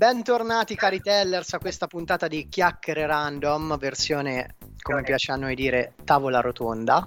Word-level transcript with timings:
Bentornati 0.00 0.76
cari 0.76 1.02
tellers 1.02 1.52
a 1.52 1.58
questa 1.58 1.86
puntata 1.86 2.26
di 2.26 2.48
Chiacchiere 2.48 3.04
Random, 3.04 3.76
versione 3.76 4.54
come 4.80 5.02
piace 5.02 5.30
a 5.30 5.36
noi 5.36 5.54
dire 5.54 5.92
tavola 6.04 6.40
rotonda. 6.40 7.06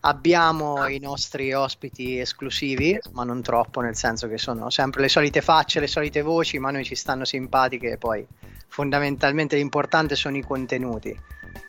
Abbiamo 0.00 0.86
i 0.86 0.98
nostri 0.98 1.54
ospiti 1.54 2.18
esclusivi, 2.18 2.98
ma 3.12 3.24
non 3.24 3.40
troppo, 3.40 3.80
nel 3.80 3.96
senso 3.96 4.28
che 4.28 4.36
sono 4.36 4.68
sempre 4.68 5.00
le 5.00 5.08
solite 5.08 5.40
facce, 5.40 5.80
le 5.80 5.86
solite 5.86 6.20
voci, 6.20 6.58
ma 6.58 6.70
noi 6.70 6.84
ci 6.84 6.94
stanno 6.94 7.24
simpatiche 7.24 7.92
e 7.92 7.96
poi 7.96 8.26
fondamentalmente 8.68 9.56
l'importante 9.56 10.14
sono 10.14 10.36
i 10.36 10.42
contenuti. 10.42 11.18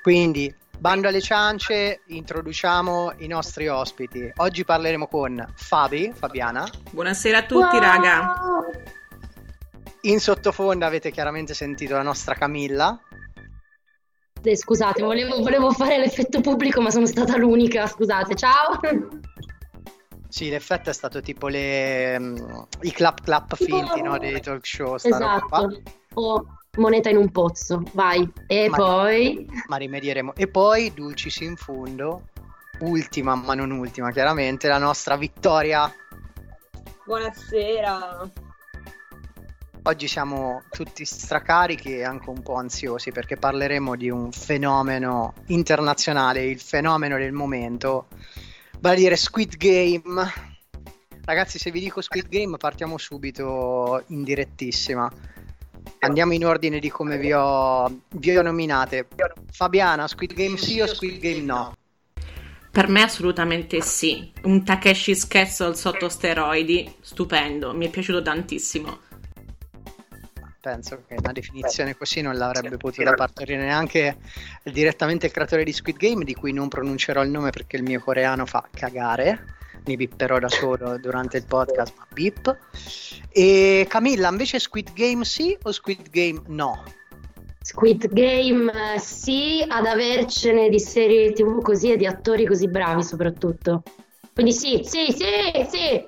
Quindi, 0.01 0.53
bando 0.77 1.07
alle 1.07 1.21
ciance, 1.21 2.01
introduciamo 2.07 3.13
i 3.19 3.27
nostri 3.27 3.69
ospiti. 3.69 4.29
Oggi 4.35 4.65
parleremo 4.65 5.07
con 5.07 5.53
Fabi, 5.55 6.11
Fabiana. 6.13 6.67
Buonasera 6.91 7.37
a 7.37 7.43
tutti, 7.45 7.75
wow. 7.77 7.79
raga. 7.79 8.33
In 10.05 10.19
sottofondo 10.19 10.85
avete 10.85 11.09
chiaramente 11.09 11.55
sentito 11.55 11.95
la 11.95 12.03
nostra 12.03 12.35
Camilla. 12.35 12.99
Eh, 14.43 14.55
scusate, 14.55 15.01
volevo, 15.01 15.41
volevo, 15.41 15.71
fare 15.71 15.97
l'effetto 15.97 16.41
pubblico, 16.41 16.79
ma 16.79 16.91
sono 16.91 17.07
stata 17.07 17.35
l'unica. 17.37 17.87
Scusate, 17.87 18.35
ciao. 18.35 18.79
Sì, 20.29 20.49
l'effetto 20.49 20.91
è 20.91 20.93
stato 20.93 21.21
tipo 21.21 21.47
le, 21.47 22.17
um, 22.19 22.67
i 22.81 22.91
clap 22.91 23.21
clap 23.21 23.55
finti 23.55 24.01
no, 24.03 24.19
dei 24.19 24.39
talk 24.41 24.63
show. 24.63 24.95
Esatto. 24.95 25.81
O 26.13 26.45
moneta 26.77 27.09
in 27.09 27.17
un 27.17 27.31
pozzo, 27.31 27.81
vai. 27.93 28.31
E 28.45 28.69
ma, 28.69 28.77
poi. 28.77 29.47
Ma 29.67 29.77
rimedieremo. 29.77 30.35
E 30.35 30.47
poi, 30.47 30.93
dulcis 30.93 31.37
in 31.37 31.55
fondo, 31.55 32.27
ultima 32.81 33.33
ma 33.33 33.55
non 33.55 33.71
ultima, 33.71 34.11
chiaramente, 34.11 34.67
la 34.67 34.77
nostra 34.77 35.17
vittoria. 35.17 35.91
Buonasera. 37.05 38.31
Oggi 39.87 40.07
siamo 40.07 40.63
tutti 40.71 41.05
stracarichi 41.05 41.97
e 41.97 42.03
anche 42.03 42.31
un 42.31 42.41
po' 42.41 42.55
ansiosi 42.55 43.11
perché 43.11 43.37
parleremo 43.37 43.95
di 43.95 44.09
un 44.09 44.31
fenomeno 44.31 45.35
internazionale, 45.47 46.43
il 46.43 46.59
fenomeno 46.59 47.19
del 47.19 47.33
momento, 47.33 48.07
vale 48.79 48.95
a 48.95 48.97
dire 48.97 49.15
Squid 49.15 49.57
Game. 49.57 50.33
Ragazzi, 51.23 51.59
se 51.59 51.69
vi 51.69 51.81
dico 51.81 52.01
Squid 52.01 52.29
Game 52.29 52.57
partiamo 52.57 52.97
subito 52.97 54.03
in 54.07 54.23
direttissima. 54.23 55.07
Andiamo 55.99 56.33
in 56.33 56.47
ordine 56.47 56.79
di 56.79 56.89
come 56.89 57.19
vi 57.19 57.31
ho, 57.31 57.87
vi 58.09 58.35
ho 58.35 58.41
nominate. 58.41 59.07
Fabiana, 59.51 60.07
Squid 60.07 60.33
Game 60.33 60.57
sì 60.57 60.81
o 60.81 60.87
Squid 60.87 61.19
Game 61.19 61.41
no? 61.41 61.75
Per 62.71 62.87
me 62.87 63.03
assolutamente 63.03 63.81
sì. 63.81 64.31
Un 64.45 64.65
Takeshi's 64.65 65.27
Castle 65.27 65.75
sotto 65.75 66.09
steroidi, 66.09 66.91
stupendo, 67.01 67.71
mi 67.75 67.85
è 67.85 67.89
piaciuto 67.91 68.23
tantissimo 68.23 69.13
penso 70.65 71.03
che 71.07 71.13
una 71.19 71.31
definizione 71.31 71.95
così 71.95 72.21
non 72.21 72.37
l'avrebbe 72.37 72.77
potuta 72.77 73.13
partorire 73.13 73.61
neanche 73.61 74.17
direttamente 74.63 75.27
il 75.27 75.31
creatore 75.31 75.63
di 75.63 75.71
Squid 75.71 75.95
Game, 75.95 76.23
di 76.23 76.33
cui 76.33 76.53
non 76.53 76.69
pronuncerò 76.69 77.21
il 77.21 77.29
nome 77.29 77.51
perché 77.51 77.75
il 77.77 77.83
mio 77.83 77.99
coreano 77.99 78.47
fa 78.47 78.67
cagare. 78.71 79.53
Mi 79.85 79.95
bipperò 79.95 80.39
da 80.39 80.49
solo 80.49 80.97
durante 80.97 81.37
il 81.37 81.45
podcast, 81.45 81.93
ma 81.95 82.07
bip. 82.11 82.57
E 83.29 83.85
Camilla, 83.87 84.29
invece 84.29 84.57
Squid 84.57 84.91
Game 84.93 85.23
sì 85.23 85.55
o 85.61 85.71
Squid 85.71 86.09
Game 86.09 86.41
no? 86.47 86.83
Squid 87.61 88.11
Game 88.11 88.71
eh, 88.95 88.99
sì, 88.99 89.63
ad 89.67 89.85
avercene 89.85 90.69
di 90.69 90.79
serie 90.79 91.31
tv 91.33 91.61
così 91.61 91.91
e 91.91 91.97
di 91.97 92.07
attori 92.07 92.47
così 92.47 92.67
bravi 92.67 93.03
soprattutto. 93.03 93.83
Quindi 94.33 94.51
sì, 94.51 94.81
sì, 94.83 95.11
sì, 95.11 95.67
sì. 95.69 96.07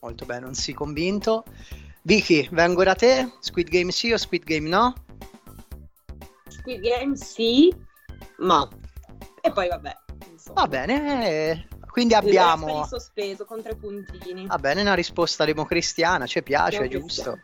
Molto 0.00 0.24
bene, 0.24 0.40
non 0.40 0.54
si 0.54 0.72
convinto. 0.72 1.44
Vicky, 2.02 2.48
vengo 2.50 2.82
da 2.82 2.94
te. 2.94 3.30
Squid 3.40 3.68
Game 3.68 3.90
sì 3.92 4.12
o 4.12 4.18
Squid 4.18 4.44
Game 4.44 4.68
no? 4.68 4.94
Squid 6.48 6.80
Game 6.80 7.16
sì, 7.16 7.74
ma... 8.38 8.68
E 9.40 9.52
poi 9.52 9.68
vabbè. 9.68 9.96
Insomma. 10.30 10.60
Va 10.60 10.68
bene, 10.68 11.28
eh, 11.28 11.68
quindi 11.90 12.14
abbiamo... 12.14 12.86
Sospeso 12.86 13.44
con 13.44 13.62
tre 13.62 13.76
puntini. 13.76 14.46
Va 14.46 14.58
bene, 14.58 14.80
una 14.80 14.94
risposta 14.94 15.44
democristiana, 15.44 16.26
ci 16.26 16.42
piace, 16.42 16.78
è 16.78 16.88
giusto. 16.88 17.40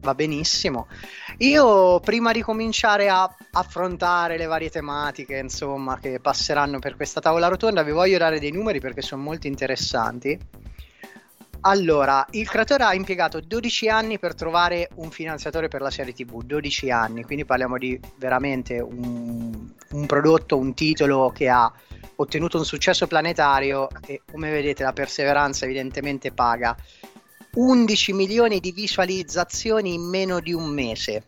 Va 0.00 0.14
benissimo. 0.14 0.88
Io 1.38 2.00
prima 2.00 2.32
di 2.32 2.42
cominciare 2.42 3.08
a 3.08 3.32
affrontare 3.52 4.36
le 4.36 4.46
varie 4.46 4.70
tematiche, 4.70 5.36
insomma, 5.36 5.98
che 5.98 6.18
passeranno 6.18 6.80
per 6.80 6.96
questa 6.96 7.20
tavola 7.20 7.46
rotonda, 7.46 7.84
vi 7.84 7.92
voglio 7.92 8.18
dare 8.18 8.40
dei 8.40 8.50
numeri 8.50 8.80
perché 8.80 9.02
sono 9.02 9.22
molto 9.22 9.46
interessanti. 9.46 10.38
Allora, 11.64 12.26
il 12.30 12.48
creatore 12.48 12.82
ha 12.82 12.92
impiegato 12.92 13.40
12 13.40 13.88
anni 13.88 14.18
per 14.18 14.34
trovare 14.34 14.88
un 14.96 15.10
finanziatore 15.12 15.68
per 15.68 15.80
la 15.80 15.90
serie 15.90 16.12
TV, 16.12 16.42
12 16.42 16.90
anni, 16.90 17.22
quindi 17.22 17.44
parliamo 17.44 17.78
di 17.78 18.00
veramente 18.16 18.80
un, 18.80 19.70
un 19.90 20.06
prodotto, 20.06 20.58
un 20.58 20.74
titolo 20.74 21.30
che 21.32 21.48
ha 21.48 21.72
ottenuto 22.16 22.58
un 22.58 22.64
successo 22.64 23.06
planetario 23.06 23.88
e 24.04 24.22
come 24.28 24.50
vedete 24.50 24.82
la 24.82 24.92
perseveranza 24.92 25.64
evidentemente 25.64 26.32
paga. 26.32 26.76
11 27.54 28.12
milioni 28.12 28.58
di 28.58 28.72
visualizzazioni 28.72 29.94
in 29.94 30.02
meno 30.02 30.40
di 30.40 30.52
un 30.52 30.68
mese. 30.68 31.24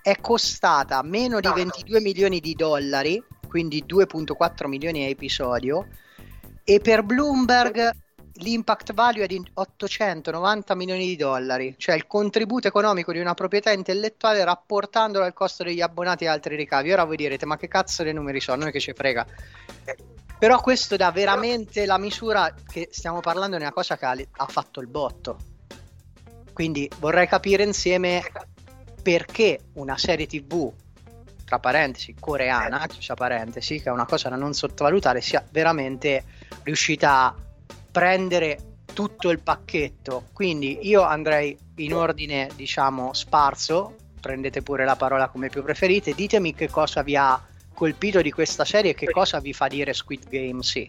È 0.00 0.16
costata 0.18 1.02
meno 1.02 1.40
di 1.40 1.50
22 1.52 2.00
milioni 2.00 2.40
di 2.40 2.54
dollari, 2.54 3.22
quindi 3.48 3.84
2.4 3.86 4.66
milioni 4.66 5.04
a 5.04 5.08
episodio, 5.08 5.88
e 6.64 6.80
per 6.80 7.02
Bloomberg 7.02 7.90
l'impact 8.42 8.92
value 8.92 9.24
è 9.24 9.26
di 9.26 9.40
890 9.54 10.74
milioni 10.74 11.06
di 11.06 11.16
dollari, 11.16 11.74
cioè 11.78 11.94
il 11.94 12.06
contributo 12.06 12.68
economico 12.68 13.12
di 13.12 13.20
una 13.20 13.34
proprietà 13.34 13.70
intellettuale 13.70 14.44
rapportandolo 14.44 15.24
al 15.24 15.32
costo 15.32 15.62
degli 15.62 15.80
abbonati 15.80 16.24
e 16.24 16.28
altri 16.28 16.56
ricavi. 16.56 16.92
Ora 16.92 17.04
voi 17.04 17.16
direte, 17.16 17.46
ma 17.46 17.56
che 17.56 17.68
cazzo 17.68 18.02
dei 18.02 18.12
numeri 18.12 18.40
sono? 18.40 18.62
Noi 18.62 18.72
che 18.72 18.80
ci 18.80 18.92
frega. 18.92 19.26
Però 20.38 20.60
questo 20.60 20.96
dà 20.96 21.10
veramente 21.12 21.86
la 21.86 21.98
misura 21.98 22.52
che 22.66 22.88
stiamo 22.90 23.20
parlando 23.20 23.56
di 23.56 23.62
una 23.62 23.72
cosa 23.72 23.96
che 23.96 24.04
ha, 24.04 24.16
ha 24.30 24.46
fatto 24.46 24.80
il 24.80 24.88
botto. 24.88 25.38
Quindi 26.52 26.90
vorrei 26.98 27.28
capire 27.28 27.62
insieme 27.62 28.22
perché 29.02 29.60
una 29.74 29.96
serie 29.96 30.26
TV 30.26 30.72
tra 31.44 31.58
parentesi 31.58 32.14
coreana, 32.18 32.86
tra 32.86 33.14
parentesi, 33.14 33.80
che 33.80 33.88
è 33.88 33.92
una 33.92 34.06
cosa 34.06 34.28
da 34.28 34.36
non 34.36 34.54
sottovalutare, 34.54 35.20
sia 35.20 35.44
veramente 35.50 36.24
riuscita 36.62 37.26
a 37.26 37.34
prendere 37.92 38.58
tutto 38.92 39.30
il 39.30 39.40
pacchetto. 39.40 40.24
Quindi 40.32 40.80
io 40.82 41.02
andrei 41.02 41.56
in 41.76 41.94
ordine, 41.94 42.48
diciamo, 42.56 43.12
sparso. 43.12 43.96
Prendete 44.20 44.62
pure 44.62 44.84
la 44.84 44.96
parola 44.96 45.28
come 45.28 45.48
più 45.48 45.62
preferite. 45.62 46.14
Ditemi 46.14 46.54
che 46.54 46.68
cosa 46.68 47.02
vi 47.02 47.16
ha 47.16 47.40
colpito 47.74 48.22
di 48.22 48.30
questa 48.30 48.64
serie 48.64 48.92
e 48.92 48.94
che 48.94 49.06
cosa 49.06 49.40
vi 49.40 49.52
fa 49.52 49.68
dire 49.68 49.92
Squid 49.92 50.28
Game 50.28 50.62
sì. 50.62 50.88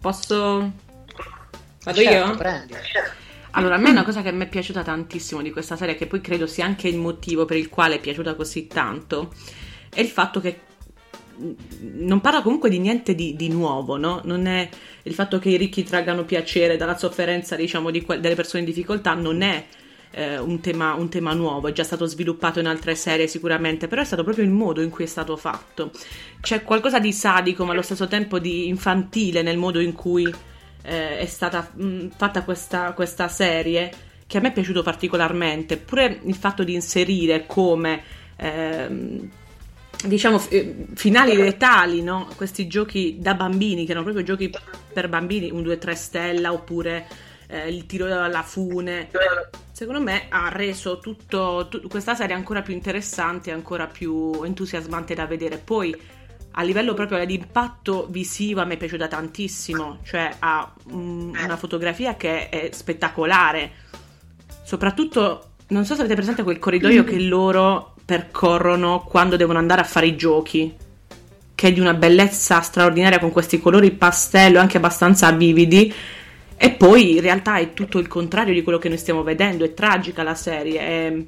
Posso... 0.00 0.72
Vado 1.82 2.00
certo, 2.00 2.28
io? 2.28 2.36
Prendi. 2.36 2.74
Allora, 3.52 3.76
a 3.76 3.78
me 3.78 3.90
una 3.90 4.04
cosa 4.04 4.20
che 4.20 4.32
mi 4.32 4.44
è 4.44 4.48
piaciuta 4.48 4.82
tantissimo 4.82 5.40
di 5.40 5.50
questa 5.50 5.76
serie, 5.76 5.94
che 5.94 6.06
poi 6.06 6.20
credo 6.20 6.46
sia 6.46 6.64
anche 6.64 6.88
il 6.88 6.96
motivo 6.96 7.44
per 7.44 7.56
il 7.56 7.68
quale 7.68 7.96
è 7.96 8.00
piaciuta 8.00 8.34
così 8.34 8.66
tanto, 8.66 9.32
è 9.88 10.00
il 10.00 10.08
fatto 10.08 10.40
che 10.40 10.60
non 11.80 12.20
parla 12.20 12.42
comunque 12.42 12.70
di 12.70 12.78
niente 12.78 13.14
di, 13.14 13.34
di, 13.36 13.48
nuovo, 13.48 13.96
no? 13.96 14.20
Non 14.24 14.46
è 14.46 14.68
il 15.02 15.14
fatto 15.14 15.38
che 15.38 15.50
i 15.50 15.56
ricchi 15.56 15.82
traggano 15.82 16.24
piacere 16.24 16.76
dalla 16.76 16.96
sofferenza, 16.96 17.56
diciamo, 17.56 17.90
di 17.90 18.02
que- 18.02 18.20
delle 18.20 18.34
persone 18.34 18.62
in 18.62 18.68
difficoltà, 18.68 19.14
non 19.14 19.42
è 19.42 19.64
eh, 20.12 20.38
un, 20.38 20.60
tema, 20.60 20.94
un, 20.94 21.08
tema, 21.08 21.32
nuovo, 21.32 21.68
è 21.68 21.72
già 21.72 21.84
stato 21.84 22.06
sviluppato 22.06 22.60
in 22.60 22.66
altre 22.66 22.94
serie 22.94 23.26
sicuramente, 23.26 23.88
però 23.88 24.02
è 24.02 24.04
stato 24.04 24.22
proprio 24.22 24.44
il 24.44 24.50
modo 24.50 24.80
in 24.80 24.90
cui 24.90 25.04
è 25.04 25.08
stato 25.08 25.36
fatto. 25.36 25.90
C'è 26.40 26.62
qualcosa 26.62 26.98
di 26.98 27.12
sadico, 27.12 27.64
ma 27.64 27.72
allo 27.72 27.82
stesso 27.82 28.06
tempo 28.06 28.38
di 28.38 28.68
infantile 28.68 29.42
nel 29.42 29.58
modo 29.58 29.80
in 29.80 29.92
cui 29.92 30.32
eh, 30.82 31.18
è 31.18 31.26
stata 31.26 31.70
mh, 31.72 32.10
fatta 32.16 32.42
questa, 32.42 32.92
questa 32.92 33.28
serie, 33.28 33.90
che 34.26 34.38
a 34.38 34.40
me 34.40 34.48
è 34.48 34.52
piaciuto 34.52 34.82
particolarmente, 34.82 35.76
pure 35.76 36.20
il 36.24 36.34
fatto 36.34 36.64
di 36.64 36.74
inserire 36.74 37.46
come... 37.46 38.02
Eh, 38.36 39.42
diciamo, 40.06 40.42
eh, 40.48 40.86
finali 40.94 41.36
letali, 41.36 42.02
no? 42.02 42.28
Questi 42.36 42.66
giochi 42.66 43.18
da 43.20 43.34
bambini, 43.34 43.84
che 43.84 43.92
erano 43.92 44.04
proprio 44.04 44.24
giochi 44.24 44.50
per 44.92 45.08
bambini, 45.08 45.50
un 45.50 45.62
2-3 45.62 45.92
stella 45.94 46.52
oppure 46.52 47.06
eh, 47.48 47.68
il 47.68 47.86
tiro 47.86 48.06
alla 48.06 48.42
fune. 48.42 49.10
Secondo 49.72 50.00
me 50.00 50.26
ha 50.28 50.48
reso 50.50 50.98
tutto, 50.98 51.66
tut- 51.68 51.88
questa 51.88 52.14
serie 52.14 52.34
ancora 52.34 52.62
più 52.62 52.74
interessante, 52.74 53.50
ancora 53.50 53.86
più 53.86 54.42
entusiasmante 54.44 55.14
da 55.14 55.26
vedere. 55.26 55.58
Poi 55.58 55.96
a 56.56 56.62
livello 56.62 56.94
proprio 56.94 57.24
di 57.24 57.34
impatto 57.34 58.06
visivo 58.08 58.60
a 58.60 58.64
me 58.64 58.74
è 58.74 58.76
piaciuta 58.76 59.08
tantissimo, 59.08 59.98
cioè 60.04 60.36
ha 60.38 60.72
um, 60.84 61.32
una 61.42 61.56
fotografia 61.56 62.16
che 62.16 62.48
è 62.48 62.68
spettacolare. 62.72 63.72
Soprattutto, 64.62 65.54
non 65.68 65.84
so 65.84 65.94
se 65.94 66.00
avete 66.00 66.14
presente 66.14 66.42
quel 66.42 66.58
corridoio 66.58 67.02
che 67.02 67.20
loro 67.20 67.93
percorrono 68.04 69.04
quando 69.08 69.36
devono 69.36 69.58
andare 69.58 69.80
a 69.80 69.84
fare 69.84 70.06
i 70.06 70.16
giochi, 70.16 70.74
che 71.54 71.68
è 71.68 71.72
di 71.72 71.80
una 71.80 71.94
bellezza 71.94 72.60
straordinaria 72.60 73.18
con 73.18 73.30
questi 73.30 73.60
colori 73.60 73.90
pastello 73.90 74.58
anche 74.58 74.76
abbastanza 74.76 75.30
vividi. 75.32 75.92
E 76.56 76.70
poi 76.70 77.16
in 77.16 77.20
realtà 77.20 77.56
è 77.56 77.72
tutto 77.72 77.98
il 77.98 78.08
contrario 78.08 78.54
di 78.54 78.62
quello 78.62 78.78
che 78.78 78.88
noi 78.88 78.98
stiamo 78.98 79.22
vedendo, 79.22 79.64
è 79.64 79.74
tragica 79.74 80.22
la 80.22 80.34
serie, 80.34 80.80
è, 80.80 81.24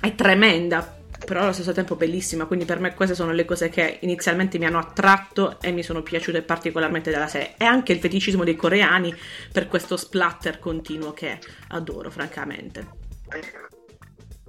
è 0.00 0.14
tremenda, 0.14 0.98
però 1.24 1.40
allo 1.40 1.52
stesso 1.52 1.72
tempo 1.72 1.96
bellissima, 1.96 2.44
quindi 2.44 2.66
per 2.66 2.78
me 2.78 2.94
queste 2.94 3.14
sono 3.14 3.32
le 3.32 3.44
cose 3.44 3.70
che 3.70 3.98
inizialmente 4.02 4.58
mi 4.58 4.66
hanno 4.66 4.78
attratto 4.78 5.58
e 5.60 5.72
mi 5.72 5.82
sono 5.82 6.02
piaciute 6.02 6.42
particolarmente 6.42 7.10
della 7.10 7.26
serie. 7.26 7.54
E 7.56 7.64
anche 7.64 7.92
il 7.92 8.00
feticismo 8.00 8.44
dei 8.44 8.56
coreani 8.56 9.14
per 9.50 9.66
questo 9.66 9.96
splatter 9.96 10.58
continuo 10.58 11.12
che 11.12 11.38
adoro, 11.68 12.10
francamente. 12.10 12.86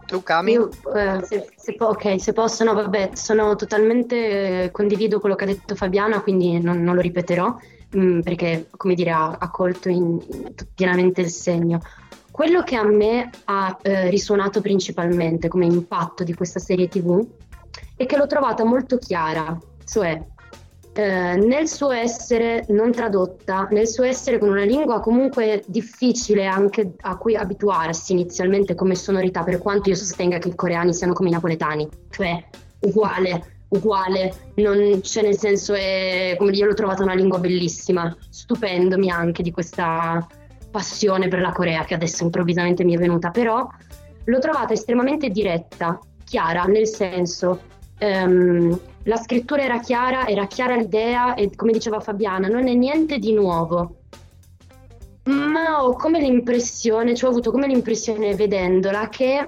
Tu, 0.05 0.21
Cami? 0.21 0.51
Io, 0.51 0.69
eh, 0.95 1.23
se, 1.23 1.49
se, 1.55 1.75
ok, 1.77 2.19
se 2.19 2.33
posso, 2.33 2.63
no, 2.63 2.73
vabbè, 2.73 3.11
sono 3.13 3.55
totalmente, 3.55 4.63
eh, 4.63 4.71
condivido 4.71 5.19
quello 5.19 5.35
che 5.35 5.43
ha 5.43 5.47
detto 5.47 5.75
Fabiana, 5.75 6.21
quindi 6.21 6.59
non, 6.59 6.83
non 6.83 6.95
lo 6.95 7.01
ripeterò, 7.01 7.55
mh, 7.91 7.99
mm, 7.99 8.19
perché, 8.21 8.67
come 8.75 8.93
dire, 8.93 9.11
ha, 9.11 9.35
ha 9.39 9.49
colto 9.49 9.89
in, 9.89 10.19
in, 10.31 10.53
pienamente 10.73 11.21
il 11.21 11.29
segno. 11.29 11.81
Quello 12.29 12.63
che 12.63 12.75
a 12.75 12.83
me 12.83 13.29
ha 13.45 13.77
eh, 13.81 14.09
risuonato 14.09 14.61
principalmente 14.61 15.47
come 15.47 15.65
impatto 15.65 16.23
di 16.23 16.33
questa 16.33 16.59
serie 16.59 16.89
TV 16.89 17.25
è 17.95 18.05
che 18.05 18.17
l'ho 18.17 18.27
trovata 18.27 18.65
molto 18.65 18.97
chiara, 18.97 19.57
cioè 19.85 20.21
eh, 20.97 21.35
nel 21.35 21.67
suo 21.67 21.91
essere 21.91 22.63
non 22.69 22.93
tradotta, 22.93 23.67
nel 23.71 23.85
suo 23.85 24.05
essere 24.05 24.37
con 24.39 24.47
una 24.47 24.63
lingua 24.63 25.01
comunque 25.01 25.61
difficile 25.67 26.45
anche 26.45 26.93
a 27.01 27.17
cui 27.17 27.35
abituarsi 27.35 28.13
inizialmente 28.13 28.75
come 28.75 28.95
sonorità, 28.95 29.43
per 29.43 29.57
quanto 29.57 29.89
io 29.89 29.95
sostenga 29.95 30.37
che 30.37 30.47
i 30.47 30.55
coreani 30.55 30.93
siano 30.93 31.11
come 31.11 31.27
i 31.27 31.33
napoletani, 31.33 31.85
cioè 32.09 32.41
uguale, 32.79 33.57
uguale, 33.67 34.33
non, 34.55 35.01
cioè 35.03 35.23
nel 35.23 35.37
senso 35.37 35.73
è 35.73 36.35
come 36.37 36.51
io 36.51 36.65
l'ho 36.65 36.73
trovata 36.73 37.03
una 37.03 37.13
lingua 37.13 37.39
bellissima, 37.39 38.15
stupendomi 38.29 39.11
anche 39.11 39.43
di 39.43 39.51
questa 39.51 40.25
passione 40.71 41.27
per 41.27 41.41
la 41.41 41.51
Corea 41.51 41.83
che 41.83 41.95
adesso 41.95 42.23
improvvisamente 42.23 42.85
mi 42.85 42.95
è 42.95 42.97
venuta, 42.97 43.31
però 43.31 43.67
l'ho 44.23 44.39
trovata 44.39 44.71
estremamente 44.71 45.27
diretta, 45.27 45.99
chiara, 46.23 46.63
nel 46.63 46.87
senso 46.87 47.59
um, 47.99 48.79
la 49.05 49.17
scrittura 49.17 49.63
era 49.63 49.79
chiara, 49.79 50.27
era 50.27 50.47
chiara 50.47 50.75
l'idea 50.75 51.35
e 51.35 51.55
come 51.55 51.71
diceva 51.71 51.99
Fabiana, 51.99 52.47
non 52.47 52.67
è 52.67 52.73
niente 52.73 53.17
di 53.17 53.33
nuovo. 53.33 53.97
Ma 55.25 55.83
ho 55.83 55.93
come 55.93 56.19
l'impressione, 56.19 57.15
cioè 57.15 57.29
ho 57.29 57.31
avuto 57.31 57.51
come 57.51 57.67
l'impressione 57.67 58.35
vedendola 58.35 59.09
che 59.09 59.47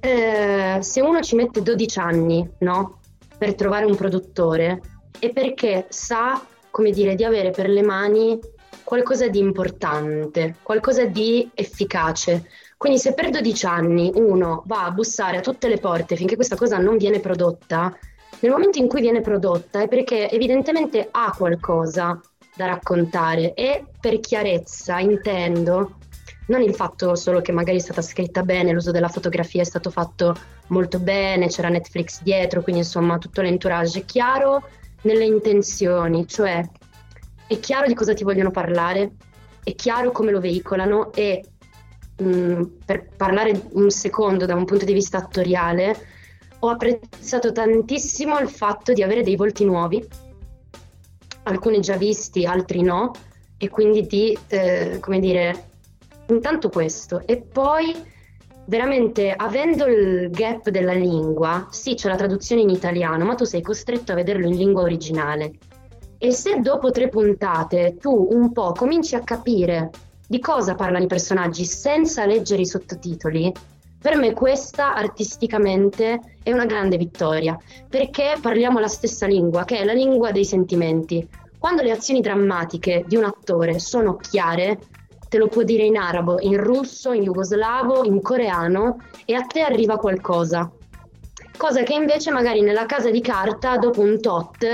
eh, 0.00 0.78
se 0.80 1.00
uno 1.00 1.20
ci 1.20 1.34
mette 1.36 1.62
12 1.62 1.98
anni, 1.98 2.48
no, 2.58 3.00
per 3.36 3.54
trovare 3.54 3.84
un 3.84 3.96
produttore, 3.96 4.80
è 5.18 5.30
perché 5.30 5.86
sa, 5.88 6.44
come 6.70 6.90
dire, 6.90 7.14
di 7.14 7.24
avere 7.24 7.50
per 7.50 7.68
le 7.68 7.82
mani 7.82 8.38
qualcosa 8.84 9.28
di 9.28 9.38
importante, 9.38 10.56
qualcosa 10.62 11.06
di 11.06 11.50
efficace. 11.54 12.48
Quindi 12.76 12.98
se 12.98 13.14
per 13.14 13.30
12 13.30 13.66
anni 13.66 14.10
uno 14.14 14.62
va 14.66 14.84
a 14.84 14.90
bussare 14.90 15.38
a 15.38 15.40
tutte 15.40 15.68
le 15.68 15.78
porte 15.78 16.14
finché 16.14 16.34
questa 16.34 16.56
cosa 16.56 16.76
non 16.78 16.98
viene 16.98 17.20
prodotta, 17.20 17.96
nel 18.40 18.50
momento 18.50 18.78
in 18.78 18.86
cui 18.86 19.00
viene 19.00 19.22
prodotta 19.22 19.80
è 19.80 19.88
perché 19.88 20.30
evidentemente 20.30 21.08
ha 21.10 21.34
qualcosa 21.36 22.20
da 22.54 22.66
raccontare 22.66 23.54
e 23.54 23.84
per 23.98 24.20
chiarezza 24.20 24.98
intendo 24.98 25.96
non 26.48 26.62
il 26.62 26.74
fatto 26.74 27.14
solo 27.14 27.40
che 27.40 27.52
magari 27.52 27.78
è 27.78 27.80
stata 27.80 28.02
scritta 28.02 28.42
bene, 28.42 28.72
l'uso 28.72 28.90
della 28.90 29.08
fotografia 29.08 29.62
è 29.62 29.64
stato 29.64 29.90
fatto 29.90 30.36
molto 30.68 30.98
bene, 30.98 31.48
c'era 31.48 31.68
Netflix 31.68 32.22
dietro, 32.22 32.62
quindi 32.62 32.82
insomma 32.82 33.18
tutto 33.18 33.40
l'entourage 33.40 34.00
è 34.00 34.04
chiaro 34.04 34.68
nelle 35.02 35.24
intenzioni, 35.24 36.26
cioè 36.26 36.62
è 37.46 37.58
chiaro 37.58 37.86
di 37.86 37.94
cosa 37.94 38.14
ti 38.14 38.22
vogliono 38.22 38.50
parlare, 38.50 39.12
è 39.64 39.74
chiaro 39.74 40.12
come 40.12 40.30
lo 40.30 40.40
veicolano 40.40 41.12
e 41.12 41.44
mm, 42.22 42.62
per 42.84 43.08
parlare 43.16 43.68
un 43.72 43.90
secondo 43.90 44.46
da 44.46 44.54
un 44.54 44.64
punto 44.64 44.84
di 44.84 44.92
vista 44.92 45.18
attoriale, 45.18 45.96
ho 46.60 46.68
apprezzato 46.68 47.52
tantissimo 47.52 48.38
il 48.38 48.48
fatto 48.48 48.92
di 48.92 49.02
avere 49.02 49.22
dei 49.22 49.36
volti 49.36 49.64
nuovi, 49.64 50.04
alcuni 51.44 51.80
già 51.80 51.96
visti, 51.96 52.44
altri 52.44 52.82
no, 52.82 53.12
e 53.58 53.68
quindi 53.68 54.06
di, 54.06 54.36
eh, 54.48 54.98
come 55.00 55.20
dire, 55.20 55.68
intanto 56.28 56.68
questo. 56.68 57.22
E 57.26 57.36
poi 57.40 57.94
veramente 58.66 59.32
avendo 59.32 59.86
il 59.86 60.30
gap 60.30 60.70
della 60.70 60.92
lingua, 60.92 61.68
sì 61.70 61.94
c'è 61.94 62.08
la 62.08 62.16
traduzione 62.16 62.62
in 62.62 62.70
italiano, 62.70 63.24
ma 63.24 63.34
tu 63.34 63.44
sei 63.44 63.62
costretto 63.62 64.12
a 64.12 64.16
vederlo 64.16 64.46
in 64.46 64.56
lingua 64.56 64.82
originale. 64.82 65.52
E 66.18 66.32
se 66.32 66.60
dopo 66.60 66.90
tre 66.90 67.08
puntate 67.08 67.96
tu 68.00 68.28
un 68.30 68.52
po' 68.52 68.72
cominci 68.72 69.14
a 69.14 69.20
capire 69.20 69.90
di 70.26 70.40
cosa 70.40 70.74
parlano 70.74 71.04
i 71.04 71.08
personaggi 71.08 71.64
senza 71.64 72.26
leggere 72.26 72.62
i 72.62 72.66
sottotitoli, 72.66 73.52
per 73.98 74.16
me 74.16 74.34
questa 74.34 74.94
artisticamente 74.94 76.20
è 76.42 76.52
una 76.52 76.66
grande 76.66 76.96
vittoria, 76.96 77.58
perché 77.88 78.36
parliamo 78.40 78.78
la 78.78 78.88
stessa 78.88 79.26
lingua, 79.26 79.64
che 79.64 79.78
è 79.78 79.84
la 79.84 79.92
lingua 79.92 80.30
dei 80.30 80.44
sentimenti. 80.44 81.26
Quando 81.58 81.82
le 81.82 81.90
azioni 81.90 82.20
drammatiche 82.20 83.04
di 83.06 83.16
un 83.16 83.24
attore 83.24 83.78
sono 83.78 84.16
chiare, 84.16 84.78
te 85.28 85.38
lo 85.38 85.48
può 85.48 85.62
dire 85.62 85.84
in 85.84 85.96
arabo, 85.96 86.40
in 86.40 86.62
russo, 86.62 87.12
in 87.12 87.24
jugoslavo, 87.24 88.04
in 88.04 88.20
coreano 88.20 88.98
e 89.24 89.34
a 89.34 89.42
te 89.42 89.62
arriva 89.62 89.96
qualcosa 89.96 90.70
cosa 91.56 91.82
che 91.82 91.94
invece 91.94 92.30
magari 92.30 92.60
nella 92.62 92.86
casa 92.86 93.10
di 93.10 93.20
carta 93.20 93.76
dopo 93.78 94.00
un 94.00 94.20
tot, 94.20 94.64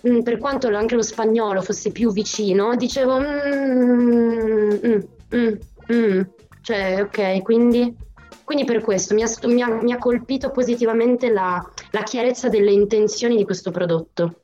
mh, 0.00 0.10
mm, 0.10 0.20
per 0.20 0.38
quanto 0.38 0.68
anche 0.68 0.94
lo 0.94 1.02
spagnolo 1.02 1.62
fosse 1.62 1.90
più 1.92 2.12
vicino, 2.12 2.74
dicevo 2.76 3.20
mm, 3.20 4.70
mm, 4.84 5.00
mm, 5.34 5.54
mm, 5.92 6.20
cioè 6.62 7.02
ok, 7.02 7.42
quindi, 7.42 7.96
quindi 8.44 8.64
per 8.64 8.82
questo 8.82 9.14
mi 9.14 9.22
ha, 9.22 9.28
mi 9.44 9.62
ha, 9.62 9.68
mi 9.68 9.92
ha 9.92 9.98
colpito 9.98 10.50
positivamente 10.50 11.30
la, 11.30 11.62
la, 11.90 12.02
chiarezza 12.02 12.48
delle 12.48 12.72
intenzioni 12.72 13.36
di 13.36 13.44
questo 13.44 13.70
prodotto. 13.70 14.42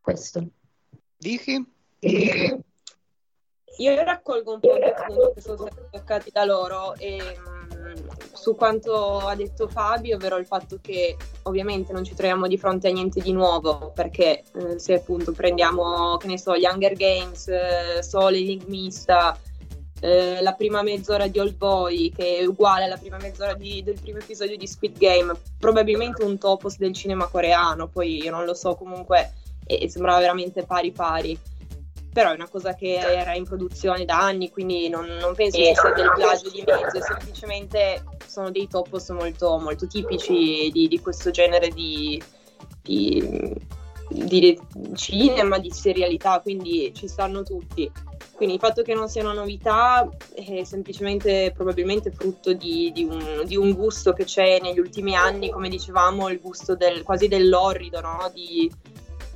Questo. 0.00 0.44
Vicky? 1.18 1.64
Io 3.78 4.04
raccolgo 4.04 4.54
un 4.54 4.60
po' 4.60 4.74
di 4.74 4.92
punti 5.06 5.34
che 5.34 5.40
sono 5.40 5.56
stati 5.56 5.88
toccati 5.90 6.30
da 6.30 6.44
loro 6.44 6.94
e 6.96 7.18
su 8.32 8.54
quanto 8.54 9.18
ha 9.18 9.34
detto 9.34 9.68
Fabio, 9.68 10.16
ovvero 10.16 10.36
il 10.36 10.46
fatto 10.46 10.78
che 10.80 11.16
ovviamente 11.42 11.92
non 11.92 12.04
ci 12.04 12.14
troviamo 12.14 12.46
di 12.46 12.58
fronte 12.58 12.88
a 12.88 12.92
niente 12.92 13.20
di 13.20 13.32
nuovo, 13.32 13.92
perché 13.94 14.42
eh, 14.54 14.78
se 14.78 14.94
appunto 14.94 15.32
prendiamo, 15.32 16.16
che 16.16 16.26
ne 16.26 16.38
so, 16.38 16.56
gli 16.56 16.66
Hunger 16.70 16.94
Games, 16.94 17.48
eh, 17.48 18.02
Sole 18.02 18.38
Enigmista, 18.38 19.38
eh, 20.00 20.40
la 20.40 20.52
prima 20.52 20.82
mezz'ora 20.82 21.26
di 21.26 21.38
Old 21.38 21.56
Boy, 21.56 22.10
che 22.10 22.38
è 22.38 22.46
uguale 22.46 22.84
alla 22.84 22.96
prima 22.96 23.18
mezz'ora 23.18 23.54
di, 23.54 23.82
del 23.82 24.00
primo 24.00 24.18
episodio 24.18 24.56
di 24.56 24.66
Squid 24.66 24.96
Game, 24.98 25.32
probabilmente 25.58 26.24
un 26.24 26.38
topos 26.38 26.78
del 26.78 26.94
cinema 26.94 27.26
coreano, 27.26 27.88
poi 27.88 28.22
io 28.22 28.30
non 28.30 28.44
lo 28.44 28.54
so, 28.54 28.74
comunque 28.74 29.34
e 29.66 29.88
sembrava 29.88 30.18
veramente 30.18 30.64
pari 30.64 30.90
pari 30.90 31.38
però 32.12 32.30
è 32.30 32.34
una 32.34 32.48
cosa 32.48 32.74
che 32.74 32.96
era 32.96 33.34
in 33.34 33.44
produzione 33.44 34.04
da 34.04 34.18
anni, 34.18 34.50
quindi 34.50 34.88
non, 34.88 35.06
non 35.06 35.34
penso 35.34 35.58
che 35.58 35.74
sia 35.74 35.92
del 35.92 36.12
plagio 36.14 36.50
di 36.50 36.64
mezzo, 36.66 37.00
semplicemente 37.00 38.02
sono 38.26 38.50
dei 38.50 38.66
topos 38.68 39.08
molto, 39.10 39.58
molto 39.58 39.86
tipici 39.86 40.70
di, 40.72 40.88
di, 40.88 41.00
questo 41.00 41.30
genere 41.30 41.68
di, 41.68 42.20
di, 42.82 43.54
di, 44.08 44.60
cinema, 44.94 45.58
di 45.58 45.70
serialità, 45.70 46.40
quindi 46.40 46.92
ci 46.94 47.06
stanno 47.06 47.42
tutti. 47.42 47.90
Quindi 48.34 48.56
il 48.56 48.60
fatto 48.60 48.82
che 48.82 48.94
non 48.94 49.08
sia 49.08 49.22
una 49.22 49.34
novità 49.34 50.08
è 50.34 50.64
semplicemente 50.64 51.52
probabilmente 51.54 52.10
frutto 52.10 52.54
di, 52.54 52.90
un, 53.06 53.42
di 53.44 53.54
un, 53.54 53.74
gusto 53.74 54.14
che 54.14 54.24
c'è 54.24 54.58
negli 54.62 54.78
ultimi 54.78 55.14
anni, 55.14 55.50
come 55.50 55.68
dicevamo, 55.68 56.30
il 56.30 56.40
gusto 56.40 56.74
del, 56.74 57.02
quasi 57.02 57.28
dell'orrido, 57.28 58.00
no? 58.00 58.30
di, 58.32 58.72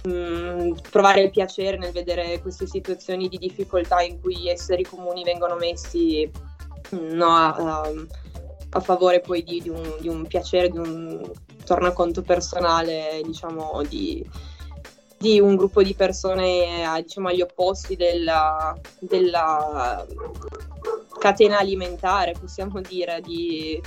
mm, 0.08 0.72
provare 0.90 1.22
il 1.22 1.30
piacere 1.30 1.76
nel 1.76 1.92
vedere 1.92 2.40
queste 2.40 2.66
situazioni 2.66 3.28
di 3.28 3.38
difficoltà 3.38 4.00
in 4.00 4.20
cui 4.20 4.48
esseri 4.48 4.84
comuni 4.84 5.24
vengono 5.24 5.56
messi 5.56 6.30
mm, 6.94 7.10
no, 7.12 7.28
a, 7.28 7.54
a, 7.54 7.90
a, 8.70 8.80
favore 8.80 9.20
poi 9.20 9.42
di, 9.42 9.60
di, 9.62 9.68
un, 9.68 9.96
di, 10.00 10.08
un, 10.08 10.26
piacere, 10.26 10.68
di 10.68 10.78
un 10.78 11.30
tornaconto 11.64 12.22
personale, 12.22 13.20
diciamo, 13.24 13.82
di, 13.88 14.24
di 15.18 15.40
un 15.40 15.56
gruppo 15.56 15.82
di 15.82 15.94
persone 15.94 16.86
diciamo, 17.02 17.28
agli 17.28 17.40
opposti 17.40 17.96
della, 17.96 18.78
della, 18.98 20.04
catena 21.24 21.58
alimentare, 21.58 22.34
possiamo 22.38 22.82
dire, 22.82 23.22
di... 23.22 23.80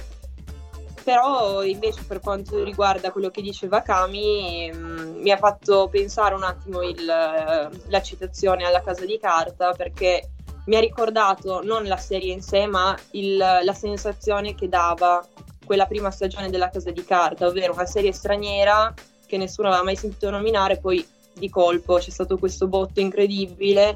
però 1.07 1.63
invece 1.63 2.03
per 2.03 2.19
quanto 2.19 2.65
riguarda 2.65 3.13
quello 3.13 3.29
che 3.29 3.41
diceva 3.41 3.81
Kami 3.81 4.69
mm, 4.73 5.21
mi 5.21 5.31
ha 5.31 5.37
fatto 5.37 5.87
pensare 5.89 6.35
un 6.35 6.43
attimo 6.43 6.81
il, 6.81 7.05
la 7.05 8.01
citazione 8.01 8.65
alla 8.65 8.81
casa 8.81 9.05
di 9.05 9.17
carta 9.17 9.71
perché 9.71 10.31
mi 10.65 10.75
ha 10.75 10.81
ricordato 10.81 11.63
non 11.63 11.85
la 11.85 11.95
serie 11.95 12.33
in 12.33 12.41
sé 12.41 12.65
ma 12.65 12.93
il, 13.11 13.37
la 13.37 13.73
sensazione 13.73 14.53
che 14.53 14.67
dava 14.67 15.25
quella 15.65 15.85
prima 15.85 16.11
stagione 16.11 16.49
della 16.49 16.67
casa 16.67 16.91
di 16.91 17.05
carta, 17.05 17.47
ovvero 17.47 17.71
una 17.71 17.85
serie 17.85 18.11
straniera 18.11 18.93
che 19.25 19.37
nessuno 19.37 19.69
aveva 19.69 19.83
mai 19.83 19.95
sentito 19.95 20.29
nominare, 20.29 20.77
poi 20.77 21.07
di 21.31 21.49
colpo 21.49 21.99
c'è 21.99 22.09
stato 22.09 22.37
questo 22.37 22.67
botto 22.67 22.99
incredibile. 22.99 23.95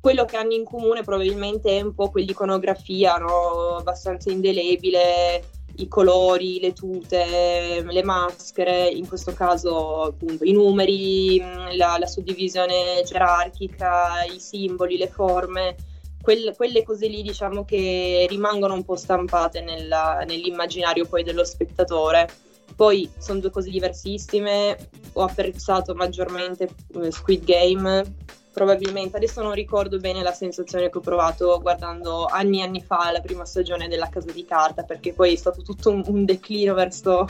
Quello 0.00 0.24
che 0.24 0.36
hanno 0.36 0.52
in 0.52 0.62
comune 0.62 1.02
probabilmente 1.02 1.76
è 1.76 1.80
un 1.80 1.96
po' 1.96 2.10
quell'iconografia 2.10 3.16
no? 3.16 3.74
abbastanza 3.74 4.30
indelebile, 4.30 5.57
i 5.78 5.88
colori, 5.88 6.60
le 6.60 6.72
tute, 6.72 7.84
le 7.86 8.02
maschere, 8.02 8.88
in 8.88 9.06
questo 9.06 9.32
caso 9.32 10.02
appunto 10.02 10.44
i 10.44 10.52
numeri, 10.52 11.38
la, 11.76 11.96
la 11.98 12.06
suddivisione 12.06 13.02
gerarchica, 13.04 14.24
i 14.24 14.40
simboli, 14.40 14.96
le 14.96 15.08
forme, 15.08 15.76
quelle, 16.20 16.54
quelle 16.54 16.82
cose 16.82 17.06
lì 17.06 17.22
diciamo 17.22 17.64
che 17.64 18.26
rimangono 18.28 18.74
un 18.74 18.84
po' 18.84 18.96
stampate 18.96 19.60
nella, 19.60 20.24
nell'immaginario 20.26 21.06
poi 21.06 21.22
dello 21.22 21.44
spettatore. 21.44 22.28
Poi 22.76 23.10
sono 23.18 23.40
due 23.40 23.50
cose 23.50 23.70
diversissime, 23.70 24.76
ho 25.14 25.22
apprezzato 25.22 25.94
maggiormente 25.94 26.68
eh, 26.94 27.10
Squid 27.10 27.44
Game, 27.44 28.14
probabilmente. 28.58 29.16
Adesso 29.16 29.40
non 29.40 29.52
ricordo 29.52 29.98
bene 29.98 30.22
la 30.22 30.32
sensazione 30.32 30.90
che 30.90 30.98
ho 30.98 31.00
provato 31.00 31.60
guardando 31.62 32.26
anni 32.26 32.58
e 32.58 32.62
anni 32.64 32.82
fa 32.82 33.12
la 33.12 33.20
prima 33.20 33.44
stagione 33.44 33.86
della 33.86 34.08
Casa 34.08 34.32
di 34.32 34.44
Carta, 34.44 34.82
perché 34.82 35.12
poi 35.12 35.32
è 35.34 35.36
stato 35.36 35.62
tutto 35.62 35.90
un, 35.90 36.02
un 36.06 36.24
declino 36.24 36.74
verso, 36.74 37.28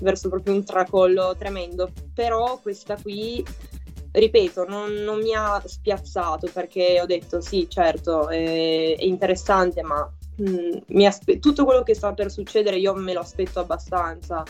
verso 0.00 0.28
proprio 0.28 0.52
un 0.52 0.64
tracollo 0.64 1.34
tremendo, 1.36 1.90
però 2.12 2.58
questa 2.60 2.96
qui 3.00 3.42
ripeto, 4.12 4.66
non, 4.66 4.92
non, 4.92 5.20
mi 5.20 5.34
ha 5.34 5.62
spiazzato 5.64 6.48
perché 6.52 7.00
ho 7.00 7.06
detto 7.06 7.40
sì, 7.40 7.66
certo, 7.68 8.28
è, 8.28 8.96
è 8.96 9.04
interessante, 9.04 9.82
ma 9.82 10.10
mh, 10.36 10.78
mm, 10.92 11.04
aspe- 11.04 11.38
tutto 11.38 11.64
quello 11.64 11.82
che 11.82 11.94
sta 11.94 12.12
per 12.12 12.30
succedere 12.30 12.76
io 12.76 12.94
me 12.94 13.14
lo 13.14 13.20
aspetto 13.20 13.60
abbastanza 13.60 14.42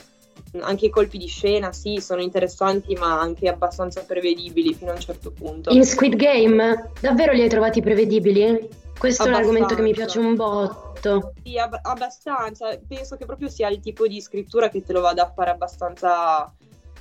anche 0.61 0.87
i 0.87 0.91
colpi 0.91 1.19
di 1.19 1.27
scena, 1.27 1.73
sì, 1.73 1.99
sono 2.01 2.21
interessanti, 2.21 2.95
ma 2.95 3.21
anche 3.21 3.49
abbastanza 3.49 4.03
prevedibili 4.05 4.75
fino 4.75 4.91
a 4.91 4.95
un 4.95 5.01
certo 5.01 5.31
punto. 5.31 5.71
In 5.71 5.85
Squid 5.85 6.15
Game, 6.17 6.93
davvero 7.01 7.33
li 7.33 7.43
hai 7.43 7.49
trovati 7.49 7.81
prevedibili? 7.81 8.85
Questo 8.99 9.25
abbastanza. 9.25 9.29
è 9.29 9.31
l'argomento 9.31 9.75
che 9.75 9.83
mi 9.83 9.93
piace 9.93 10.19
un 10.19 10.35
botto. 10.35 11.33
Sì, 11.43 11.59
ab- 11.59 11.81
abbastanza. 11.83 12.79
Penso 12.87 13.17
che 13.17 13.27
proprio 13.27 13.49
sia 13.49 13.69
il 13.69 13.81
tipo 13.81 14.07
di 14.07 14.21
scrittura 14.21 14.69
che 14.69 14.83
te 14.83 14.93
lo 14.93 15.01
vada 15.01 15.25
a 15.25 15.33
fare 15.33 15.51
abbastanza 15.51 16.53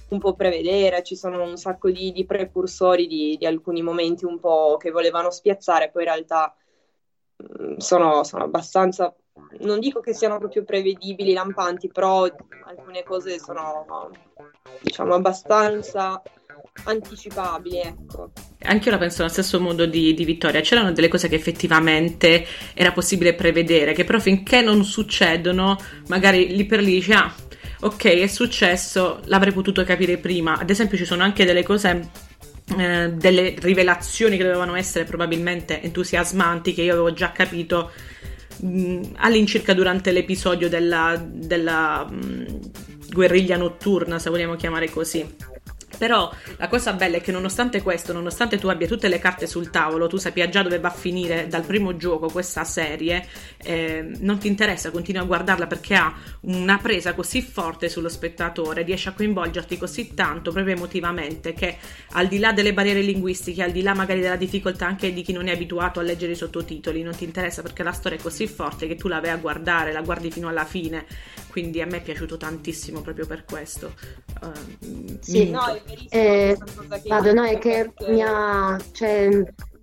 un 0.09 0.19
po' 0.19 0.33
prevedere. 0.33 1.03
Ci 1.03 1.15
sono 1.15 1.41
un 1.43 1.57
sacco 1.57 1.89
di, 1.89 2.11
di 2.11 2.25
precursori 2.25 3.07
di, 3.07 3.37
di, 3.37 3.45
alcuni 3.45 3.81
momenti 3.81 4.25
un 4.25 4.39
po' 4.39 4.77
che 4.77 4.91
volevano 4.91 5.31
spiazzare, 5.31 5.89
poi 5.89 6.03
in 6.03 6.09
realtà 6.09 6.53
mm, 7.61 7.77
sono, 7.77 8.23
sono 8.23 8.43
abbastanza 8.43 9.15
non 9.59 9.79
dico 9.79 9.99
che 9.99 10.13
siano 10.13 10.37
proprio 10.37 10.63
prevedibili, 10.63 11.33
lampanti, 11.33 11.89
però 11.89 12.23
alcune 12.65 13.03
cose 13.03 13.39
sono, 13.39 14.11
diciamo, 14.81 15.13
abbastanza 15.13 16.21
anticipabili, 16.83 17.79
ecco. 17.79 18.31
Anche 18.63 18.85
io 18.85 18.91
la 18.91 18.97
penso 18.97 19.21
allo 19.21 19.31
stesso 19.31 19.59
modo 19.59 19.85
di, 19.85 20.13
di, 20.13 20.25
Vittoria. 20.25 20.61
C'erano 20.61 20.91
delle 20.91 21.07
cose 21.07 21.27
che 21.27 21.35
effettivamente 21.35 22.45
era 22.73 22.91
possibile 22.91 23.33
prevedere, 23.33 23.93
che 23.93 24.03
però 24.03 24.19
finché 24.19 24.61
non 24.61 24.83
succedono, 24.83 25.77
magari 26.07 26.55
lì 26.55 26.65
per 26.65 26.79
lì 26.79 26.93
dici, 26.93 27.13
ah, 27.13 27.33
ok, 27.81 28.05
è 28.05 28.27
successo, 28.27 29.21
l'avrei 29.25 29.53
potuto 29.53 29.83
capire 29.83 30.17
prima. 30.17 30.57
Ad 30.57 30.69
esempio, 30.69 30.97
ci 30.97 31.05
sono 31.05 31.23
anche 31.23 31.45
delle 31.45 31.63
cose 31.63 32.09
eh, 32.77 33.11
delle 33.13 33.55
rivelazioni 33.59 34.37
che 34.37 34.43
dovevano 34.43 34.75
essere 34.75 35.05
probabilmente 35.05 35.81
entusiasmanti 35.81 36.73
che 36.73 36.81
io 36.81 36.93
avevo 36.93 37.13
già 37.13 37.31
capito 37.31 37.91
all'incirca 39.17 39.73
durante 39.73 40.11
l'episodio 40.11 40.69
della, 40.69 41.21
della 41.23 42.05
mh, 42.09 42.59
guerriglia 43.11 43.57
notturna, 43.57 44.19
se 44.19 44.29
vogliamo 44.29 44.55
chiamare 44.55 44.89
così. 44.89 45.25
Però 45.97 46.31
la 46.57 46.67
cosa 46.67 46.93
bella 46.93 47.17
è 47.17 47.21
che 47.21 47.31
nonostante 47.31 47.81
questo, 47.81 48.13
nonostante 48.13 48.57
tu 48.57 48.67
abbia 48.67 48.87
tutte 48.87 49.07
le 49.07 49.19
carte 49.19 49.47
sul 49.47 49.69
tavolo, 49.69 50.07
tu 50.07 50.17
sappia 50.17 50.49
già 50.49 50.61
dove 50.61 50.79
va 50.79 50.89
a 50.89 50.91
finire 50.91 51.47
dal 51.47 51.65
primo 51.65 51.95
gioco 51.95 52.27
questa 52.29 52.63
serie, 52.63 53.25
eh, 53.57 54.05
non 54.19 54.37
ti 54.37 54.47
interessa, 54.47 54.91
continui 54.91 55.21
a 55.21 55.25
guardarla 55.25 55.67
perché 55.67 55.95
ha 55.95 56.13
una 56.41 56.77
presa 56.77 57.13
così 57.13 57.41
forte 57.41 57.89
sullo 57.89 58.09
spettatore, 58.09 58.83
riesce 58.83 59.09
a 59.09 59.13
coinvolgerti 59.13 59.77
così 59.77 60.13
tanto 60.13 60.51
proprio 60.51 60.75
emotivamente 60.75 61.53
che 61.53 61.77
al 62.11 62.27
di 62.27 62.39
là 62.39 62.51
delle 62.51 62.73
barriere 62.73 63.01
linguistiche, 63.01 63.63
al 63.63 63.71
di 63.71 63.81
là 63.81 63.93
magari 63.93 64.21
della 64.21 64.35
difficoltà 64.35 64.85
anche 64.85 65.13
di 65.13 65.21
chi 65.21 65.33
non 65.33 65.47
è 65.47 65.51
abituato 65.51 65.99
a 65.99 66.03
leggere 66.03 66.33
i 66.33 66.35
sottotitoli, 66.35 67.01
non 67.01 67.15
ti 67.15 67.23
interessa 67.23 67.61
perché 67.61 67.83
la 67.83 67.91
storia 67.91 68.17
è 68.17 68.21
così 68.21 68.47
forte 68.47 68.87
che 68.87 68.95
tu 68.95 69.07
la 69.07 69.19
vai 69.19 69.31
a 69.31 69.37
guardare, 69.37 69.91
la 69.91 70.01
guardi 70.01 70.31
fino 70.31 70.47
alla 70.47 70.65
fine 70.65 71.05
quindi 71.55 71.79
a 71.79 71.85
me 71.85 71.99
è 71.99 72.01
piaciuto 72.01 72.35
tantissimo 72.35 72.99
proprio 72.99 73.25
per 73.25 73.45
questo. 73.45 73.93
Uh, 74.41 75.17
sì, 75.21 75.51
no, 75.51 75.61
è 75.67 75.79
eh, 76.09 76.57
vado, 77.07 77.31
no, 77.31 77.45
è 77.45 77.57
che 77.59 77.93
mi 78.09 78.21
ha, 78.21 78.77
cioè, 78.91 79.29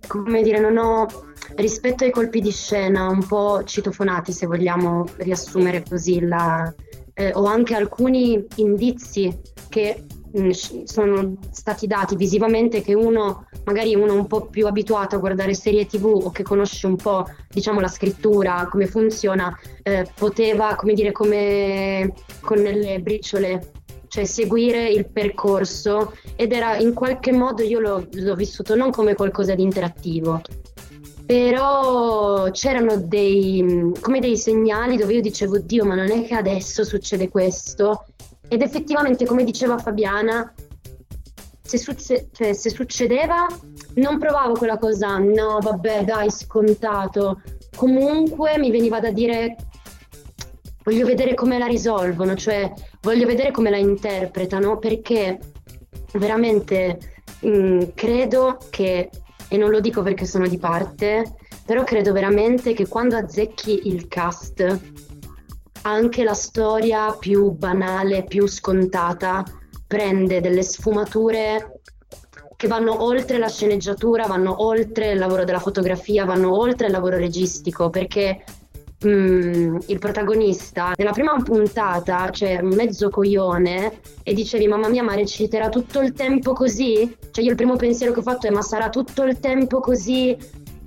come 0.05 0.43
dire, 0.43 0.59
non 0.59 0.77
ho 0.77 1.07
rispetto 1.55 2.03
ai 2.03 2.11
colpi 2.11 2.41
di 2.41 2.51
scena 2.51 3.07
un 3.07 3.25
po' 3.25 3.63
citofonati, 3.63 4.31
se 4.31 4.45
vogliamo 4.45 5.07
riassumere 5.15 5.81
così, 5.81 6.19
la, 6.19 6.71
eh, 7.15 7.31
ho 7.33 7.45
anche 7.45 7.73
alcuni 7.73 8.45
indizi 8.57 9.35
che 9.67 10.05
mh, 10.33 10.49
sono 10.83 11.37
stati 11.51 11.87
dati 11.87 12.15
visivamente 12.15 12.81
che 12.81 12.93
uno 12.93 13.47
magari 13.65 13.95
uno 13.95 14.13
un 14.13 14.27
po' 14.27 14.47
più 14.47 14.67
abituato 14.67 15.15
a 15.15 15.19
guardare 15.19 15.53
serie 15.53 15.85
tv 15.85 16.05
o 16.05 16.31
che 16.31 16.43
conosce 16.43 16.87
un 16.87 16.95
po' 16.95 17.25
diciamo 17.49 17.79
la 17.79 17.87
scrittura, 17.87 18.67
come 18.69 18.87
funziona, 18.87 19.57
eh, 19.83 20.07
poteva 20.15 20.75
come 20.75 20.93
dire 20.93 21.11
come 21.11 22.13
con 22.41 22.57
le 22.57 22.99
briciole 22.99 23.71
cioè 24.07 24.25
seguire 24.25 24.87
il 24.89 25.09
percorso 25.09 26.13
ed 26.35 26.51
era 26.51 26.77
in 26.77 26.93
qualche 26.93 27.31
modo 27.31 27.63
io 27.63 27.79
l'ho, 27.79 28.07
l'ho 28.11 28.35
vissuto 28.35 28.75
non 28.75 28.91
come 28.91 29.15
qualcosa 29.15 29.55
di 29.55 29.63
interattivo, 29.63 30.39
però 31.25 32.51
c'erano 32.51 32.97
dei, 32.97 33.91
dei 34.19 34.37
segnali 34.37 34.97
dove 34.97 35.13
io 35.13 35.21
dicevo, 35.21 35.57
Dio, 35.57 35.85
ma 35.85 35.95
non 35.95 36.11
è 36.11 36.25
che 36.25 36.35
adesso 36.35 36.83
succede 36.83 37.29
questo? 37.29 38.05
Ed 38.47 38.61
effettivamente, 38.61 39.25
come 39.25 39.43
diceva 39.43 39.77
Fabiana, 39.77 40.53
se, 41.61 41.77
succe- 41.77 42.29
cioè, 42.31 42.53
se 42.53 42.69
succedeva 42.69 43.47
non 43.95 44.19
provavo 44.19 44.53
quella 44.53 44.77
cosa, 44.77 45.17
no 45.17 45.59
vabbè 45.61 46.03
dai 46.03 46.29
scontato, 46.29 47.41
comunque 47.75 48.57
mi 48.59 48.69
veniva 48.69 48.99
da 48.99 49.11
dire 49.11 49.55
voglio 50.83 51.05
vedere 51.05 51.33
come 51.33 51.57
la 51.57 51.65
risolvono, 51.65 52.35
cioè 52.35 52.71
voglio 53.01 53.25
vedere 53.25 53.51
come 53.51 53.69
la 53.69 53.77
interpretano 53.77 54.77
perché 54.77 55.39
veramente 56.13 56.99
mh, 57.39 57.49
mm, 57.49 57.81
credo 57.95 58.57
che, 58.69 59.09
e 59.47 59.57
non 59.57 59.69
lo 59.69 59.79
dico 59.79 60.01
perché 60.01 60.25
sono 60.25 60.47
di 60.47 60.57
parte, 60.57 61.35
però 61.65 61.83
credo 61.83 62.11
veramente 62.11 62.73
che 62.73 62.87
quando 62.87 63.15
azzecchi 63.15 63.87
il 63.87 64.07
cast, 64.07 64.79
anche 65.83 66.23
la 66.23 66.33
storia 66.33 67.15
più 67.17 67.51
banale, 67.51 68.23
più 68.23 68.47
scontata, 68.47 69.43
prende 69.87 70.41
delle 70.41 70.63
sfumature 70.63 71.81
che 72.55 72.67
vanno 72.67 73.03
oltre 73.03 73.37
la 73.37 73.49
sceneggiatura, 73.49 74.25
vanno 74.25 74.63
oltre 74.63 75.11
il 75.11 75.19
lavoro 75.19 75.43
della 75.43 75.59
fotografia, 75.59 76.25
vanno 76.25 76.57
oltre 76.57 76.87
il 76.87 76.93
lavoro 76.93 77.17
registico, 77.17 77.89
perché 77.89 78.43
mm, 79.05 79.77
il 79.87 79.99
protagonista 79.99 80.93
nella 80.95 81.11
prima 81.11 81.35
puntata 81.43 82.29
cioè, 82.29 82.61
mezzo 82.61 83.09
coglione 83.09 83.99
e 84.23 84.33
dicevi 84.33 84.65
mamma 84.67 84.87
mia 84.87 85.03
ma 85.03 85.13
reciterà 85.13 85.67
tutto 85.67 85.99
il 85.99 86.13
tempo 86.13 86.53
così? 86.53 87.17
Cioè 87.31 87.43
io 87.43 87.49
il 87.49 87.57
primo 87.57 87.75
pensiero 87.75 88.13
che 88.13 88.19
ho 88.19 88.23
fatto 88.23 88.47
è 88.47 88.49
ma 88.49 88.61
sarà 88.61 88.89
tutto 88.89 89.23
il 89.23 89.39
tempo 89.39 89.81
così 89.81 90.37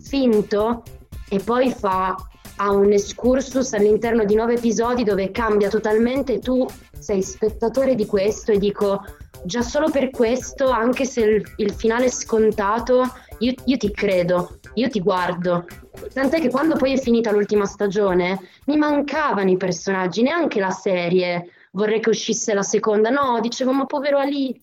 finto? 0.00 0.82
E 1.28 1.40
poi 1.40 1.70
fa 1.72 2.16
ha 2.56 2.70
un 2.70 2.92
excursus 2.92 3.72
all'interno 3.72 4.24
di 4.24 4.34
nove 4.34 4.54
episodi 4.54 5.04
dove 5.04 5.30
cambia 5.30 5.68
totalmente, 5.68 6.38
tu 6.38 6.66
sei 6.98 7.22
spettatore 7.22 7.94
di 7.94 8.06
questo 8.06 8.52
e 8.52 8.58
dico 8.58 9.04
già 9.44 9.62
solo 9.62 9.90
per 9.90 10.10
questo, 10.10 10.68
anche 10.68 11.04
se 11.04 11.20
il, 11.20 11.52
il 11.56 11.72
finale 11.72 12.06
è 12.06 12.10
scontato, 12.10 13.04
io, 13.38 13.54
io, 13.64 13.76
ti 13.76 13.90
credo, 13.90 14.58
io 14.74 14.88
ti 14.88 15.00
guardo. 15.00 15.66
Tant'è 16.12 16.40
che 16.40 16.50
quando 16.50 16.76
poi 16.76 16.94
è 16.94 16.98
finita 16.98 17.30
l'ultima 17.30 17.64
stagione 17.64 18.40
mi 18.66 18.76
mancavano 18.76 19.50
i 19.50 19.56
personaggi, 19.56 20.22
neanche 20.22 20.60
la 20.60 20.70
serie 20.70 21.50
vorrei 21.72 22.00
che 22.00 22.10
uscisse 22.10 22.54
la 22.54 22.62
seconda. 22.62 23.10
No, 23.10 23.38
dicevo, 23.40 23.72
ma 23.72 23.86
povero 23.86 24.18
Ali, 24.18 24.60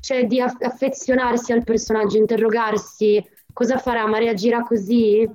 cioè 0.00 0.26
di 0.26 0.40
affezionarsi 0.40 1.52
al 1.52 1.64
personaggio, 1.64 2.16
interrogarsi, 2.16 3.24
cosa 3.52 3.78
farà, 3.78 4.06
ma 4.06 4.18
reagirà 4.18 4.62
così? 4.62 5.28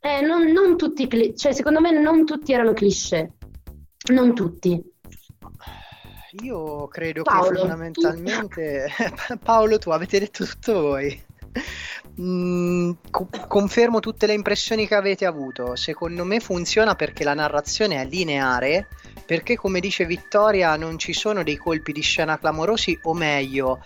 Eh, 0.00 0.22
non, 0.22 0.50
non 0.50 0.76
tutti, 0.78 1.08
cioè 1.36 1.52
secondo 1.52 1.80
me 1.80 1.90
non 1.92 2.24
tutti 2.24 2.52
erano 2.52 2.72
cliché, 2.72 3.32
non 4.12 4.34
tutti. 4.34 4.82
Io 6.42 6.88
credo 6.88 7.22
Paolo, 7.22 7.50
che 7.50 7.56
fondamentalmente... 7.58 8.86
Tu... 9.26 9.38
Paolo, 9.38 9.78
tu 9.78 9.90
avete 9.90 10.18
detto 10.18 10.44
tutto 10.46 10.80
voi. 10.80 11.22
Mm, 12.20 12.92
co- 13.10 13.28
confermo 13.48 14.00
tutte 14.00 14.26
le 14.26 14.34
impressioni 14.34 14.86
che 14.86 14.94
avete 14.94 15.26
avuto. 15.26 15.76
Secondo 15.76 16.24
me 16.24 16.40
funziona 16.40 16.94
perché 16.94 17.24
la 17.24 17.34
narrazione 17.34 18.00
è 18.00 18.06
lineare, 18.06 18.88
perché 19.30 19.54
come 19.54 19.78
dice 19.78 20.06
Vittoria 20.06 20.74
non 20.74 20.98
ci 20.98 21.12
sono 21.12 21.44
dei 21.44 21.56
colpi 21.56 21.92
di 21.92 22.00
scena 22.00 22.36
clamorosi, 22.36 22.98
o 23.04 23.14
meglio, 23.14 23.80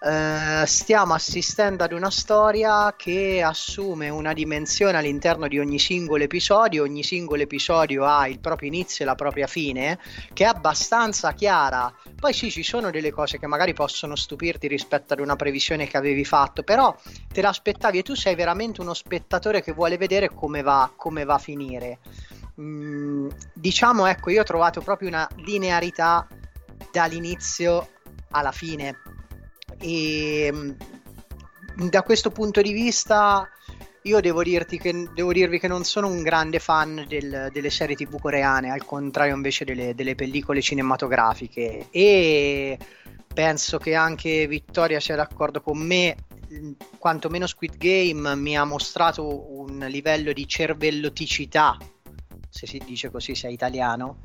eh, 0.00 0.62
stiamo 0.66 1.14
assistendo 1.14 1.82
ad 1.82 1.90
una 1.90 2.12
storia 2.12 2.94
che 2.96 3.42
assume 3.42 4.08
una 4.08 4.32
dimensione 4.32 4.96
all'interno 4.96 5.48
di 5.48 5.58
ogni 5.58 5.80
singolo 5.80 6.22
episodio, 6.22 6.84
ogni 6.84 7.02
singolo 7.02 7.42
episodio 7.42 8.04
ha 8.04 8.28
il 8.28 8.38
proprio 8.38 8.68
inizio 8.68 9.04
e 9.04 9.08
la 9.08 9.16
propria 9.16 9.48
fine, 9.48 9.98
che 10.32 10.44
è 10.44 10.46
abbastanza 10.46 11.32
chiara. 11.32 11.92
Poi 12.14 12.32
sì, 12.32 12.52
ci 12.52 12.62
sono 12.62 12.92
delle 12.92 13.10
cose 13.10 13.40
che 13.40 13.48
magari 13.48 13.72
possono 13.72 14.14
stupirti 14.14 14.68
rispetto 14.68 15.14
ad 15.14 15.18
una 15.18 15.34
previsione 15.34 15.88
che 15.88 15.96
avevi 15.96 16.24
fatto, 16.24 16.62
però 16.62 16.96
te 17.32 17.40
l'aspettavi 17.40 17.98
e 17.98 18.02
tu 18.04 18.14
sei 18.14 18.36
veramente 18.36 18.80
uno 18.80 18.94
spettatore 18.94 19.60
che 19.60 19.72
vuole 19.72 19.96
vedere 19.96 20.28
come 20.32 20.62
va, 20.62 20.88
come 20.94 21.24
va 21.24 21.34
a 21.34 21.38
finire. 21.38 21.98
Mm, 22.60 23.28
diciamo, 23.52 24.06
ecco, 24.06 24.30
io 24.30 24.42
ho 24.42 24.44
trovato 24.44 24.80
proprio 24.80 25.08
una 25.08 25.28
linearità 25.36 26.26
dall'inizio 26.92 27.88
alla 28.30 28.52
fine. 28.52 29.00
E 29.78 30.50
mm, 30.52 30.70
da 31.88 32.02
questo 32.02 32.30
punto 32.30 32.62
di 32.62 32.72
vista 32.72 33.48
io 34.02 34.20
devo, 34.20 34.42
che, 34.42 35.08
devo 35.14 35.32
dirvi 35.32 35.58
che 35.58 35.68
non 35.68 35.82
sono 35.84 36.08
un 36.08 36.22
grande 36.22 36.58
fan 36.58 37.04
del, 37.08 37.48
delle 37.50 37.70
serie 37.70 37.96
tv 37.96 38.20
coreane, 38.20 38.70
al 38.70 38.84
contrario 38.84 39.34
invece 39.34 39.64
delle, 39.64 39.94
delle, 39.94 40.14
pellicole 40.14 40.60
cinematografiche. 40.60 41.88
E 41.90 42.78
penso 43.32 43.78
che 43.78 43.94
anche 43.94 44.46
Vittoria 44.46 45.00
sia 45.00 45.16
d'accordo 45.16 45.62
con 45.62 45.78
me, 45.78 46.16
quantomeno 46.98 47.46
Squid 47.46 47.76
Game 47.78 48.36
mi 48.36 48.56
ha 48.56 48.64
mostrato 48.64 49.58
un 49.58 49.84
livello 49.88 50.32
di 50.32 50.46
cervelloticità, 50.46 51.76
se 52.54 52.68
si 52.68 52.80
dice 52.86 53.10
così, 53.10 53.34
se 53.34 53.48
italiano, 53.48 54.18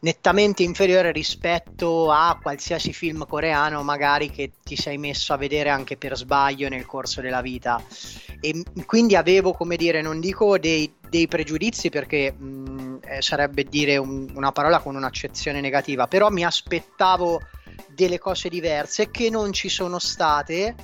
nettamente 0.00 0.62
inferiore 0.62 1.12
rispetto 1.12 2.10
a 2.10 2.38
qualsiasi 2.40 2.94
film 2.94 3.26
coreano 3.26 3.82
magari 3.82 4.30
che 4.30 4.52
ti 4.64 4.74
sei 4.74 4.96
messo 4.96 5.34
a 5.34 5.36
vedere 5.36 5.68
anche 5.68 5.98
per 5.98 6.16
sbaglio 6.16 6.70
nel 6.70 6.86
corso 6.86 7.20
della 7.20 7.42
vita. 7.42 7.80
E 8.40 8.62
quindi 8.86 9.16
avevo 9.16 9.52
come 9.52 9.76
dire 9.76 10.00
non 10.00 10.18
dico 10.18 10.58
dei, 10.58 10.92
dei 11.08 11.28
pregiudizi 11.28 11.90
perché 11.90 12.32
mh, 12.32 13.00
eh, 13.04 13.22
sarebbe 13.22 13.64
dire 13.64 13.98
un, 13.98 14.32
una 14.34 14.50
parola 14.50 14.80
con 14.80 14.96
un'accezione 14.96 15.60
negativa 15.60 16.08
però 16.08 16.30
mi 16.30 16.44
aspettavo 16.44 17.40
delle 17.88 18.18
cose 18.18 18.48
diverse 18.48 19.10
che 19.10 19.28
non 19.28 19.52
ci 19.52 19.68
sono 19.68 19.98
state 19.98 20.74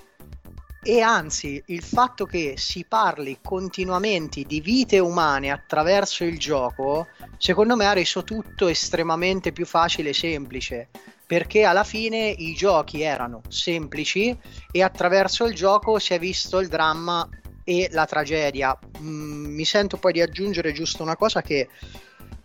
e 0.89 1.03
anzi 1.03 1.63
il 1.67 1.83
fatto 1.83 2.25
che 2.25 2.55
si 2.57 2.87
parli 2.89 3.41
continuamente 3.43 4.45
di 4.45 4.63
vite 4.63 4.99
umane 4.99 5.51
attraverso 5.51 6.25
il 6.25 6.39
gioco, 6.39 7.09
secondo 7.37 7.77
me 7.77 7.85
ha 7.85 7.93
reso 7.93 8.25
tutto 8.25 8.69
estremamente 8.69 9.53
più 9.53 9.67
facile 9.67 10.09
e 10.09 10.15
semplice, 10.15 10.89
perché 11.27 11.65
alla 11.65 11.85
fine 11.85 12.29
i 12.31 12.55
giochi 12.55 13.03
erano 13.03 13.43
semplici 13.49 14.35
e 14.73 14.83
attraverso 14.83 15.45
il 15.45 15.55
gioco 15.55 15.99
si 15.99 16.15
è 16.15 16.19
visto 16.19 16.59
il 16.59 16.69
dramma 16.69 17.29
e 17.65 17.91
la 17.93 18.07
tragedia. 18.07 18.75
Mm, 19.03 19.45
mi 19.55 19.67
sento 19.67 19.99
poi 19.99 20.15
di 20.15 20.23
aggiungere 20.23 20.73
giusto 20.73 21.03
una 21.03 21.17
cosa 21.17 21.43
che 21.43 21.69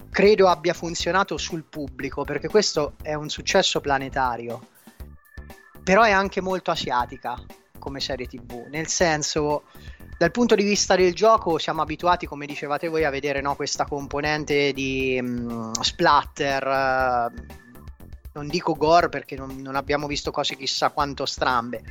credo 0.10 0.49
abbia 0.49 0.73
funzionato 0.73 1.38
sul 1.38 1.63
pubblico, 1.63 2.25
perché 2.25 2.49
questo 2.49 2.95
è 3.03 3.13
un 3.13 3.29
successo 3.29 3.79
planetario, 3.79 4.67
però 5.82 6.01
è 6.01 6.12
anche 6.12 6.41
molto 6.41 6.71
asiatica 6.71 7.41
come 7.83 7.99
serie 7.99 8.27
tv, 8.27 8.67
nel 8.69 8.87
senso 8.87 9.63
dal 10.17 10.31
punto 10.31 10.55
di 10.55 10.63
vista 10.63 10.95
del 10.95 11.13
gioco 11.13 11.57
siamo 11.57 11.81
abituati, 11.81 12.25
come 12.25 12.45
dicevate 12.45 12.87
voi, 12.87 13.03
a 13.03 13.09
vedere 13.09 13.41
no, 13.41 13.57
questa 13.57 13.83
componente 13.83 14.71
di 14.71 15.19
um, 15.21 15.69
splatter, 15.73 16.65
uh, 16.65 17.43
non 18.31 18.47
dico 18.47 18.73
gore 18.75 19.09
perché 19.09 19.35
non, 19.35 19.57
non, 19.57 19.75
abbiamo 19.75 20.07
visto 20.07 20.31
cose 20.31 20.55
chissà 20.55 20.91
quanto 20.91 21.25
strambe, 21.25 21.83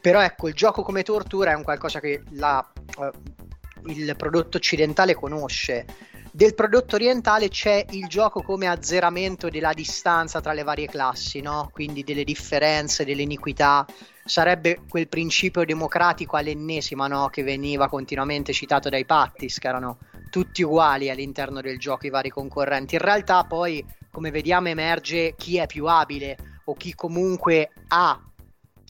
però 0.00 0.20
ecco 0.20 0.48
il 0.48 0.54
gioco 0.54 0.82
come 0.82 1.04
tortura 1.04 1.52
è 1.52 1.54
un 1.54 1.62
qualcosa 1.62 2.00
che 2.00 2.24
la, 2.30 2.68
uh, 2.96 3.90
il 3.90 4.16
prodotto 4.16 4.56
occidentale 4.56 5.14
conosce 5.14 5.86
del 6.34 6.54
prodotto 6.54 6.94
orientale 6.94 7.50
c'è 7.50 7.84
il 7.90 8.06
gioco 8.06 8.42
come 8.42 8.66
azzeramento 8.66 9.50
della 9.50 9.74
distanza 9.74 10.40
tra 10.40 10.54
le 10.54 10.62
varie 10.62 10.88
classi, 10.88 11.42
no? 11.42 11.68
quindi 11.74 12.02
delle 12.04 12.24
differenze, 12.24 13.04
delle 13.04 13.20
iniquità. 13.20 13.86
Sarebbe 14.24 14.80
quel 14.88 15.08
principio 15.08 15.62
democratico 15.64 16.36
all'ennesima 16.36 17.06
no? 17.06 17.28
che 17.28 17.42
veniva 17.42 17.86
continuamente 17.88 18.54
citato 18.54 18.88
dai 18.88 19.04
Pattis, 19.04 19.58
che 19.58 19.68
erano 19.68 19.98
tutti 20.30 20.62
uguali 20.62 21.10
all'interno 21.10 21.60
del 21.60 21.78
gioco, 21.78 22.06
i 22.06 22.10
vari 22.10 22.30
concorrenti. 22.30 22.94
In 22.94 23.02
realtà 23.02 23.44
poi, 23.44 23.84
come 24.10 24.30
vediamo, 24.30 24.68
emerge 24.68 25.34
chi 25.36 25.58
è 25.58 25.66
più 25.66 25.84
abile 25.84 26.60
o 26.64 26.74
chi 26.74 26.94
comunque 26.94 27.72
ha 27.88 28.18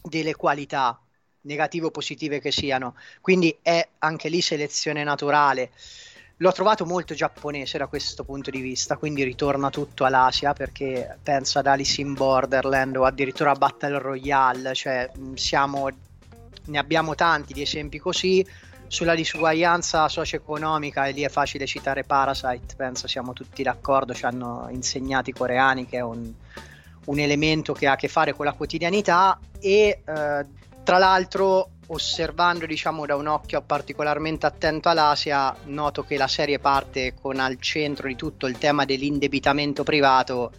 delle 0.01 0.37
qualità, 0.37 0.97
negative 1.41 1.87
o 1.87 1.91
positive 1.91 2.41
che 2.41 2.53
siano. 2.53 2.95
Quindi 3.21 3.59
è 3.63 3.85
anche 3.99 4.29
lì 4.29 4.41
selezione 4.41 5.03
naturale 5.03 5.73
l'ho 6.37 6.53
trovato 6.53 6.85
molto 6.85 7.15
giapponese 7.15 7.79
da 7.79 7.87
questo 7.87 8.25
punto 8.25 8.51
di 8.51 8.61
vista, 8.61 8.97
quindi 8.97 9.23
ritorna 9.23 9.71
tutto 9.71 10.05
all'Asia 10.05 10.53
perché 10.53 11.19
penso 11.23 11.59
ad 11.59 11.67
Alice 11.67 12.01
in 12.01 12.15
Borderland 12.15 12.97
o 12.97 13.05
addirittura 13.05 13.53
a 13.53 13.55
Battle 13.55 13.99
Royale, 13.99 14.75
cioè 14.75 15.11
siamo, 15.35 15.89
ne 16.65 16.79
abbiamo 16.79 17.15
tanti 17.15 17.53
di 17.53 17.63
esempi 17.63 17.99
così. 17.99 18.47
Sulla 18.93 19.15
disuguaglianza 19.15 20.07
socio-economica, 20.07 21.07
e 21.07 21.13
lì 21.13 21.23
è 21.23 21.31
facile 21.31 21.65
citare 21.65 22.05
Parasite, 22.05 22.75
penso 22.77 23.09
siamo 23.09 23.33
tutti 23.33 23.63
d'accordo, 23.63 24.13
ci 24.13 24.27
hanno 24.27 24.67
insegnato 24.69 25.31
i 25.31 25.33
coreani 25.33 25.87
che 25.87 25.97
è 25.97 26.03
un, 26.03 26.31
un 27.07 27.19
elemento 27.19 27.73
che 27.73 27.87
ha 27.87 27.93
a 27.93 27.97
che 27.97 28.09
fare 28.09 28.35
con 28.35 28.45
la 28.45 28.53
quotidianità 28.53 29.41
e 29.59 30.03
eh, 30.05 30.47
tra 30.85 30.99
l'altro 30.99 31.71
osservando 31.93 32.67
diciamo 32.67 33.05
da 33.07 33.17
un 33.17 33.27
occhio 33.27 33.63
particolarmente 33.63 34.47
attento 34.47 34.89
all'Asia 34.89 35.55
noto 35.65 36.05
che 36.05 36.17
la 36.17 36.27
serie 36.27 36.59
parte 36.59 37.15
con 37.15 37.39
al 37.39 37.61
centro 37.61 38.09
di 38.09 38.17
tutto 38.17 38.47
il 38.47 38.59
tema 38.59 38.85
dell'indebitamento 38.85 39.83
privato 39.83 40.53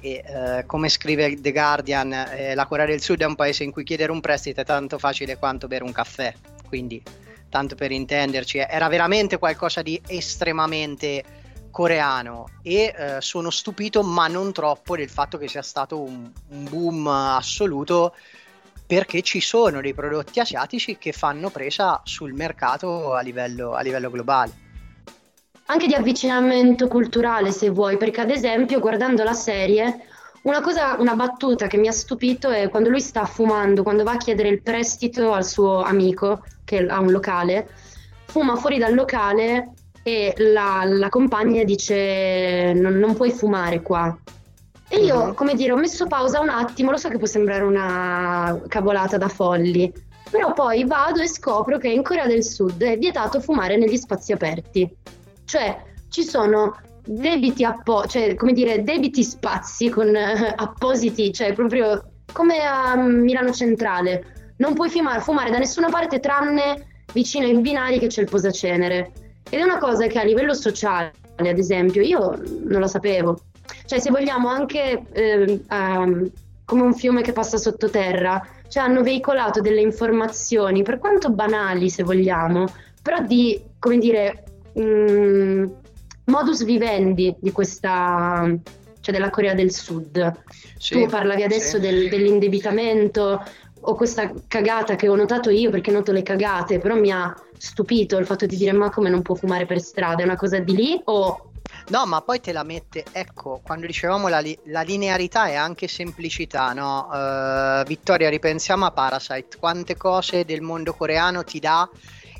e 0.00 0.22
eh, 0.24 0.64
come 0.66 0.88
scrive 0.88 1.40
The 1.40 1.52
Guardian 1.52 2.12
eh, 2.12 2.54
la 2.54 2.66
Corea 2.66 2.86
del 2.86 3.00
Sud 3.00 3.20
è 3.20 3.24
un 3.24 3.34
paese 3.34 3.64
in 3.64 3.70
cui 3.70 3.84
chiedere 3.84 4.12
un 4.12 4.20
prestito 4.20 4.60
è 4.60 4.64
tanto 4.64 4.98
facile 4.98 5.38
quanto 5.38 5.66
bere 5.66 5.84
un 5.84 5.92
caffè. 5.92 6.32
Quindi 6.66 7.02
tanto 7.48 7.74
per 7.74 7.90
intenderci 7.90 8.58
era 8.58 8.88
veramente 8.88 9.38
qualcosa 9.38 9.80
di 9.82 10.00
estremamente 10.06 11.22
coreano 11.70 12.46
e 12.62 12.94
eh, 12.96 13.20
sono 13.20 13.50
stupito 13.50 14.02
ma 14.02 14.28
non 14.28 14.52
troppo 14.52 14.96
del 14.96 15.10
fatto 15.10 15.38
che 15.38 15.48
sia 15.48 15.62
stato 15.62 16.00
un, 16.00 16.30
un 16.48 16.64
boom 16.64 17.06
assoluto 17.06 18.14
perché 18.86 19.22
ci 19.22 19.40
sono 19.40 19.80
dei 19.80 19.94
prodotti 19.94 20.40
asiatici 20.40 20.98
che 20.98 21.12
fanno 21.12 21.50
presa 21.50 22.00
sul 22.04 22.32
mercato 22.32 23.14
a 23.14 23.20
livello, 23.20 23.74
a 23.74 23.80
livello 23.80 24.10
globale. 24.10 24.62
Anche 25.66 25.86
di 25.86 25.94
avvicinamento 25.94 26.88
culturale, 26.88 27.50
se 27.50 27.70
vuoi, 27.70 27.96
perché 27.96 28.20
ad 28.20 28.30
esempio 28.30 28.80
guardando 28.80 29.22
la 29.22 29.32
serie 29.32 30.06
una 30.44 30.60
cosa, 30.60 30.96
una 30.98 31.14
battuta 31.14 31.68
che 31.68 31.78
mi 31.78 31.88
ha 31.88 31.92
stupito 31.92 32.50
è 32.50 32.68
quando 32.68 32.90
lui 32.90 33.00
sta 33.00 33.24
fumando, 33.24 33.82
quando 33.82 34.04
va 34.04 34.12
a 34.12 34.16
chiedere 34.18 34.50
il 34.50 34.60
prestito 34.60 35.32
al 35.32 35.44
suo 35.44 35.80
amico 35.80 36.44
che 36.64 36.84
ha 36.86 37.00
un 37.00 37.10
locale, 37.10 37.66
fuma 38.26 38.54
fuori 38.56 38.76
dal 38.76 38.94
locale 38.94 39.70
e 40.02 40.34
la, 40.36 40.82
la 40.84 41.08
compagna 41.08 41.64
dice 41.64 42.74
non, 42.74 42.98
non, 42.98 43.14
puoi 43.14 43.30
fumare 43.30 43.80
qua. 43.80 44.14
E 44.94 45.00
io, 45.00 45.24
mhm. 45.24 45.34
come 45.34 45.54
dire, 45.54 45.72
ho 45.72 45.76
messo 45.76 46.06
pausa 46.06 46.38
un 46.38 46.50
attimo, 46.50 46.92
lo 46.92 46.96
so 46.96 47.08
che 47.08 47.18
può 47.18 47.26
sembrare 47.26 47.64
una 47.64 48.60
cavolata 48.68 49.16
da 49.16 49.26
folli, 49.26 49.92
però 50.30 50.52
poi 50.52 50.84
vado 50.84 51.20
e 51.20 51.26
scopro 51.26 51.78
che 51.78 51.88
in 51.88 52.04
Corea 52.04 52.26
del 52.26 52.44
Sud 52.44 52.80
è 52.80 52.96
vietato 52.96 53.40
fumare 53.40 53.76
negli 53.76 53.96
spazi 53.96 54.30
aperti. 54.30 54.88
Cioè, 55.44 55.82
ci 56.08 56.22
sono 56.22 56.76
debiti, 57.04 57.64
appo- 57.64 58.06
cioè, 58.06 58.36
come 58.36 58.52
dire, 58.52 58.84
debiti 58.84 59.24
spazi 59.24 59.88
con 59.88 60.14
eh, 60.14 60.54
appositi, 60.56 61.32
cioè 61.32 61.52
proprio 61.54 62.10
come 62.32 62.60
a 62.60 62.94
Milano 62.94 63.50
Centrale. 63.50 64.52
Non 64.58 64.74
puoi 64.74 64.90
fumare, 64.90 65.20
fumare 65.20 65.50
da 65.50 65.58
nessuna 65.58 65.88
parte 65.88 66.20
tranne 66.20 67.02
vicino 67.12 67.46
ai 67.46 67.58
binari 67.58 67.98
che 67.98 68.06
c'è 68.06 68.20
il 68.20 68.30
posacenere. 68.30 69.10
Ed 69.50 69.58
è 69.58 69.62
una 69.62 69.78
cosa 69.78 70.06
che 70.06 70.20
a 70.20 70.22
livello 70.22 70.54
sociale, 70.54 71.10
ad 71.34 71.58
esempio, 71.58 72.00
io 72.00 72.40
non 72.64 72.78
lo 72.78 72.86
sapevo 72.86 73.40
Cioè, 73.86 73.98
se 73.98 74.10
vogliamo 74.10 74.48
anche 74.48 75.02
eh, 75.12 75.60
um, 75.68 76.30
come 76.64 76.82
un 76.82 76.94
fiume 76.94 77.22
che 77.22 77.32
passa 77.32 77.58
sottoterra, 77.58 78.46
cioè 78.68 78.82
hanno 78.82 79.02
veicolato 79.02 79.60
delle 79.60 79.80
informazioni, 79.80 80.82
per 80.82 80.98
quanto 80.98 81.30
banali 81.30 81.90
se 81.90 82.02
vogliamo, 82.02 82.66
però 83.02 83.20
di, 83.20 83.60
come 83.78 83.98
dire, 83.98 84.44
mh, 84.72 84.82
mm, 84.82 85.64
modus 86.26 86.64
vivendi 86.64 87.34
di 87.38 87.52
questa, 87.52 88.50
cioè 89.00 89.14
della 89.14 89.30
Corea 89.30 89.54
del 89.54 89.70
Sud. 89.70 90.32
Sì, 90.78 90.94
tu 90.94 91.06
parlavi 91.06 91.42
adesso 91.42 91.76
sì. 91.76 91.80
del, 91.80 92.08
dell'indebitamento 92.08 93.42
o 93.86 93.94
questa 93.94 94.32
cagata 94.48 94.96
che 94.96 95.08
ho 95.08 95.14
notato 95.14 95.50
io, 95.50 95.70
perché 95.70 95.90
noto 95.90 96.12
le 96.12 96.22
cagate, 96.22 96.78
però 96.78 96.94
mi 96.94 97.12
ha 97.12 97.34
stupito 97.58 98.16
il 98.18 98.24
fatto 98.24 98.46
di 98.46 98.56
dire 98.56 98.72
ma 98.72 98.90
come 98.90 99.10
non 99.10 99.20
può 99.20 99.34
fumare 99.34 99.66
per 99.66 99.80
strada, 99.80 100.22
è 100.22 100.24
una 100.24 100.36
cosa 100.36 100.58
di 100.58 100.74
lì 100.74 101.00
o 101.04 101.50
No, 101.86 102.06
ma 102.06 102.22
poi 102.22 102.40
te 102.40 102.52
la 102.52 102.62
mette, 102.62 103.04
ecco, 103.12 103.60
quando 103.62 103.84
dicevamo 103.86 104.28
la, 104.28 104.38
li- 104.38 104.58
la 104.64 104.80
linearità 104.80 105.48
è 105.48 105.54
anche 105.54 105.86
semplicità, 105.86 106.72
no? 106.72 107.08
Uh, 107.10 107.84
Vittoria, 107.84 108.30
ripensiamo 108.30 108.86
a 108.86 108.90
Parasite, 108.90 109.58
quante 109.58 109.94
cose 109.94 110.46
del 110.46 110.62
mondo 110.62 110.94
coreano 110.94 111.44
ti 111.44 111.60
dà 111.60 111.86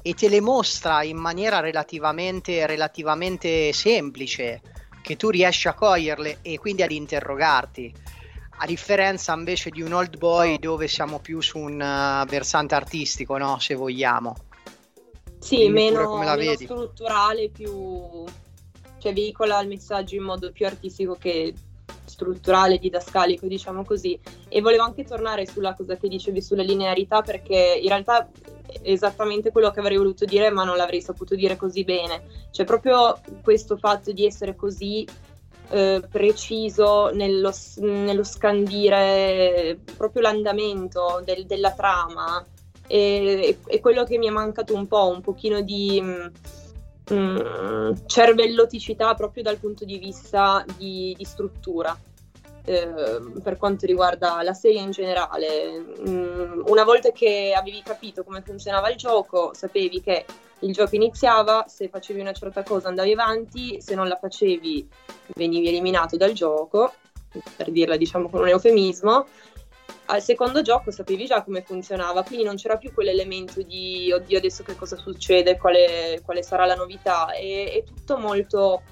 e 0.00 0.14
te 0.14 0.30
le 0.30 0.40
mostra 0.40 1.02
in 1.02 1.18
maniera 1.18 1.60
relativamente, 1.60 2.66
relativamente 2.66 3.70
semplice, 3.74 4.62
che 5.02 5.16
tu 5.16 5.28
riesci 5.28 5.68
a 5.68 5.74
coglierle 5.74 6.38
e 6.40 6.58
quindi 6.58 6.82
ad 6.82 6.92
interrogarti. 6.92 7.94
A 8.58 8.66
differenza 8.66 9.34
invece 9.34 9.68
di 9.68 9.82
un 9.82 9.92
old 9.92 10.16
boy 10.16 10.58
dove 10.58 10.88
siamo 10.88 11.18
più 11.18 11.42
su 11.42 11.58
un 11.58 11.74
uh, 11.74 12.26
versante 12.26 12.74
artistico, 12.74 13.36
no? 13.36 13.58
Se 13.58 13.74
vogliamo. 13.74 14.36
Sì, 15.38 15.68
meno, 15.68 16.08
meno 16.14 16.54
strutturale, 16.54 17.50
più 17.50 18.24
cioè 19.04 19.12
veicola 19.12 19.60
il 19.60 19.68
messaggio 19.68 20.14
in 20.14 20.22
modo 20.22 20.50
più 20.50 20.64
artistico 20.64 21.14
che 21.14 21.52
strutturale, 22.06 22.78
didascalico, 22.78 23.46
diciamo 23.46 23.84
così. 23.84 24.18
E 24.48 24.62
volevo 24.62 24.84
anche 24.84 25.04
tornare 25.04 25.46
sulla 25.46 25.74
cosa 25.74 25.96
che 25.96 26.08
dicevi 26.08 26.40
sulla 26.40 26.62
linearità, 26.62 27.20
perché 27.20 27.78
in 27.82 27.88
realtà 27.88 28.26
è 28.66 28.90
esattamente 28.90 29.50
quello 29.52 29.70
che 29.70 29.80
avrei 29.80 29.98
voluto 29.98 30.24
dire, 30.24 30.48
ma 30.48 30.64
non 30.64 30.78
l'avrei 30.78 31.02
saputo 31.02 31.34
dire 31.34 31.56
così 31.56 31.84
bene. 31.84 32.22
Cioè, 32.50 32.64
proprio 32.64 33.20
questo 33.42 33.76
fatto 33.76 34.10
di 34.10 34.24
essere 34.24 34.56
così 34.56 35.06
eh, 35.68 36.02
preciso 36.10 37.10
nello, 37.10 37.52
nello, 37.80 38.24
scandire 38.24 39.78
proprio 39.98 40.22
l'andamento 40.22 41.20
del, 41.22 41.44
della 41.44 41.72
trama. 41.72 42.42
E, 42.86 43.58
è 43.66 43.80
quello 43.80 44.04
che 44.04 44.16
mi 44.16 44.28
è 44.28 44.30
mancato 44.30 44.74
un 44.74 44.86
po', 44.86 45.08
un 45.08 45.20
pochino 45.20 45.60
di 45.60 46.02
mh, 47.10 47.14
mm, 47.14 47.92
cervelloticità 48.06 49.14
proprio 49.14 49.42
dal 49.42 49.58
punto 49.58 49.84
di 49.84 49.98
vista 49.98 50.64
di, 50.76 51.14
di 51.16 51.24
struttura. 51.24 51.96
Eh, 52.66 53.20
per 53.42 53.58
quanto 53.58 53.84
riguarda 53.84 54.42
la 54.42 54.54
serie 54.54 54.80
in 54.80 54.90
generale, 54.90 55.78
mh, 55.78 56.10
mm, 56.10 56.62
una 56.66 56.84
volta 56.84 57.10
che 57.10 57.52
avevi 57.54 57.82
capito 57.82 58.24
come 58.24 58.42
funzionava 58.42 58.90
il 58.90 58.96
gioco, 58.96 59.52
sapevi 59.52 60.00
che 60.00 60.24
il 60.60 60.72
gioco 60.72 60.94
iniziava, 60.94 61.66
se 61.68 61.88
facevi 61.88 62.20
una 62.20 62.32
certa 62.32 62.62
cosa 62.62 62.88
andavi 62.88 63.12
avanti, 63.12 63.82
se 63.82 63.94
non 63.94 64.08
la 64.08 64.16
facevi 64.18 64.88
venivi 65.34 65.68
eliminato 65.68 66.16
dal 66.16 66.32
gioco, 66.32 66.94
per 67.56 67.70
dirla 67.70 67.96
diciamo 67.96 68.30
con 68.30 68.40
un 68.40 68.48
eufemismo, 68.48 69.26
al 70.06 70.22
secondo 70.22 70.62
gioco 70.62 70.90
sapevi 70.90 71.26
già 71.26 71.42
come 71.42 71.62
funzionava, 71.62 72.22
quindi 72.22 72.44
non 72.44 72.56
c'era 72.56 72.76
più 72.76 72.92
quell'elemento 72.92 73.62
di 73.62 74.12
oddio 74.12 74.38
adesso 74.38 74.62
che 74.62 74.76
cosa 74.76 74.96
succede, 74.96 75.56
quale, 75.56 76.20
quale 76.24 76.42
sarà 76.42 76.66
la 76.66 76.74
novità, 76.74 77.32
è, 77.32 77.72
è, 77.72 77.82
tutto 77.84 78.18
molto, 78.18 78.82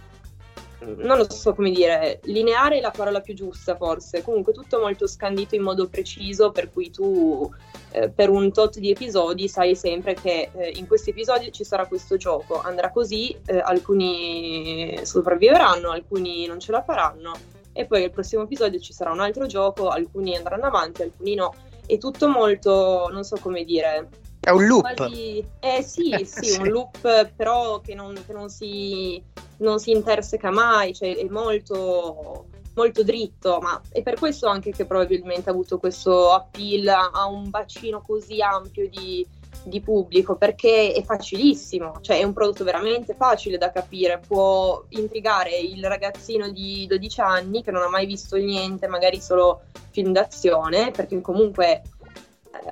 non 0.80 1.18
lo 1.18 1.30
so 1.30 1.54
come 1.54 1.70
dire, 1.70 2.20
lineare 2.24 2.78
è 2.78 2.80
la 2.80 2.90
parola 2.90 3.20
più 3.20 3.34
giusta 3.34 3.76
forse, 3.76 4.22
comunque 4.22 4.52
tutto 4.54 4.78
molto 4.80 5.06
scandito 5.06 5.54
in 5.54 5.62
modo 5.62 5.86
preciso 5.86 6.50
per 6.50 6.72
cui 6.72 6.90
tu 6.90 7.50
eh, 7.90 8.08
per 8.08 8.30
un 8.30 8.50
tot 8.50 8.78
di 8.78 8.90
episodi 8.90 9.48
sai 9.48 9.76
sempre 9.76 10.14
che 10.14 10.50
eh, 10.54 10.72
in 10.76 10.86
questi 10.86 11.10
episodi 11.10 11.52
ci 11.52 11.64
sarà 11.64 11.86
questo 11.86 12.16
gioco, 12.16 12.58
andrà 12.62 12.90
così, 12.90 13.36
eh, 13.44 13.58
alcuni 13.58 14.98
sopravviveranno, 15.02 15.90
alcuni 15.90 16.46
non 16.46 16.58
ce 16.58 16.72
la 16.72 16.82
faranno 16.82 17.60
e 17.72 17.86
poi 17.86 18.04
al 18.04 18.10
prossimo 18.10 18.42
episodio 18.42 18.78
ci 18.80 18.92
sarà 18.92 19.12
un 19.12 19.20
altro 19.20 19.46
gioco, 19.46 19.88
alcuni 19.88 20.36
andranno 20.36 20.66
avanti, 20.66 21.02
alcuni 21.02 21.34
no. 21.34 21.54
È 21.84 21.98
tutto 21.98 22.28
molto, 22.28 23.08
non 23.10 23.24
so 23.24 23.36
come 23.40 23.64
dire. 23.64 24.08
È 24.40 24.50
un 24.50 24.66
loop. 24.66 24.94
Quasi... 24.94 25.44
Eh 25.60 25.82
sì, 25.82 26.14
sì, 26.24 26.44
sì, 26.50 26.60
un 26.60 26.68
loop 26.68 27.32
però 27.34 27.80
che 27.80 27.94
non, 27.94 28.14
che 28.26 28.32
non, 28.32 28.48
si, 28.48 29.22
non 29.58 29.78
si 29.78 29.90
interseca 29.90 30.50
mai, 30.50 30.94
cioè 30.94 31.16
è 31.16 31.26
molto 31.28 32.46
molto 32.74 33.02
dritto, 33.02 33.58
ma 33.60 33.80
è 33.90 34.02
per 34.02 34.18
questo 34.18 34.46
anche 34.46 34.70
che 34.70 34.86
probabilmente 34.86 35.50
ha 35.50 35.52
avuto 35.52 35.78
questo 35.78 36.30
appeal 36.32 36.88
a 36.88 37.26
un 37.26 37.50
bacino 37.50 38.00
così 38.00 38.40
ampio 38.40 38.88
di, 38.88 39.26
di 39.64 39.80
pubblico 39.80 40.36
perché 40.36 40.92
è 40.92 41.02
facilissimo, 41.02 41.98
cioè 42.00 42.18
è 42.18 42.22
un 42.22 42.32
prodotto 42.32 42.64
veramente 42.64 43.14
facile 43.14 43.58
da 43.58 43.70
capire, 43.70 44.20
può 44.26 44.84
intrigare 44.90 45.56
il 45.56 45.84
ragazzino 45.84 46.50
di 46.50 46.86
12 46.86 47.20
anni 47.20 47.62
che 47.62 47.70
non 47.70 47.82
ha 47.82 47.88
mai 47.88 48.06
visto 48.06 48.36
niente, 48.36 48.86
magari 48.86 49.20
solo 49.20 49.62
film 49.90 50.12
d'azione, 50.12 50.90
perché 50.90 51.20
comunque 51.20 51.72
eh, 51.72 51.82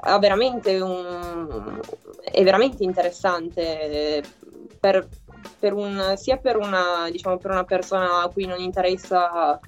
ha 0.00 0.18
veramente 0.18 0.80
un, 0.80 1.80
è 2.22 2.42
veramente 2.42 2.82
interessante 2.82 4.22
per, 4.78 5.06
per 5.58 5.72
un, 5.72 6.14
sia 6.16 6.38
per 6.38 6.56
una, 6.56 7.08
diciamo, 7.10 7.36
per 7.36 7.50
una 7.50 7.64
persona 7.64 8.22
a 8.22 8.28
cui 8.28 8.46
non 8.46 8.60
interessa 8.60 9.58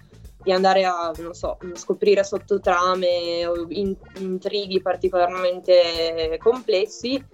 di 0.43 0.53
andare 0.53 0.85
a, 0.85 1.13
non 1.19 1.35
so, 1.35 1.57
scoprire 1.75 2.25
sottotrame 2.25 3.47
o 3.47 3.67
in, 3.69 3.95
intrighi 4.19 4.83
particolarmente 4.83 6.37
complessi, 6.39 7.25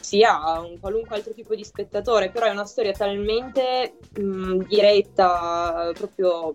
sia 0.00 0.60
un 0.60 0.78
qualunque 0.78 1.16
altro 1.16 1.32
tipo 1.32 1.54
di 1.54 1.64
spettatore, 1.64 2.30
però 2.30 2.46
è 2.46 2.50
una 2.50 2.64
storia 2.64 2.92
talmente 2.92 3.98
mh, 4.14 4.66
diretta, 4.66 5.90
proprio 5.94 6.52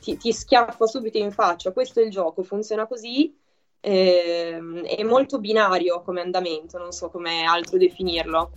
ti, 0.00 0.16
ti, 0.16 0.32
schiaffa 0.32 0.86
subito 0.86 1.18
in 1.18 1.32
faccia, 1.32 1.72
questo 1.72 2.00
è 2.00 2.04
il 2.04 2.10
gioco, 2.10 2.42
funziona 2.42 2.86
così, 2.86 3.36
eh, 3.80 4.60
è 4.84 5.02
molto 5.04 5.38
binario 5.38 6.02
come 6.02 6.20
andamento, 6.20 6.78
non 6.78 6.92
so 6.92 7.08
come 7.08 7.44
altro 7.44 7.78
definirlo. 7.78 8.52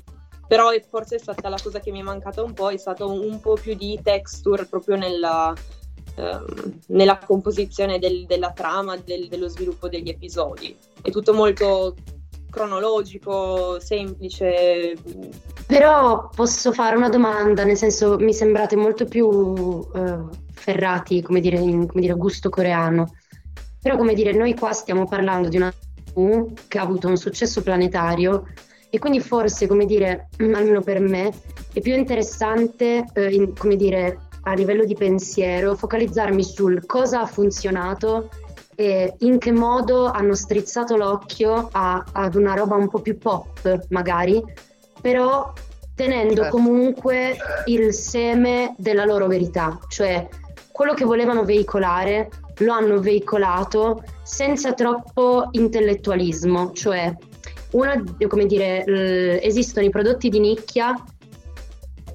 Però 0.47 0.69
forse 0.89 1.15
è 1.15 1.19
stata 1.19 1.47
la 1.47 1.59
cosa 1.63 1.79
che 1.79 1.91
mi 1.91 2.01
è 2.01 2.03
mancata 2.03 2.43
un 2.43 2.51
po', 2.51 2.71
è 2.71 2.77
stato 2.77 3.09
un 3.09 3.39
po' 3.39 3.53
più 3.53 3.73
di 3.73 3.97
texture 4.03 4.65
proprio 4.65 4.97
nella, 4.97 5.53
Ehm, 5.55 5.80
nella 6.87 7.17
composizione 7.17 7.99
del, 7.99 8.25
della 8.25 8.51
trama, 8.51 8.97
del, 8.97 9.27
dello 9.27 9.47
sviluppo 9.47 9.87
degli 9.87 10.09
episodi. 10.09 10.75
È 11.01 11.09
tutto 11.09 11.33
molto 11.33 11.95
cronologico, 12.51 13.79
semplice. 13.79 14.95
Però 15.65 16.29
posso 16.35 16.71
fare 16.71 16.95
una 16.95 17.09
domanda, 17.09 17.63
nel 17.63 17.77
senso 17.77 18.17
mi 18.19 18.33
sembrate 18.33 18.75
molto 18.75 19.05
più 19.05 19.27
uh, 19.27 20.29
ferrati, 20.53 21.21
come 21.21 21.39
dire, 21.39 21.57
in 21.57 21.87
come 21.87 22.01
dire, 22.01 22.13
gusto 22.13 22.49
coreano. 22.49 23.15
Però 23.81 23.97
come 23.97 24.13
dire, 24.13 24.33
noi 24.33 24.53
qua 24.53 24.73
stiamo 24.73 25.05
parlando 25.05 25.47
di 25.49 25.57
una 25.57 25.73
TV 26.13 26.53
che 26.67 26.77
ha 26.77 26.83
avuto 26.83 27.07
un 27.07 27.17
successo 27.17 27.63
planetario 27.63 28.45
e 28.89 28.99
quindi 28.99 29.21
forse, 29.21 29.65
come 29.65 29.85
dire, 29.85 30.27
almeno 30.37 30.81
per 30.81 30.99
me, 30.99 31.31
è 31.73 31.79
più 31.79 31.95
interessante, 31.95 33.05
eh, 33.13 33.33
in, 33.33 33.55
come 33.57 33.77
dire, 33.77 34.19
a 34.43 34.53
livello 34.53 34.85
di 34.85 34.95
pensiero, 34.95 35.75
focalizzarmi 35.75 36.43
sul 36.43 36.85
cosa 36.85 37.21
ha 37.21 37.25
funzionato 37.25 38.29
e 38.75 39.13
in 39.19 39.37
che 39.37 39.51
modo 39.51 40.05
hanno 40.05 40.33
strizzato 40.33 40.95
l'occhio 40.95 41.69
a, 41.71 42.03
ad 42.11 42.35
una 42.35 42.53
roba 42.53 42.75
un 42.75 42.89
po' 42.89 42.99
più 42.99 43.17
pop, 43.17 43.85
magari, 43.89 44.43
però 44.99 45.53
tenendo 45.93 46.43
certo. 46.43 46.55
comunque 46.55 47.37
il 47.65 47.93
seme 47.93 48.73
della 48.77 49.05
loro 49.05 49.27
verità, 49.27 49.77
cioè 49.87 50.27
quello 50.71 50.93
che 50.93 51.05
volevano 51.05 51.43
veicolare 51.43 52.29
lo 52.57 52.73
hanno 52.73 52.99
veicolato 52.99 54.03
senza 54.23 54.73
troppo 54.73 55.49
intellettualismo, 55.51 56.71
cioè 56.71 57.15
una, 57.71 58.03
come 58.27 58.45
dire, 58.45 59.41
esistono 59.41 59.85
i 59.85 59.89
prodotti 59.89 60.29
di 60.29 60.39
nicchia 60.39 60.95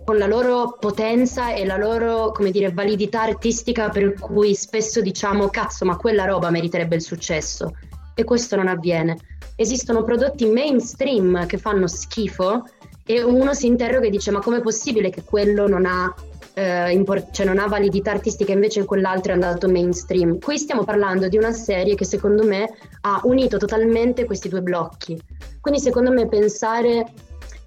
con 0.06 0.18
la 0.18 0.28
loro 0.28 0.76
potenza 0.78 1.52
e 1.52 1.66
la 1.66 1.76
loro, 1.76 2.30
come 2.30 2.52
dire, 2.52 2.70
validità 2.70 3.22
artistica 3.22 3.88
per 3.88 4.14
cui 4.14 4.54
spesso 4.54 5.00
diciamo 5.00 5.48
cazzo, 5.48 5.84
ma 5.84 5.96
quella 5.96 6.24
roba 6.24 6.48
meriterebbe 6.48 6.94
il 6.94 7.02
successo. 7.02 7.74
E 8.14 8.22
questo 8.22 8.54
non 8.54 8.68
avviene. 8.68 9.16
Esistono 9.56 10.04
prodotti 10.04 10.46
mainstream 10.46 11.44
che 11.46 11.58
fanno 11.58 11.88
schifo 11.88 12.68
e 13.04 13.20
uno 13.20 13.52
si 13.52 13.66
interroga 13.66 14.06
e 14.06 14.10
dice 14.10 14.30
ma 14.30 14.38
com'è 14.38 14.60
possibile 14.60 15.10
che 15.10 15.24
quello 15.24 15.66
non 15.66 15.86
ha, 15.86 16.14
eh, 16.54 16.92
import- 16.92 17.32
cioè 17.32 17.44
non 17.44 17.58
ha 17.58 17.66
validità 17.66 18.12
artistica 18.12 18.52
invece 18.52 18.84
quell'altro 18.84 19.32
è 19.32 19.34
andato 19.34 19.68
mainstream. 19.68 20.38
Qui 20.38 20.56
stiamo 20.56 20.84
parlando 20.84 21.26
di 21.26 21.36
una 21.36 21.50
serie 21.50 21.96
che 21.96 22.04
secondo 22.04 22.44
me 22.44 22.70
ha 23.00 23.20
unito 23.24 23.56
totalmente 23.58 24.24
questi 24.24 24.48
due 24.48 24.62
blocchi. 24.62 25.20
Quindi 25.60 25.80
secondo 25.80 26.12
me 26.12 26.28
pensare 26.28 27.06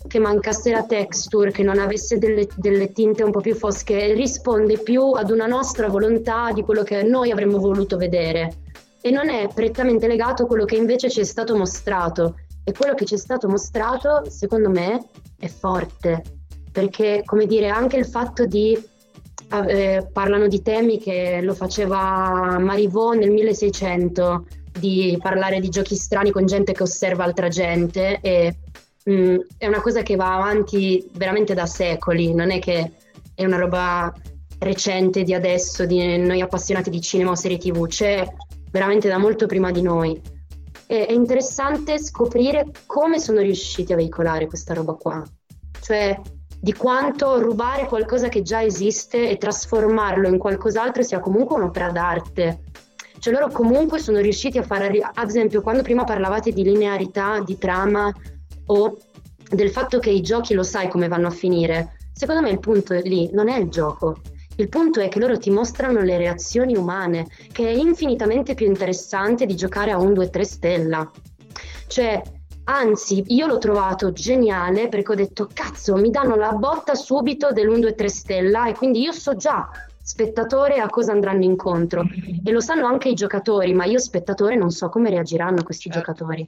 che 0.10 0.19
mancasse 0.19 0.72
la 0.72 0.84
texture, 0.84 1.52
che 1.52 1.63
non 1.63 1.78
avesse 1.78 2.17
delle, 2.17 2.48
delle, 2.56 2.91
tinte 2.91 3.24
un 3.24 3.32
po' 3.32 3.41
più 3.41 3.56
fosche, 3.56 4.13
risponde 4.13 4.80
più 4.80 5.12
ad 5.12 5.30
una 5.30 5.45
nostra 5.45 5.88
volontà 5.88 6.52
di 6.52 6.63
quello 6.63 6.84
che 6.84 7.04
noi 7.04 7.32
avremmo 7.32 7.60
voluto 7.60 7.95
vedere 7.95 8.63
e 9.02 9.12
non 9.12 9.30
è 9.30 9.48
prettamente 9.54 10.08
legato 10.08 10.43
a 10.43 10.45
quello 10.48 10.65
che 10.65 10.76
invece 10.76 11.10
ci 11.10 11.22
è 11.22 11.24
stato 11.24 11.56
mostrato. 11.56 12.36
E 12.63 12.74
quello 12.74 12.93
che 12.93 13.06
ci 13.06 13.13
è 13.13 13.17
stato 13.17 13.48
mostrato, 13.48 14.24
secondo 14.30 14.69
me, 14.69 15.06
è 15.39 15.48
forte, 15.48 16.24
perché, 16.72 17.22
come 17.24 17.45
dire, 17.45 17.69
anche 17.69 17.98
il 17.98 18.06
fatto 18.06 18.45
di 18.45 18.78
eh, 19.67 20.08
parlano 20.12 20.48
di 20.48 20.62
temi 20.62 21.00
che 21.00 21.39
lo 21.41 21.54
faceva 21.54 22.58
Marivaux 22.60 23.15
nel 23.15 23.32
1600, 23.32 24.45
di 24.80 25.17
parlare 25.22 25.60
di 25.60 25.69
giochi 25.69 25.95
strani 25.95 26.32
con 26.32 26.45
gente 26.45 26.74
che 26.74 26.84
osserva 26.84 27.24
altra 27.24 27.48
gente 27.48 28.19
e 28.22 28.56
mh, 29.06 29.14
mm, 29.14 29.38
è 29.58 29.68
una 29.68 29.82
cosa 29.82 30.02
che 30.02 30.16
va 30.16 30.36
avanti 30.36 31.10
veramente 31.14 31.54
da 31.54 31.66
secoli, 31.66 32.34
non 32.34 32.52
è 32.52 32.60
che 32.60 32.92
è 33.34 33.46
una 33.46 33.58
roba 33.58 34.14
recente 34.60 35.24
di 35.24 35.34
adesso, 35.34 35.86
di 35.86 36.18
noi 36.18 36.42
appassionati 36.42 36.90
di 36.90 37.02
cinema 37.02 37.32
o 37.32 37.36
serie 37.36 37.58
tv, 37.58 37.88
c'è 37.88 38.28
veramente 38.72 39.08
da 39.08 39.18
molto 39.18 39.46
prima 39.46 39.72
di 39.72 39.82
noi. 39.82 40.20
E, 40.88 41.06
è 41.06 41.12
interessante 41.12 42.00
scoprire 42.00 42.66
come 42.86 43.20
sono 43.20 43.40
riusciti 43.40 43.94
a 43.94 43.96
veicolare 43.96 44.48
questa 44.48 44.74
roba 44.74 44.94
qua, 44.94 45.24
cioè 45.82 46.20
di 46.62 46.74
quanto 46.74 47.40
rubare 47.40 47.86
qualcosa 47.86 48.28
che 48.28 48.42
già 48.42 48.62
esiste 48.62 49.30
e 49.30 49.38
trasformarlo 49.38 50.28
in 50.28 50.38
qualcos'altro 50.38 51.04
sia 51.04 51.20
comunque 51.20 51.56
un'opera 51.56 51.90
d'arte. 51.90 52.64
Cioè 53.18 53.34
loro 53.34 53.50
comunque 53.50 54.00
sono 54.00 54.20
riusciti 54.20 54.58
a 54.58 54.64
fare, 54.64 55.00
ad 55.02 55.28
esempio, 55.28 55.62
quando 55.62 55.84
prima 55.84 56.04
parlavate 56.04 56.52
di 56.52 56.64
linearità, 56.64 57.42
di 57.42 57.58
trama 57.58 58.14
o 58.71 58.97
del 59.49 59.69
fatto 59.69 59.99
che 59.99 60.10
i 60.10 60.21
giochi 60.21 60.53
lo 60.53 60.63
sai 60.63 60.89
come 60.89 61.08
vanno 61.08 61.27
a 61.27 61.32
finire, 61.32 61.97
secondo 62.13 62.41
me 62.41 62.49
il 62.49 62.60
punto 62.60 62.93
è 62.93 63.01
lì, 63.01 63.29
non 63.34 63.49
è 63.49 63.58
il 63.58 63.69
gioco. 63.69 64.17
Il 64.58 64.67
punto 64.67 64.99
è 64.99 65.08
che 65.08 65.19
loro 65.19 65.38
ti 65.38 65.49
mostrano 65.49 66.01
le 66.01 66.17
reazioni 66.17 66.75
umane, 66.75 67.27
che 67.51 67.67
è 67.67 67.71
infinitamente 67.71 68.55
più 68.55 68.65
interessante 68.65 69.45
di 69.45 69.55
giocare 69.55 69.91
a 69.91 69.97
un 69.97 70.12
2-3 70.12 70.41
stella. 70.41 71.12
Cioè, 71.88 72.21
Anzi, 72.71 73.23
io 73.29 73.47
l'ho 73.47 73.58
trovato 73.58 74.12
geniale 74.12 74.89
perché 74.89 75.13
ho 75.13 75.15
detto, 75.15 75.49
cazzo, 75.51 75.95
mi 75.95 76.12
danno 76.12 76.36
la 76.36 76.51
botta 76.51 76.93
subito 76.93 77.51
dell'1, 77.51 77.79
2, 77.79 77.95
3 77.95 78.10
stella 78.10 78.67
e 78.67 78.75
quindi 78.75 79.01
io 79.01 79.12
so 79.12 79.36
già, 79.36 79.67
spettatore, 79.99 80.79
a 80.79 80.88
cosa 80.88 81.12
andranno 81.12 81.43
incontro. 81.43 82.03
E 82.43 82.51
lo 82.51 82.60
sanno 82.60 82.86
anche 82.86 83.10
i 83.10 83.15
giocatori, 83.15 83.73
ma 83.73 83.86
io 83.86 83.97
spettatore 83.97 84.55
non 84.55 84.69
so 84.69 84.89
come 84.89 85.10
reagiranno 85.10 85.63
questi 85.63 85.89
certo. 85.89 85.99
giocatori. 85.99 86.47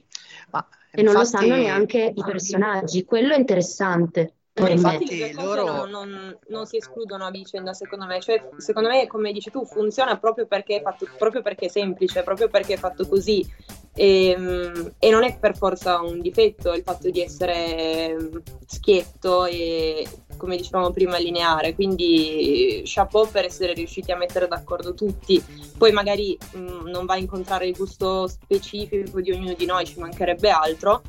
Ma, 0.52 0.66
e 0.90 1.00
infatti... 1.00 1.02
non 1.02 1.14
lo 1.14 1.24
sanno 1.24 1.56
neanche 1.56 2.12
i 2.14 2.22
personaggi, 2.22 3.04
quello 3.04 3.34
è 3.34 3.38
interessante. 3.38 4.34
Ma 4.54 4.68
infatti 4.68 5.16
le 5.16 5.30
due 5.30 5.42
loro... 5.42 5.64
non, 5.64 5.90
non, 5.90 6.38
non, 6.48 6.66
si 6.66 6.76
escludono 6.76 7.24
a 7.24 7.30
vicenda, 7.30 7.72
secondo 7.72 8.04
me. 8.04 8.20
Cioè, 8.20 8.50
secondo 8.58 8.90
me, 8.90 9.06
come 9.06 9.32
dici 9.32 9.50
tu, 9.50 9.64
funziona 9.64 10.18
proprio 10.18 10.46
perché, 10.46 10.76
è 10.76 10.82
fatto, 10.82 11.08
proprio 11.16 11.40
perché 11.40 11.66
è 11.66 11.68
semplice, 11.68 12.22
proprio 12.22 12.48
perché 12.48 12.74
è 12.74 12.76
fatto 12.76 13.08
così. 13.08 13.46
E, 13.94 14.28
ehm, 14.28 14.94
e, 14.98 15.10
non 15.10 15.22
è 15.22 15.38
per 15.38 15.56
forza 15.56 16.00
un 16.00 16.20
difetto 16.20 16.72
il 16.72 16.82
fatto 16.82 17.10
di 17.10 17.20
essere 17.20 18.16
schietto 18.66 19.44
e, 19.44 20.06
come 20.36 20.56
dicevamo 20.56 20.90
prima, 20.90 21.18
lineare. 21.18 21.74
Quindi, 21.74 22.82
chapeau 22.84 23.28
per 23.30 23.44
essere 23.44 23.74
riusciti 23.74 24.12
a 24.12 24.16
mettere 24.16 24.48
d'accordo 24.48 24.94
tutti. 24.94 25.42
Poi, 25.76 25.92
magari 25.92 26.36
mh, 26.52 26.88
non 26.88 27.04
va 27.06 27.14
a 27.14 27.18
incontrare 27.18 27.66
il 27.66 27.76
gusto 27.76 28.26
specifico 28.26 29.20
di 29.20 29.32
ognuno 29.32 29.54
di 29.54 29.66
noi, 29.66 29.84
ci 29.84 29.98
mancherebbe 29.98 30.50
altro 30.50 31.02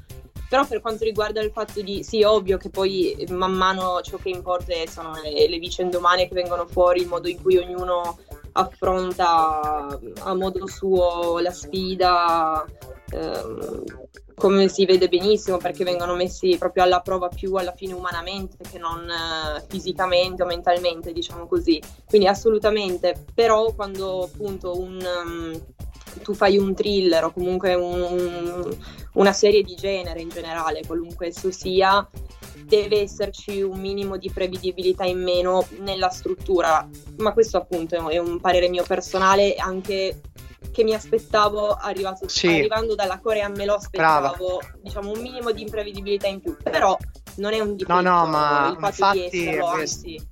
però 0.54 0.68
per 0.68 0.82
quanto 0.82 1.04
riguarda 1.04 1.42
il 1.42 1.50
fatto 1.50 1.82
di, 1.82 2.04
sì, 2.04 2.22
ovvio 2.22 2.58
che 2.58 2.70
poi 2.70 3.26
man 3.32 3.54
mano 3.54 4.02
ciò 4.04 4.18
che 4.18 4.30
importa 4.30 4.72
sono 4.88 5.20
le, 5.20 5.50
le 5.50 5.58
vicende 5.58 5.98
umane 5.98 6.28
che 6.28 6.36
vengono 6.36 6.68
fuori, 6.68 7.02
il 7.02 7.08
modo 7.08 7.28
in 7.28 7.42
cui 7.42 7.58
ognuno 7.58 8.20
affronta 8.54 10.00
a 10.20 10.34
modo 10.34 10.68
suo 10.68 11.40
la 11.40 11.52
sfida, 11.52 12.66
ehm, 13.12 13.84
come 14.36 14.68
si 14.68 14.86
vede 14.86 15.08
benissimo, 15.08 15.58
perché 15.58 15.84
vengono 15.84 16.16
messi 16.16 16.58
proprio 16.58 16.84
alla 16.84 17.02
prova 17.02 17.28
più 17.28 17.54
alla 17.56 17.74
fine 17.74 17.94
umanamente 17.94 18.58
che 18.70 18.78
non 18.78 19.08
eh, 19.10 19.64
fisicamente 19.68 20.44
o 20.44 20.46
mentalmente, 20.46 21.14
diciamo 21.14 21.48
così. 21.48 21.82
Quindi 22.06 22.28
assolutamente, 22.28 23.26
però 23.34 23.74
quando 23.74 24.24
appunto 24.24 24.80
un, 24.80 25.00
um, 25.26 25.62
tu 26.22 26.34
fai 26.34 26.58
un 26.58 26.74
thriller 26.74 27.26
o 27.26 27.32
comunque 27.32 27.74
un, 27.76 28.02
un, 28.02 28.78
una 29.14 29.34
serie 29.34 29.64
di 29.64 29.76
genere 29.76 30.22
in 30.22 30.30
generale, 30.30 30.86
qualunque 30.86 31.28
esso 31.28 31.52
sia, 31.52 32.08
deve 32.66 33.02
esserci 33.02 33.62
un 33.62 33.80
minimo 33.80 34.18
di 34.18 34.32
prevedibilità 34.32 35.04
in 35.04 35.22
meno 35.22 35.66
nella 35.80 36.10
struttura, 36.10 36.88
ma 37.18 37.34
questo 37.34 37.58
appunto 37.58 37.96
è 38.10 38.18
un 38.18 38.40
parere 38.40 38.70
mio 38.70 38.84
personale 38.84 39.56
anche 39.56 40.22
che 40.72 40.84
mi 40.84 40.94
aspettavo 40.94 41.74
arrivato, 41.74 42.28
sì. 42.28 42.48
arrivando 42.48 42.96
dalla 42.96 43.20
Corea 43.20 43.48
me 43.50 43.66
lo 43.66 43.76
aspettavo 43.76 44.58
Brava. 44.58 44.78
diciamo 44.82 45.12
un 45.12 45.22
minimo 45.22 45.52
di 45.52 45.62
imprevedibilità 45.62 46.28
in 46.28 46.40
più 46.40 46.58
però 46.64 46.98
non 47.36 47.54
è 47.54 47.60
un 47.60 47.76
difetto 47.76 48.02
no 48.02 48.02
no 48.02 48.26
ma 48.26 48.70
il 48.70 48.78
fatto 48.80 48.86
infatti, 48.88 49.30
di 49.30 49.48
esserlo 49.48 49.68
anzi 49.68 50.30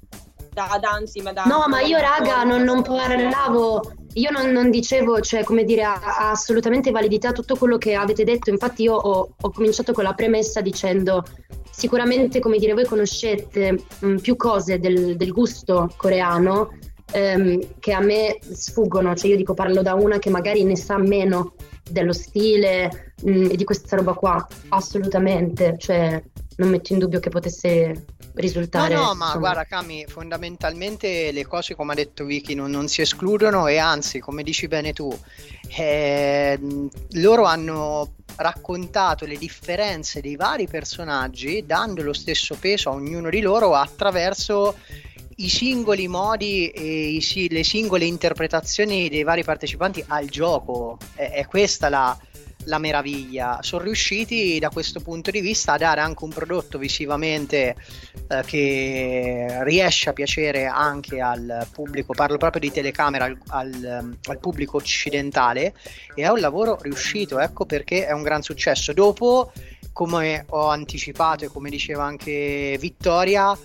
da, 0.51 0.77
da 0.79 0.89
anzi 0.89 1.21
ma 1.21 1.33
da 1.33 1.43
no 1.43 1.65
ma 1.67 1.81
io 1.81 1.99
raga 1.99 2.43
non, 2.43 2.63
non 2.63 2.81
parlavo 2.81 3.81
io 4.13 4.29
non, 4.31 4.51
non, 4.51 4.69
dicevo, 4.69 5.21
cioè, 5.21 5.43
come 5.43 5.63
dire, 5.63 5.83
ha, 5.83 5.93
ha, 5.93 6.31
assolutamente 6.31 6.91
validità 6.91 7.31
tutto 7.31 7.55
quello 7.55 7.77
che 7.77 7.95
avete 7.95 8.23
detto. 8.23 8.49
Infatti, 8.49 8.83
io 8.83 8.95
ho, 8.95 9.33
ho 9.39 9.51
cominciato 9.51 9.93
con 9.93 10.03
la 10.03 10.13
premessa 10.13 10.61
dicendo: 10.61 11.23
sicuramente, 11.69 12.39
come 12.39 12.57
dire, 12.57 12.73
voi 12.73 12.85
conoscete 12.85 13.83
mh, 13.99 14.15
più 14.17 14.35
cose 14.35 14.79
del, 14.79 15.15
del 15.15 15.31
gusto 15.31 15.93
coreano 15.95 16.71
ehm, 17.11 17.79
che 17.79 17.93
a 17.93 18.01
me 18.01 18.39
sfuggono. 18.41 19.15
Cioè, 19.15 19.29
io 19.29 19.37
dico, 19.37 19.53
parlo 19.53 19.81
da 19.81 19.93
una 19.93 20.19
che 20.19 20.29
magari 20.29 20.63
ne 20.63 20.75
sa 20.75 20.97
meno 20.97 21.53
dello 21.89 22.13
stile 22.13 23.13
e 23.23 23.55
di 23.55 23.63
questa 23.63 23.95
roba 23.95 24.13
qua. 24.13 24.45
Assolutamente, 24.69 25.75
cioè, 25.77 26.21
non 26.57 26.69
metto 26.69 26.93
in 26.93 26.99
dubbio 26.99 27.19
che 27.19 27.29
potesse 27.29 28.05
risultare. 28.35 28.93
No, 28.93 29.01
no, 29.01 29.13
ma 29.13 29.25
insomma... 29.25 29.37
guarda, 29.37 29.63
Cami, 29.65 30.05
fondamentalmente 30.07 31.31
le 31.31 31.45
cose, 31.45 31.75
come 31.75 31.93
ha 31.93 31.95
detto 31.95 32.25
Vicky, 32.25 32.53
non, 32.53 32.71
non 32.71 32.87
si 32.87 33.01
escludono 33.01 33.67
e 33.67 33.77
anzi, 33.77 34.19
come 34.19 34.43
dici 34.43 34.67
bene 34.67 34.93
tu, 34.93 35.15
eh, 35.77 36.59
loro 37.11 37.43
hanno 37.43 38.15
raccontato 38.35 39.25
le 39.25 39.37
differenze 39.37 40.21
dei 40.21 40.35
vari 40.35 40.67
personaggi, 40.67 41.65
dando 41.65 42.01
lo 42.01 42.13
stesso 42.13 42.55
peso 42.59 42.89
a 42.89 42.93
ognuno 42.93 43.29
di 43.29 43.41
loro 43.41 43.75
attraverso 43.75 44.75
i 45.37 45.49
singoli 45.49 46.07
modi 46.07 46.69
e 46.69 47.15
i, 47.15 47.47
le 47.49 47.63
singole 47.63 48.05
interpretazioni 48.05 49.09
dei 49.09 49.23
vari 49.23 49.43
partecipanti 49.43 50.03
al 50.07 50.27
gioco. 50.27 50.97
È, 51.13 51.31
è 51.31 51.45
questa 51.47 51.89
la, 51.89 52.17
la 52.65 52.77
meraviglia. 52.77 53.59
Sono 53.61 53.83
riusciti 53.83 54.59
da 54.59 54.69
questo 54.69 54.99
punto 54.99 55.31
di 55.31 55.41
vista 55.41 55.73
a 55.73 55.77
dare 55.77 56.01
anche 56.01 56.23
un 56.23 56.29
prodotto 56.29 56.77
visivamente 56.77 57.75
eh, 58.27 58.43
che 58.45 59.59
riesce 59.63 60.09
a 60.09 60.13
piacere 60.13 60.65
anche 60.65 61.19
al 61.21 61.67
pubblico, 61.71 62.13
parlo 62.13 62.37
proprio 62.37 62.61
di 62.61 62.71
telecamera, 62.71 63.25
al, 63.25 63.37
al, 63.47 64.17
al, 64.23 64.39
pubblico 64.39 64.77
occidentale 64.77 65.73
e 66.15 66.23
è 66.23 66.29
un 66.29 66.39
lavoro 66.39 66.77
riuscito, 66.81 67.39
ecco 67.39 67.65
perché 67.65 68.05
è 68.05 68.11
un 68.11 68.23
gran 68.23 68.41
successo. 68.41 68.93
Dopo, 68.93 69.51
come 69.91 70.45
ho 70.49 70.67
anticipato 70.67 71.45
e 71.45 71.47
come 71.47 71.69
diceva 71.69 72.03
anche 72.03 72.77
Vittoria, 72.79 73.57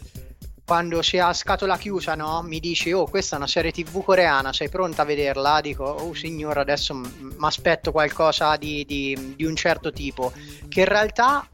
quando 0.67 1.01
si 1.01 1.17
è 1.17 1.21
a 1.21 1.33
scatola 1.33 1.79
chiusa, 1.79 2.17
no? 2.17 2.43
Mi 2.43 2.59
dici, 2.59 2.93
oh, 2.93 3.07
questa 3.07 3.37
è 3.37 3.39
una 3.39 3.47
serie 3.47 3.71
TV 3.71 4.03
coreana, 4.03 4.53
sei 4.53 4.69
pronta 4.69 5.03
a 5.03 5.05
vederla? 5.05 5.61
Dico, 5.61 5.85
oh 5.85 6.13
signora, 6.13 6.63
adesso 6.63 6.93
mi 6.93 7.09
aspetto 7.39 7.93
qualcosa 7.93 8.57
di, 8.57 8.85
di, 8.85 9.35
di 9.37 9.45
un 9.45 9.55
certo 9.55 9.93
tipo. 9.93 10.33
Che 10.67 10.81
in 10.81 10.87
realtà 10.87 11.49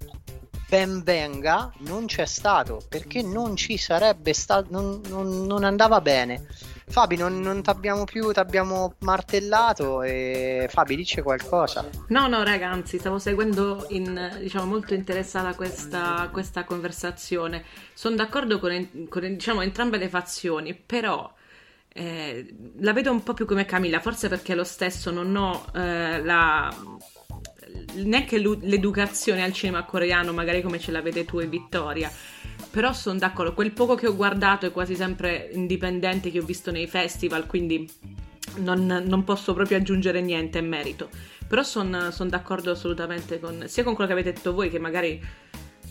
ben 0.66 1.02
venga 1.02 1.70
non 1.80 2.06
c'è 2.06 2.24
stato 2.24 2.80
perché 2.88 3.20
non 3.20 3.54
ci 3.54 3.76
sarebbe 3.76 4.32
stato, 4.32 4.68
non, 4.70 5.02
non, 5.08 5.44
non 5.44 5.64
andava 5.64 6.00
bene. 6.00 6.46
Fabi, 6.92 7.16
non, 7.16 7.40
non 7.40 7.62
abbiamo 7.64 8.04
più, 8.04 8.32
ti 8.32 8.38
abbiamo 8.38 8.96
martellato 8.98 10.02
e 10.02 10.68
Fabi 10.70 10.94
dice 10.94 11.22
qualcosa. 11.22 11.88
No, 12.08 12.26
no, 12.26 12.42
ragazzi, 12.42 12.98
stavo 12.98 13.18
seguendo 13.18 13.86
in, 13.88 14.36
diciamo, 14.38 14.66
molto 14.66 14.92
interessata 14.92 15.54
questa, 15.54 16.28
questa 16.30 16.64
conversazione. 16.64 17.64
Sono 17.94 18.16
d'accordo 18.16 18.58
con, 18.58 19.06
con 19.08 19.22
diciamo, 19.22 19.62
entrambe 19.62 19.96
le 19.96 20.10
fazioni, 20.10 20.74
però 20.74 21.32
eh, 21.94 22.54
la 22.80 22.92
vedo 22.92 23.10
un 23.10 23.22
po' 23.22 23.32
più 23.32 23.46
come 23.46 23.64
Camilla, 23.64 24.00
forse 24.00 24.28
perché 24.28 24.54
lo 24.54 24.64
stesso 24.64 25.10
non 25.10 25.34
ho 25.34 25.64
eh, 25.74 26.22
la 26.22 26.70
neanche 27.94 28.36
l'educazione 28.36 29.42
al 29.42 29.54
cinema 29.54 29.84
coreano, 29.84 30.34
magari 30.34 30.60
come 30.60 30.78
ce 30.78 30.90
l'avete 30.92 31.24
tu 31.24 31.38
e 31.38 31.46
Vittoria 31.46 32.12
però 32.72 32.94
sono 32.94 33.18
d'accordo, 33.18 33.52
quel 33.52 33.70
poco 33.70 33.94
che 33.94 34.06
ho 34.06 34.16
guardato 34.16 34.64
è 34.64 34.72
quasi 34.72 34.96
sempre 34.96 35.50
indipendente 35.52 36.30
che 36.30 36.38
ho 36.38 36.42
visto 36.42 36.70
nei 36.70 36.86
festival, 36.86 37.44
quindi 37.44 37.86
non, 38.56 39.04
non 39.06 39.24
posso 39.24 39.52
proprio 39.52 39.76
aggiungere 39.76 40.22
niente 40.22 40.58
in 40.58 40.68
merito. 40.68 41.10
Però 41.46 41.62
sono 41.62 42.10
son 42.10 42.28
d'accordo 42.30 42.70
assolutamente 42.70 43.38
con, 43.38 43.64
sia 43.66 43.84
con 43.84 43.94
quello 43.94 44.08
che 44.08 44.18
avete 44.18 44.32
detto 44.32 44.54
voi, 44.54 44.70
che 44.70 44.78
magari 44.78 45.20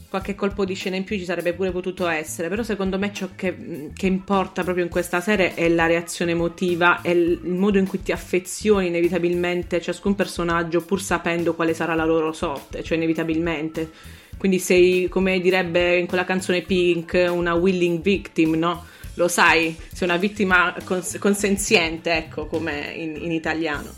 qualche 0.09 0.33
colpo 0.33 0.65
di 0.65 0.73
scena 0.73 0.95
in 0.95 1.03
più 1.03 1.17
ci 1.17 1.23
sarebbe 1.23 1.53
pure 1.53 1.71
potuto 1.71 2.07
essere, 2.07 2.49
però 2.49 2.63
secondo 2.63 2.97
me 2.97 3.13
ciò 3.13 3.29
che, 3.35 3.91
che 3.93 4.07
importa 4.07 4.63
proprio 4.63 4.83
in 4.83 4.89
questa 4.89 5.21
serie 5.21 5.53
è 5.53 5.69
la 5.69 5.85
reazione 5.85 6.31
emotiva, 6.31 7.01
è 7.01 7.11
il, 7.11 7.39
modo 7.43 7.77
in 7.77 7.87
cui 7.87 8.01
ti 8.01 8.11
affezioni 8.11 8.87
inevitabilmente 8.87 9.79
ciascun 9.79 10.15
personaggio 10.15 10.81
pur 10.81 10.99
sapendo 10.99 11.53
quale 11.53 11.75
sarà 11.75 11.93
la 11.93 12.05
loro 12.05 12.33
sorte, 12.33 12.83
cioè 12.83 12.97
inevitabilmente. 12.97 14.19
Quindi 14.41 14.57
sei, 14.57 15.07
come 15.07 15.39
direbbe 15.39 15.97
in 15.97 16.07
quella 16.07 16.25
canzone 16.25 16.63
Pink, 16.63 17.27
una 17.29 17.53
willing 17.53 18.01
victim, 18.01 18.55
no? 18.55 18.85
Lo 19.13 19.27
sai, 19.27 19.77
sei 19.93 20.07
una 20.07 20.17
vittima 20.17 20.75
cons- 20.83 21.19
consenziente, 21.19 22.11
ecco, 22.11 22.47
come 22.47 22.91
in, 22.95 23.17
in 23.17 23.31
italiano 23.31 23.93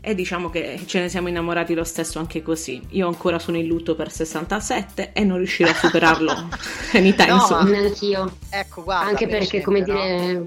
e 0.00 0.14
diciamo 0.14 0.48
che 0.48 0.80
ce 0.86 1.00
ne 1.00 1.10
siamo 1.10 1.28
innamorati 1.28 1.74
lo 1.74 1.84
stesso 1.84 2.18
anche 2.18 2.40
così. 2.40 2.80
Io 2.92 3.06
ancora 3.06 3.38
sono 3.38 3.58
in 3.58 3.66
lutto 3.66 3.94
per 3.94 4.10
67 4.10 5.12
e 5.12 5.22
non 5.22 5.36
riuscirò 5.36 5.68
a 5.68 5.74
superarlo 5.74 6.32
anytime 6.94 7.28
no, 7.28 7.40
soon. 7.40 7.74
Anch'io. 7.74 8.36
Ecco, 8.48 8.84
guarda, 8.84 9.06
anche 9.06 9.26
per 9.26 9.40
perché, 9.40 9.58
esempio, 9.58 9.64
come 9.64 9.82
dire, 9.82 10.32
no? 10.32 10.46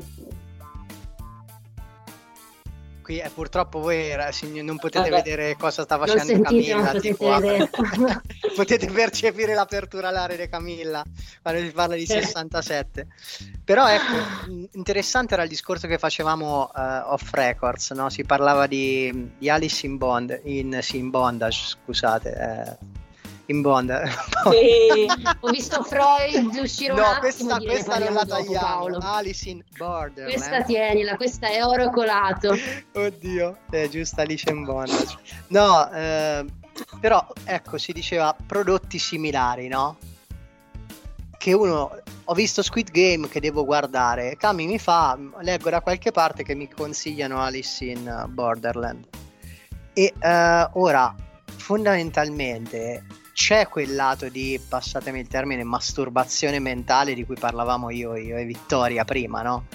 Qui 3.12 3.20
eh, 3.20 3.30
purtroppo 3.30 3.80
voi 3.80 4.16
non 4.62 4.78
potete 4.78 5.10
Vabbè. 5.10 5.24
vedere 5.24 5.56
cosa 5.58 5.84
sta 5.84 5.98
facendo 5.98 6.24
sentite, 6.24 6.72
Camilla. 6.72 7.00
Tipo, 7.00 7.28
potete 8.56 8.88
percepire 8.88 9.54
l'apertura 9.54 10.08
alare 10.08 10.38
di 10.38 10.48
Camilla 10.48 11.04
quando 11.42 11.62
si 11.62 11.72
parla 11.72 11.96
di 11.96 12.06
67. 12.06 13.08
Però 13.66 13.88
ecco, 13.88 14.70
interessante 14.74 15.34
era 15.34 15.44
il 15.44 15.50
discorso 15.50 15.88
che 15.88 15.98
facevamo 15.98 16.72
uh, 16.74 17.12
off 17.12 17.34
records, 17.34 17.92
no? 17.92 18.10
si 18.10 18.24
parlava 18.24 18.68
di, 18.68 19.32
di 19.38 19.50
Alice 19.50 19.86
in 19.86 19.98
Bond, 19.98 20.40
in, 20.46 20.80
in 20.94 21.10
Bondage, 21.10 21.76
scusate. 21.84 22.78
Eh 22.80 23.00
in 23.48 23.62
Bond. 23.62 24.04
Sì. 24.50 25.08
Ho 25.42 25.50
visto 25.50 25.84
Freud 25.84 26.56
uscire 26.56 26.94
no, 26.94 27.10
un 27.10 27.18
questa, 27.20 27.58
questa 27.60 28.00
non 28.00 28.14
la 28.14 28.26
tagliamo. 28.26 28.98
Alice 29.02 29.50
in 29.50 29.64
Border. 29.78 30.26
Questa 30.26 30.64
tienila, 30.64 31.16
questa 31.16 31.48
è 31.50 31.64
oro 31.64 31.90
colato. 31.90 32.56
Oddio, 32.94 33.58
è 33.70 33.88
giusto 33.90 34.22
Alice 34.22 34.50
in 34.50 34.64
Bondage. 34.64 35.18
No, 35.48 35.92
eh, 35.92 36.46
però 37.00 37.26
ecco, 37.44 37.78
si 37.78 37.92
diceva 37.92 38.36
prodotti 38.46 38.98
similari, 38.98 39.68
no? 39.68 39.98
Che 41.38 41.54
uno 41.54 42.02
ho 42.26 42.34
visto 42.34 42.62
Squid 42.62 42.92
Game 42.92 43.28
che 43.28 43.40
devo 43.40 43.66
guardare. 43.66 44.36
Cami 44.38 44.68
mi 44.68 44.80
fa, 44.80 45.18
leggo 45.42 45.70
da 45.70 45.82
qualche 45.82 46.12
parte 46.12 46.44
che 46.44 46.56
mi 46.56 46.70
consigliano 46.70 47.42
Alice 47.42 47.84
in 47.84 48.26
Borderland. 48.30 49.08
E 49.94 50.14
uh, 50.18 50.80
ora, 50.80 51.14
fondamentalmente, 51.58 53.04
c'è 53.34 53.68
quel 53.68 53.96
lato 53.96 54.30
di, 54.30 54.60
passatemi 54.68 55.20
il 55.20 55.28
termine, 55.28 55.64
masturbazione 55.64 56.60
mentale 56.60 57.14
di 57.14 57.26
cui 57.26 57.36
parlavamo 57.36 57.90
io, 57.90 58.16
io 58.16 58.38
e 58.38 58.46
Vittoria 58.46 59.06
prima, 59.06 59.42
no? 59.42 59.66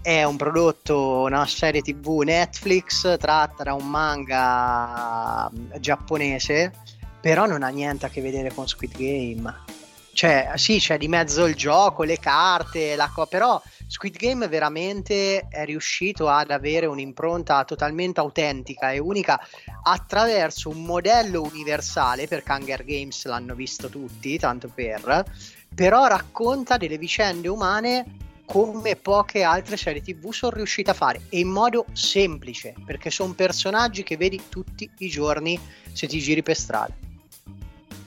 È 0.00 0.22
un 0.24 0.36
prodotto, 0.36 1.22
una 1.22 1.46
serie 1.46 1.82
tv 1.82 2.20
Netflix 2.20 3.18
tratta 3.18 3.64
da 3.64 3.74
un 3.74 3.88
manga 3.88 5.50
giapponese, 5.78 6.72
però 7.20 7.46
non 7.46 7.62
ha 7.62 7.68
niente 7.68 8.06
a 8.06 8.08
che 8.08 8.20
vedere 8.20 8.52
con 8.52 8.68
Squid 8.68 8.96
Game. 8.96 9.54
Cioè, 10.12 10.52
sì, 10.56 10.78
c'è 10.78 10.98
di 10.98 11.08
mezzo 11.08 11.46
il 11.46 11.54
gioco, 11.54 12.02
le 12.02 12.18
carte, 12.18 12.96
la 12.96 13.10
co- 13.12 13.26
però 13.26 13.60
Squid 13.90 14.18
Game 14.18 14.46
veramente 14.48 15.48
è 15.48 15.64
riuscito 15.64 16.28
ad 16.28 16.50
avere 16.50 16.84
un'impronta 16.84 17.64
totalmente 17.64 18.20
autentica 18.20 18.92
e 18.92 18.98
unica 18.98 19.40
attraverso 19.82 20.68
un 20.68 20.84
modello 20.84 21.40
universale, 21.40 22.28
perché 22.28 22.52
Hunger 22.52 22.84
Games 22.84 23.24
l'hanno 23.24 23.54
visto 23.54 23.88
tutti, 23.88 24.38
tanto 24.38 24.70
per, 24.72 25.24
però 25.74 26.06
racconta 26.06 26.76
delle 26.76 26.98
vicende 26.98 27.48
umane 27.48 28.16
come 28.44 28.94
poche 28.96 29.42
altre 29.42 29.78
serie 29.78 30.02
tv 30.02 30.32
sono 30.32 30.56
riuscite 30.56 30.90
a 30.90 30.94
fare 30.94 31.22
e 31.30 31.38
in 31.38 31.48
modo 31.48 31.86
semplice, 31.92 32.74
perché 32.84 33.08
sono 33.08 33.32
personaggi 33.32 34.02
che 34.02 34.18
vedi 34.18 34.38
tutti 34.50 34.88
i 34.98 35.08
giorni 35.08 35.58
se 35.92 36.06
ti 36.06 36.18
giri 36.18 36.42
per 36.42 36.56
strada 36.56 37.07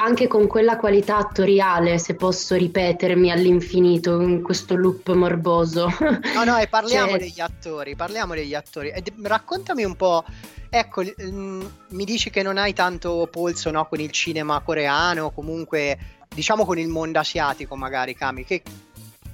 anche 0.02 0.28
con 0.28 0.48
quella 0.48 0.78
qualità 0.78 1.18
attoriale, 1.18 2.00
se 2.00 2.16
posso 2.16 2.56
ripetermi 2.56 3.32
all'infinito 3.32 4.20
in 4.20 4.42
questo 4.42 4.76
loop 4.76 5.12
morboso. 5.14 5.88
No, 6.34 6.44
no, 6.44 6.58
e 6.58 6.66
parliamo 6.70 7.12
cioè... 7.12 7.20
degli 7.20 7.40
attori, 7.40 7.96
parliamo 7.96 8.34
degli 8.34 8.56
attori. 8.56 8.90
E 8.90 9.04
raccontami 9.22 9.84
un 9.84 9.96
po', 9.96 10.26
ecco, 10.70 11.04
mm, 11.04 11.66
mi 11.90 12.04
dici 12.04 12.32
che 12.32 12.42
non 12.42 12.58
hai 12.58 12.74
tanto 12.74 13.28
polso 13.32 13.70
no, 13.70 13.86
con 13.86 14.00
il 14.00 14.10
cinema 14.10 14.60
coreano, 14.62 15.30
comunque 15.30 15.98
diciamo 16.34 16.66
con 16.66 16.80
il 16.80 16.88
mondo 16.88 17.20
asiatico 17.20 17.76
magari, 17.76 18.16
Kami, 18.16 18.44
che 18.44 18.64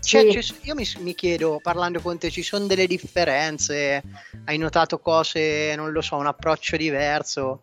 cioè, 0.02 0.42
sì. 0.42 0.56
io 0.64 0.76
mi, 0.76 0.86
mi, 1.00 1.16
chiedo, 1.16 1.60
parlando 1.62 2.02
con 2.02 2.18
te, 2.18 2.30
ci 2.30 2.44
sono 2.44 2.66
delle 2.66 2.88
differenze? 2.88 4.04
Hai 4.46 4.58
notato 4.58 5.00
cose, 5.00 5.74
non 5.76 5.92
lo 5.92 6.02
so, 6.02 6.16
un 6.18 6.28
approccio 6.28 6.78
diverso? 6.78 7.62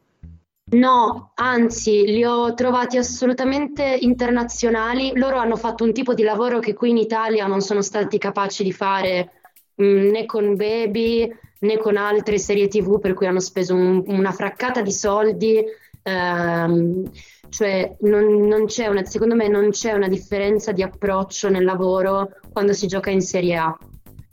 No, 0.74 1.30
anzi, 1.34 2.04
li 2.04 2.24
ho 2.24 2.52
trovati 2.54 2.96
assolutamente 2.96 3.96
internazionali. 4.00 5.12
Loro 5.14 5.36
hanno 5.36 5.56
fatto 5.56 5.84
un 5.84 5.92
tipo 5.92 6.14
di 6.14 6.24
lavoro 6.24 6.58
che 6.58 6.74
qui 6.74 6.90
in 6.90 6.96
Italia 6.96 7.46
non 7.46 7.60
sono 7.60 7.80
stati 7.80 8.18
capaci 8.18 8.64
di 8.64 8.72
fare 8.72 9.30
mh, 9.76 9.84
mm, 9.84 10.10
né 10.10 10.26
con 10.26 10.56
Baby 10.56 11.32
né 11.60 11.78
con 11.78 11.96
altre 11.96 12.38
serie 12.38 12.68
TV 12.68 12.98
per 12.98 13.14
cui 13.14 13.26
hanno 13.26 13.40
speso 13.40 13.74
un, 13.74 14.02
una 14.06 14.32
fraccata 14.32 14.82
di 14.82 14.90
soldi. 14.90 15.64
Ehm, 16.02 17.08
cioè, 17.50 17.96
non, 18.00 18.46
non 18.46 18.66
c'è 18.66 18.88
una, 18.88 19.04
secondo 19.04 19.36
me 19.36 19.46
non 19.46 19.70
c'è 19.70 19.92
una 19.92 20.08
differenza 20.08 20.72
di 20.72 20.82
approccio 20.82 21.48
nel 21.48 21.64
lavoro 21.64 22.30
quando 22.52 22.72
si 22.72 22.88
gioca 22.88 23.10
in 23.10 23.20
Serie 23.20 23.56
A. 23.56 23.78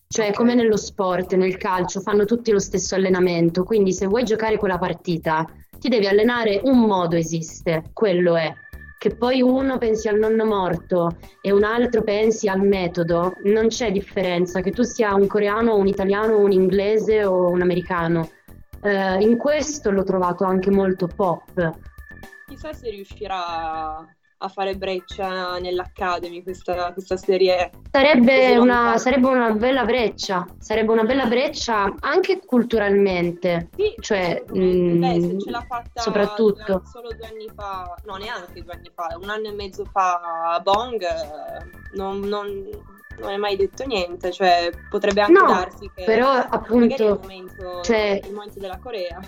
Cioè, 0.07 0.25
okay. 0.25 0.35
come 0.35 0.55
nello 0.55 0.75
sport, 0.75 1.35
nel 1.35 1.57
calcio, 1.57 2.01
fanno 2.01 2.25
tutti 2.25 2.51
lo 2.51 2.59
stesso 2.59 2.95
allenamento. 2.95 3.63
Quindi, 3.63 3.93
se 3.93 4.07
vuoi 4.07 4.23
giocare 4.23 4.57
quella 4.57 4.79
partita 4.79 5.45
ti 5.81 5.89
devi 5.89 6.05
allenare, 6.05 6.61
un 6.63 6.81
modo 6.81 7.15
esiste, 7.15 7.89
quello 7.91 8.35
è. 8.35 8.53
Che 8.99 9.15
poi 9.15 9.41
uno 9.41 9.79
pensi 9.79 10.07
al 10.07 10.19
nonno 10.19 10.45
morto 10.45 11.17
e 11.41 11.51
un 11.51 11.63
altro 11.63 12.03
pensi 12.03 12.47
al 12.47 12.61
metodo, 12.61 13.33
non 13.45 13.65
c'è 13.65 13.91
differenza, 13.91 14.61
che 14.61 14.69
tu 14.69 14.83
sia 14.83 15.15
un 15.15 15.25
coreano, 15.25 15.75
un 15.75 15.87
italiano, 15.87 16.37
un 16.37 16.51
inglese 16.51 17.25
o 17.25 17.49
un 17.49 17.63
americano. 17.63 18.29
Eh, 18.83 19.23
in 19.23 19.37
questo 19.37 19.89
l'ho 19.89 20.03
trovato 20.03 20.43
anche 20.43 20.69
molto 20.69 21.07
pop. 21.07 21.79
Chissà 22.45 22.73
se 22.73 22.91
riuscirà 22.91 24.05
a 24.43 24.47
fare 24.47 24.75
breccia 24.75 25.59
nell'Academy 25.59 26.41
questa, 26.41 26.91
questa 26.93 27.15
serie. 27.15 27.69
Sarebbe 27.91 28.57
una, 28.57 28.97
sarebbe 28.97 29.27
una, 29.27 29.51
bella 29.51 29.85
breccia, 29.85 30.47
sarebbe 30.57 30.91
una 30.91 31.03
bella 31.03 31.25
breccia 31.25 31.93
anche 31.99 32.39
culturalmente. 32.43 33.69
Sì, 33.75 33.93
cioè, 33.99 34.43
mh, 34.51 34.99
beh, 34.99 35.21
se 35.21 35.39
ce 35.39 35.49
l'ha 35.51 35.65
fatta 35.67 36.01
soprattutto. 36.01 36.81
solo 36.91 37.09
due 37.09 37.27
anni 37.27 37.49
fa, 37.53 37.95
no 38.05 38.15
neanche 38.15 38.63
due 38.63 38.73
anni 38.73 38.91
fa, 38.93 39.15
un 39.21 39.29
anno 39.29 39.47
e 39.47 39.53
mezzo 39.53 39.85
fa 39.85 40.59
Bong, 40.63 41.05
non, 41.93 42.19
non, 42.21 42.67
non 43.19 43.29
è 43.29 43.37
mai 43.37 43.55
detto 43.55 43.85
niente, 43.85 44.31
cioè 44.31 44.71
potrebbe 44.89 45.21
anche 45.21 45.33
no, 45.33 45.47
darsi 45.47 45.91
che 45.93 46.03
però 46.03 46.31
appunto 46.31 47.03
il 47.03 47.19
momento, 47.21 47.81
cioè, 47.81 48.19
il 48.23 48.33
momento 48.33 48.59
della 48.59 48.79
Corea 48.79 49.19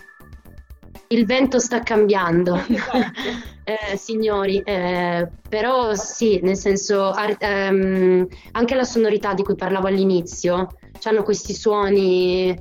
il 1.07 1.25
vento 1.25 1.59
sta 1.59 1.79
cambiando, 1.81 2.55
eh, 3.63 3.97
signori, 3.97 4.59
eh, 4.59 5.29
però 5.47 5.93
sì, 5.95 6.39
nel 6.41 6.57
senso 6.57 7.09
ar- 7.09 7.37
ehm, 7.39 8.27
anche 8.51 8.75
la 8.75 8.83
sonorità 8.83 9.33
di 9.33 9.43
cui 9.43 9.55
parlavo 9.55 9.87
all'inizio, 9.87 10.67
hanno 11.03 11.23
questi 11.23 11.53
suoni, 11.53 12.57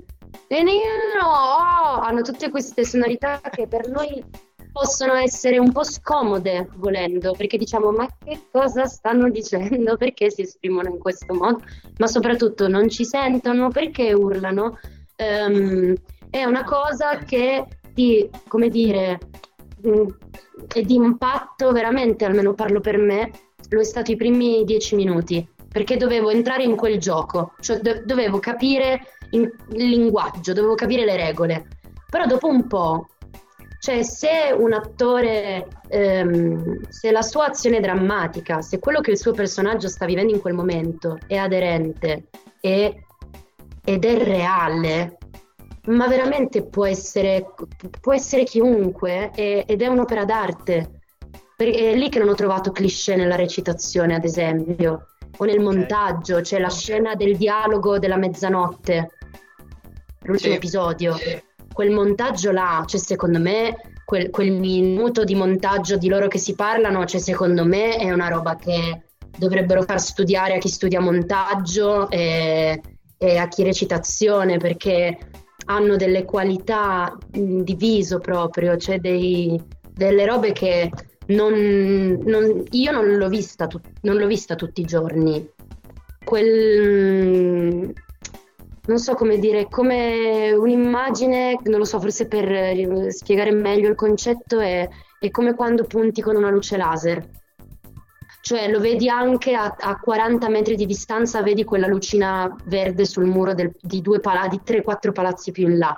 oh, 1.23 2.01
hanno 2.01 2.23
tutte 2.23 2.51
queste 2.51 2.85
sonorità 2.85 3.41
che 3.41 3.69
per 3.69 3.89
noi 3.89 4.25
possono 4.73 5.13
essere 5.13 5.59
un 5.59 5.71
po' 5.71 5.85
scomode 5.85 6.69
volendo, 6.77 7.35
perché 7.37 7.59
diciamo 7.59 7.93
ma 7.93 8.09
che 8.25 8.47
cosa 8.51 8.87
stanno 8.87 9.29
dicendo, 9.31 9.97
perché 9.97 10.31
si 10.31 10.43
esprimono 10.43 10.89
in 10.89 10.99
questo 10.99 11.35
modo, 11.35 11.63
ma 11.99 12.07
soprattutto 12.07 12.67
non 12.69 12.89
ci 12.89 13.05
sentono, 13.05 13.69
perché 13.69 14.13
urlano. 14.13 14.79
Um, 15.19 15.95
è 16.31 16.45
una 16.45 16.65
cosa 16.65 17.19
che 17.19 17.67
di, 17.93 18.29
come 18.49 18.69
dire, 18.69 19.19
mm, 19.87 20.09
e 20.75 20.83
di 20.83 20.95
impatto 20.95 21.73
veramente, 21.73 22.25
almeno 22.25 22.55
parlo 22.55 22.81
per 22.81 22.99
me, 22.99 23.31
lo 23.69 23.81
è 23.81 23.85
stato 23.85 24.11
i 24.11 24.17
primi 24.17 24.65
dieci 24.65 24.95
minuti, 24.95 25.47
perché 25.69 25.97
dovevo 25.97 26.31
entrare 26.31 26.63
in 26.63 26.77
quel 26.77 26.99
gioco, 26.99 27.55
cioè 27.61 27.79
do- 27.79 28.03
dovevo 28.05 28.39
capire 28.39 29.07
il 29.31 29.51
linguaggio, 29.71 30.53
dovevo 30.53 30.75
capire 30.75 31.05
le 31.05 31.17
regole. 31.17 31.67
Però 32.09 32.27
dopo 32.27 32.49
un 32.49 32.67
po', 32.67 33.07
cioè 33.81 34.03
se 34.03 34.55
un 34.57 34.75
attore, 34.75 35.67
ehm, 35.89 36.83
se 36.89 37.11
la 37.11 37.23
sua 37.23 37.47
azione 37.47 37.81
drammatica, 37.81 38.61
se 38.61 38.79
quello 38.79 39.01
che 39.01 39.13
il 39.13 39.19
suo 39.19 39.33
personaggio 39.33 39.89
sta 39.89 40.05
vivendo 40.05 40.33
in 40.33 40.41
quel 40.41 40.55
momento 40.55 41.19
è 41.27 41.37
aderente 41.37 42.27
e, 42.61 43.05
ed 43.85 44.05
è 44.05 44.23
reale, 44.23 45.17
ma 45.87 46.07
veramente 46.07 46.65
può 46.65 46.87
essere, 46.87 47.55
può 48.01 48.13
essere 48.13 48.45
chiunque 48.45 49.31
e, 49.35 49.65
ed 49.67 49.83
è 49.83 49.87
un'opera 49.87 50.25
d'arte 50.25 51.01
è 51.71 51.95
lì 51.95 52.09
che 52.09 52.19
non 52.19 52.29
ho 52.29 52.35
trovato 52.35 52.73
cliché 52.73 53.15
nella 53.15 53.37
recitazione, 53.37 54.15
ad 54.15 54.25
esempio, 54.25 55.07
o 55.37 55.45
nel 55.45 55.61
montaggio, 55.61 56.41
c'è 56.41 56.59
la 56.59 56.71
scena 56.71 57.15
del 57.15 57.37
dialogo 57.37 57.99
della 57.99 58.17
mezzanotte, 58.17 59.11
l'ultimo 60.23 60.53
sì. 60.53 60.57
episodio. 60.57 61.17
Quel 61.73 61.91
montaggio 61.91 62.51
là, 62.51 62.85
cioè 62.87 63.01
secondo 63.01 63.39
me, 63.39 63.77
quel, 64.05 64.31
quel 64.31 64.53
minuto 64.53 65.25
di 65.25 65.35
montaggio 65.35 65.97
di 65.97 66.09
loro 66.09 66.29
che 66.29 66.39
si 66.39 66.55
parlano, 66.55 67.05
cioè 67.07 67.21
secondo 67.21 67.65
me 67.65 67.97
è 67.97 68.11
una 68.11 68.29
roba 68.29 68.57
che 68.57 69.05
dovrebbero 69.39 69.83
far 69.83 70.01
studiare 70.01 70.57
a 70.57 70.59
chi 70.59 70.69
studia 70.69 71.01
montaggio 71.01 72.11
e, 72.11 72.81
e 73.17 73.37
a 73.39 73.49
chi 73.49 73.63
recitazione, 73.63 74.59
perché 74.59 75.17
hanno 75.67 75.97
delle 75.97 76.25
qualità 76.25 77.17
di 77.31 77.75
viso 77.75 78.19
proprio, 78.19 78.77
cioè 78.77 78.99
dei, 78.99 79.61
delle 79.93 80.27
robe 80.27 80.53
che 80.53 80.91
non, 81.27 82.19
non, 82.25 82.65
io 82.71 82.91
non 82.91 83.17
l'ho, 83.17 83.29
vista 83.29 83.69
non 84.03 84.17
l'ho 84.17 84.27
vista 84.27 84.55
tutti 84.55 84.81
i 84.81 84.85
giorni. 84.85 85.49
Quel, 86.25 87.93
non 88.87 88.99
so 88.99 89.15
come 89.15 89.39
dire, 89.39 89.69
come 89.69 90.53
un'immagine, 90.53 91.59
non 91.65 91.79
lo 91.79 91.85
so, 91.85 92.01
forse 92.01 92.27
per 92.27 93.13
spiegare 93.13 93.53
meglio 93.53 93.89
il 93.89 93.95
concetto, 93.95 94.61
è, 94.61 94.89
è 95.19 95.31
come 95.31 95.55
quando 95.55 95.85
punti 95.85 96.21
con 96.21 96.37
una 96.37 96.51
luce 96.51 96.77
laser. 96.77 97.41
Cioè 98.43 98.69
lo 98.69 98.81
vedi 98.81 99.09
anche 99.09 99.55
a, 99.55 99.77
a 99.79 100.01
40 100.01 100.49
metri 100.49 100.75
di 100.75 100.85
distanza, 100.85 101.43
vedi 101.43 101.63
quella 101.63 101.87
lucina 101.87 102.53
verde 102.65 103.05
sul 103.05 103.25
muro 103.25 103.55
del, 103.55 103.73
di, 103.81 104.01
due 104.01 104.19
pala- 104.19 104.49
di 104.49 104.61
3-4 104.65 105.13
palazzi 105.13 105.53
più 105.53 105.69
in 105.69 105.79
là. 105.79 105.97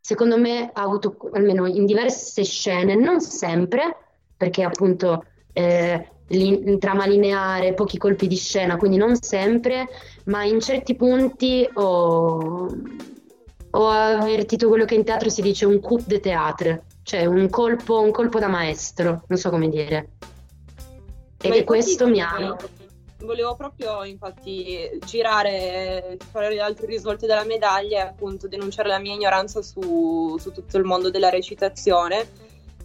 Secondo 0.00 0.38
me 0.38 0.70
ha 0.72 0.80
avuto, 0.80 1.14
almeno 1.34 1.66
in 1.66 1.84
diverse 1.84 2.42
scene, 2.42 2.94
non 2.94 3.20
sempre, 3.20 3.96
perché 4.34 4.62
appunto 4.62 5.26
eh, 5.52 6.08
in 6.28 6.78
trama 6.78 7.04
lineare, 7.04 7.74
pochi 7.74 7.98
colpi 7.98 8.28
di 8.28 8.36
scena, 8.36 8.78
quindi 8.78 8.96
non 8.96 9.14
sempre, 9.16 9.88
ma 10.24 10.44
in 10.44 10.58
certi 10.58 10.94
punti 10.96 11.68
ho, 11.74 12.66
ho 13.72 13.88
avvertito 13.88 14.68
quello 14.68 14.86
che 14.86 14.94
in 14.94 15.04
teatro 15.04 15.28
si 15.28 15.42
dice 15.42 15.66
un 15.66 15.80
coup 15.80 16.02
de 16.06 16.18
théâtre, 16.18 16.84
cioè 17.02 17.26
un 17.26 17.50
colpo, 17.50 18.00
un 18.00 18.10
colpo 18.10 18.38
da 18.38 18.48
maestro, 18.48 19.24
non 19.26 19.38
so 19.38 19.50
come 19.50 19.68
dire. 19.68 20.08
E 21.42 21.64
questo 21.64 22.06
mi 22.06 22.20
ha... 22.20 22.56
Volevo 23.18 23.54
proprio 23.54 24.02
infatti 24.02 24.98
girare, 25.06 26.18
fare 26.32 26.54
gli 26.54 26.58
altri 26.58 26.86
risvolti 26.86 27.26
della 27.26 27.44
medaglia 27.44 27.98
e 27.98 28.08
appunto 28.08 28.48
denunciare 28.48 28.88
la 28.88 28.98
mia 28.98 29.14
ignoranza 29.14 29.62
su, 29.62 30.36
su 30.38 30.50
tutto 30.50 30.76
il 30.76 30.82
mondo 30.84 31.08
della 31.08 31.30
recitazione. 31.30 32.28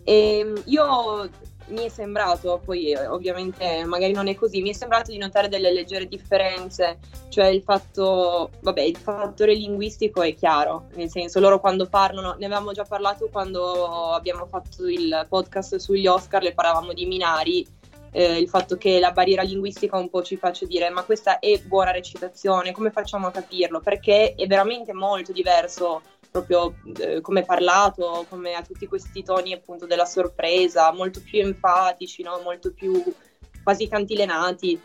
E 0.03 0.53
io 0.66 1.30
mi 1.70 1.86
è 1.86 1.89
sembrato, 1.89 2.62
poi 2.64 2.93
ovviamente 2.93 3.84
magari 3.86 4.14
non 4.14 4.28
è 4.28 4.36
così, 4.36 4.62
mi 4.62 4.70
è 4.70 4.74
sembrato 4.74 5.12
di 5.12 5.18
notare 5.18 5.49
delle 5.49 5.74
leggere 5.74 6.08
differenze, 6.08 6.99
cioè 7.30 7.47
il 7.47 7.62
fatto, 7.62 8.51
vabbè, 8.62 8.82
il 8.82 8.95
fattore 8.95 9.53
linguistico 9.53 10.22
è 10.22 10.34
chiaro, 10.34 10.86
nel 10.95 11.10
senso 11.10 11.39
loro 11.39 11.60
quando 11.60 11.88
parlano, 11.88 12.36
ne 12.38 12.45
avevamo 12.45 12.72
già 12.72 12.84
parlato 12.84 13.28
quando 13.30 14.12
abbiamo 14.12 14.45
fatto 14.45 14.88
il 14.88 15.26
podcast 15.28 15.76
sugli 15.78 16.08
Oscar, 16.08 16.41
le 16.41 16.53
parlavamo 16.53 16.93
di 16.93 17.05
Minari, 17.05 17.68
eh, 18.18 18.39
il 18.39 18.49
fatto 18.49 18.78
che 18.78 18.99
la 18.99 19.11
barriera 19.11 19.43
linguistica 19.43 19.95
un 19.95 20.09
po' 20.09 20.24
ci 20.24 20.38
faccia 20.38 20.65
dire 20.65 20.89
ma 20.89 21.03
questa 21.03 21.38
è 21.38 21.61
buona 21.61 21.91
recitazione, 21.91 22.72
come 22.72 22.89
facciamo 22.89 23.28
a 23.28 23.32
capirlo? 23.32 23.80
Perché 23.80 24.34
è 24.34 24.47
veramente 24.47 24.91
molto 24.91 25.32
diverso 25.32 26.01
proprio 26.32 26.74
eh, 26.99 27.22
come 27.22 27.43
parlato, 27.43 28.26
come 28.28 28.55
ha 28.55 28.63
tutti 28.63 28.88
questi 28.88 29.22
toni 29.22 29.53
appunto 29.53 29.86
della 29.86 30.05
sorpresa, 30.05 30.91
molto 30.93 31.22
più 31.22 31.41
enfatici, 31.41 32.24
no? 32.24 32.39
molto 32.43 32.74
più 32.74 33.03
quasi 33.63 33.88
cantilenati. 33.88 34.82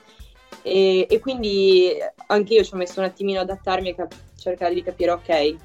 E, 0.61 1.07
e, 1.09 1.19
quindi 1.19 1.91
anche 2.27 2.53
io 2.53 2.65
ci 2.65 2.75
ho 2.75 2.77
messo 2.77 3.01
un 3.01 3.07
attimino 3.07 3.41
ad 3.41 3.49
adattarmi 3.49 3.89
e 3.89 3.95
cap- 3.95 4.15
cercare 4.37 4.75
di 4.75 4.83
capire, 4.83 5.11
ok, 5.13 5.57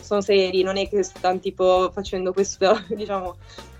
sono 0.00 0.20
seri, 0.20 0.62
non 0.62 0.76
è 0.76 0.88
che 0.88 1.02
stanno 1.02 1.40
tipo 1.40 1.90
facendo 1.92 2.32
questo, 2.32 2.80
diciamo, 2.88 3.36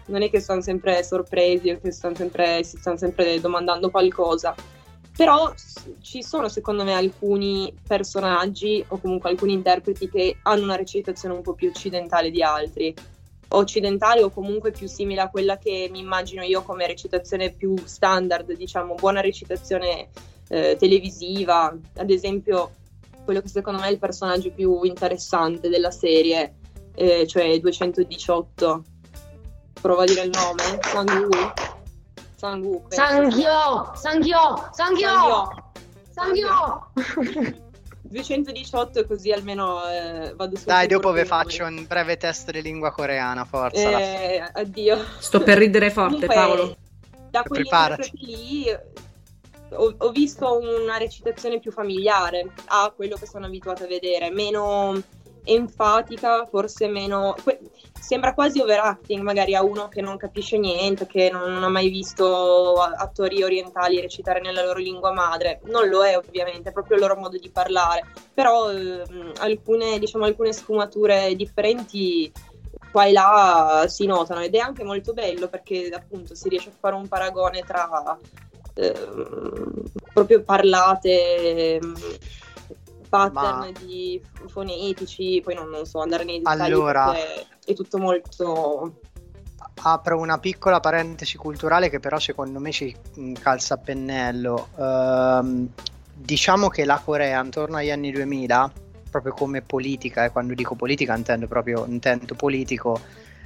non 0.09 0.22
è 0.22 0.30
che 0.30 0.40
stanno 0.40 0.61
sempre 0.61 1.02
sorpresi 1.02 1.70
o 1.70 1.80
che 1.80 1.90
stanno 1.90 2.14
sempre, 2.14 2.62
si 2.64 2.76
stanno 2.76 2.96
sempre 2.96 3.40
domandando 3.40 3.90
qualcosa. 3.90 4.54
Però 5.16 5.52
ci 6.00 6.22
sono 6.22 6.48
secondo 6.48 6.84
me 6.84 6.94
alcuni 6.94 7.74
personaggi 7.86 8.84
o 8.88 8.98
comunque 8.98 9.30
alcuni 9.30 9.52
interpreti 9.52 10.09
che 10.09 10.36
hanno 10.42 10.62
una 10.62 10.76
recitazione 10.76 11.34
un 11.34 11.42
po' 11.42 11.54
più 11.54 11.68
occidentale 11.68 12.30
di 12.30 12.40
altri, 12.40 12.94
occidentale 13.48 14.22
o 14.22 14.30
comunque 14.30 14.70
più 14.70 14.86
simile 14.86 15.22
a 15.22 15.30
quella 15.30 15.59
che 15.59 15.88
mi 15.90 15.98
immagino 15.98 16.42
io 16.42 16.62
come 16.62 16.86
recitazione 16.86 17.50
più 17.50 17.74
standard, 17.82 18.52
diciamo 18.52 18.94
buona 18.94 19.20
recitazione 19.20 20.09
eh, 20.48 20.76
televisiva, 20.78 21.76
ad 21.96 22.11
esempio 22.11 22.70
quello 23.24 23.40
che 23.40 23.48
secondo 23.48 23.80
me 23.80 23.88
è 23.88 23.90
il 23.90 23.98
personaggio 23.98 24.50
più 24.52 24.84
interessante 24.84 25.68
della 25.68 25.90
serie, 25.90 26.54
eh, 26.94 27.26
cioè 27.26 27.59
218. 27.59 28.84
Provo 29.80 30.00
a 30.00 30.04
dire 30.04 30.22
il 30.22 30.30
nome, 30.30 30.78
Sang-woo. 30.82 31.52
Sangu. 32.38 32.84
Sanghio! 32.86 33.90
Sanghio! 33.96 34.68
Sanghio! 34.72 35.72
Sanghio! 36.08 36.92
218 38.02 39.06
così 39.06 39.32
almeno 39.32 39.80
eh, 39.88 40.32
vado 40.36 40.56
su. 40.56 40.64
Dai, 40.66 40.86
dopo 40.86 41.10
vi 41.10 41.24
faccio 41.24 41.64
un 41.64 41.84
breve 41.86 42.16
test 42.16 42.52
di 42.52 42.62
lingua 42.62 42.92
coreana, 42.92 43.44
forza. 43.44 43.98
Eh, 43.98 44.50
addio. 44.52 45.04
Sto 45.18 45.40
per 45.40 45.58
ridere 45.58 45.90
forte, 45.90 46.26
Comunque, 46.26 46.34
Paolo. 46.34 46.76
Da 47.28 47.42
quegli 47.42 47.62
Preparati. 47.62 48.10
lì 48.14 48.66
ho, 49.70 49.94
ho, 49.98 50.10
visto 50.10 50.58
una 50.58 50.96
recitazione 50.96 51.58
più 51.58 51.72
familiare 51.72 52.52
a 52.66 52.92
quello 52.94 53.16
che 53.16 53.26
sono 53.26 53.46
abituata 53.46 53.82
a 53.82 53.88
vedere, 53.88 54.30
meno 54.30 55.02
enfatica, 55.45 56.47
forse 56.47 56.89
meno... 56.89 57.34
Que- 57.43 57.61
sembra 57.99 58.32
quasi 58.32 58.61
overacting 58.61 59.22
magari 59.22 59.55
a 59.55 59.62
uno 59.62 59.89
che 59.89 60.01
non 60.01 60.16
capisce 60.16 60.57
niente, 60.57 61.07
che 61.07 61.30
non, 61.30 61.53
non, 61.53 61.64
ha 61.64 61.68
mai 61.68 61.91
visto 61.91 62.76
attori 62.76 63.43
orientali 63.43 64.01
recitare 64.01 64.41
nella 64.41 64.64
loro 64.64 64.78
lingua 64.78 65.12
madre. 65.12 65.61
Non 65.64 65.89
lo 65.89 66.05
è 66.05 66.16
ovviamente, 66.16 66.70
è 66.70 66.72
proprio 66.72 66.97
il 66.97 67.03
loro 67.03 67.16
modo 67.16 67.36
di 67.36 67.51
parlare, 67.51 68.07
però 68.32 68.70
eh, 68.70 69.03
alcune, 69.39 69.99
diciamo, 69.99 70.24
alcune 70.24 70.53
sfumature 70.53 71.34
differenti 71.34 72.32
qua 72.91 73.05
e 73.05 73.12
là 73.12 73.84
si 73.89 74.07
notano 74.07 74.41
ed 74.41 74.55
è 74.55 74.59
anche 74.59 74.82
molto 74.82 75.12
bello 75.12 75.49
perché 75.49 75.91
appunto 75.93 76.34
si 76.34 76.49
riesce 76.49 76.70
a 76.70 76.76
fare 76.78 76.95
un 76.95 77.07
paragone 77.07 77.61
tra 77.61 78.16
eh, 78.74 78.93
proprio 80.12 80.43
parlate 80.43 81.78
pattern 83.09 83.59
Ma... 83.59 83.72
di 83.80 84.20
fonetici, 84.46 85.40
poi 85.42 85.54
non, 85.54 85.68
non, 85.68 85.86
so 85.86 86.00
andare 86.00 86.24
nei 86.24 86.38
dettagli 86.38 86.61
allora... 86.61 87.14
è 87.14 87.74
tutto 87.74 87.98
molto... 87.98 89.00
Apro 89.80 90.18
una 90.18 90.38
piccola 90.38 90.80
parentesi 90.80 91.36
culturale 91.36 91.88
che 91.88 92.00
però 92.00 92.18
secondo 92.18 92.59
me 92.59 92.72
ci 92.72 92.94
mm, 93.18 93.34
calza 93.34 93.74
a 93.74 93.78
pennello. 93.78 94.68
Uh, 94.74 95.68
diciamo 96.14 96.68
che 96.68 96.84
la 96.84 97.00
Corea 97.04 97.42
intorno 97.42 97.76
agli 97.76 97.90
anni 97.90 98.11
2000, 98.11 98.72
proprio 99.11 99.32
come 99.32 99.62
politica, 99.62 100.24
e 100.24 100.30
quando 100.30 100.54
dico 100.54 100.74
politica 100.74 101.16
intendo 101.16 101.46
proprio 101.46 101.84
intento 101.86 102.34
politico, 102.34 103.00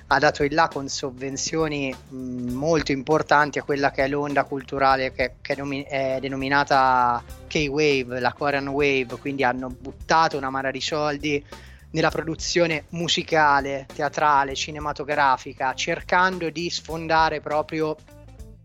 ha 0.08 0.18
dato 0.18 0.44
il 0.44 0.54
là 0.54 0.68
con 0.68 0.88
sovvenzioni 0.88 1.94
molto 2.10 2.92
importanti 2.92 3.58
a 3.58 3.62
quella 3.62 3.90
che 3.90 4.04
è 4.04 4.08
l'onda 4.08 4.44
culturale 4.44 5.12
che, 5.12 5.34
che 5.40 5.54
è 5.54 6.18
denominata 6.20 7.22
K-Wave, 7.46 8.20
la 8.20 8.32
Korean 8.32 8.68
Wave, 8.68 9.16
quindi 9.18 9.44
hanno 9.44 9.68
buttato 9.68 10.36
una 10.36 10.50
marea 10.50 10.70
di 10.70 10.80
soldi 10.80 11.44
nella 11.92 12.10
produzione 12.10 12.84
musicale, 12.90 13.86
teatrale, 13.94 14.54
cinematografica, 14.54 15.74
cercando 15.74 16.50
di 16.50 16.70
sfondare 16.70 17.40
proprio 17.40 17.96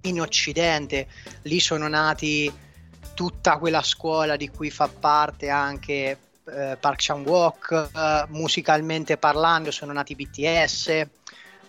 in 0.02 0.22
Occidente. 0.22 1.08
Lì 1.44 1.60
sono 1.60 1.88
nati 1.88 2.52
tutta 3.14 3.58
quella 3.58 3.82
scuola 3.82 4.36
di 4.36 4.50
cui 4.50 4.70
fa 4.70 4.88
parte 4.88 5.50
anche 5.50 6.18
eh, 6.46 6.78
Park 6.80 6.96
Chan-wook, 6.98 7.90
eh, 7.94 8.26
musicalmente 8.30 9.18
parlando 9.18 9.72
sono 9.72 9.92
nati 9.92 10.16
BTS, 10.16 11.08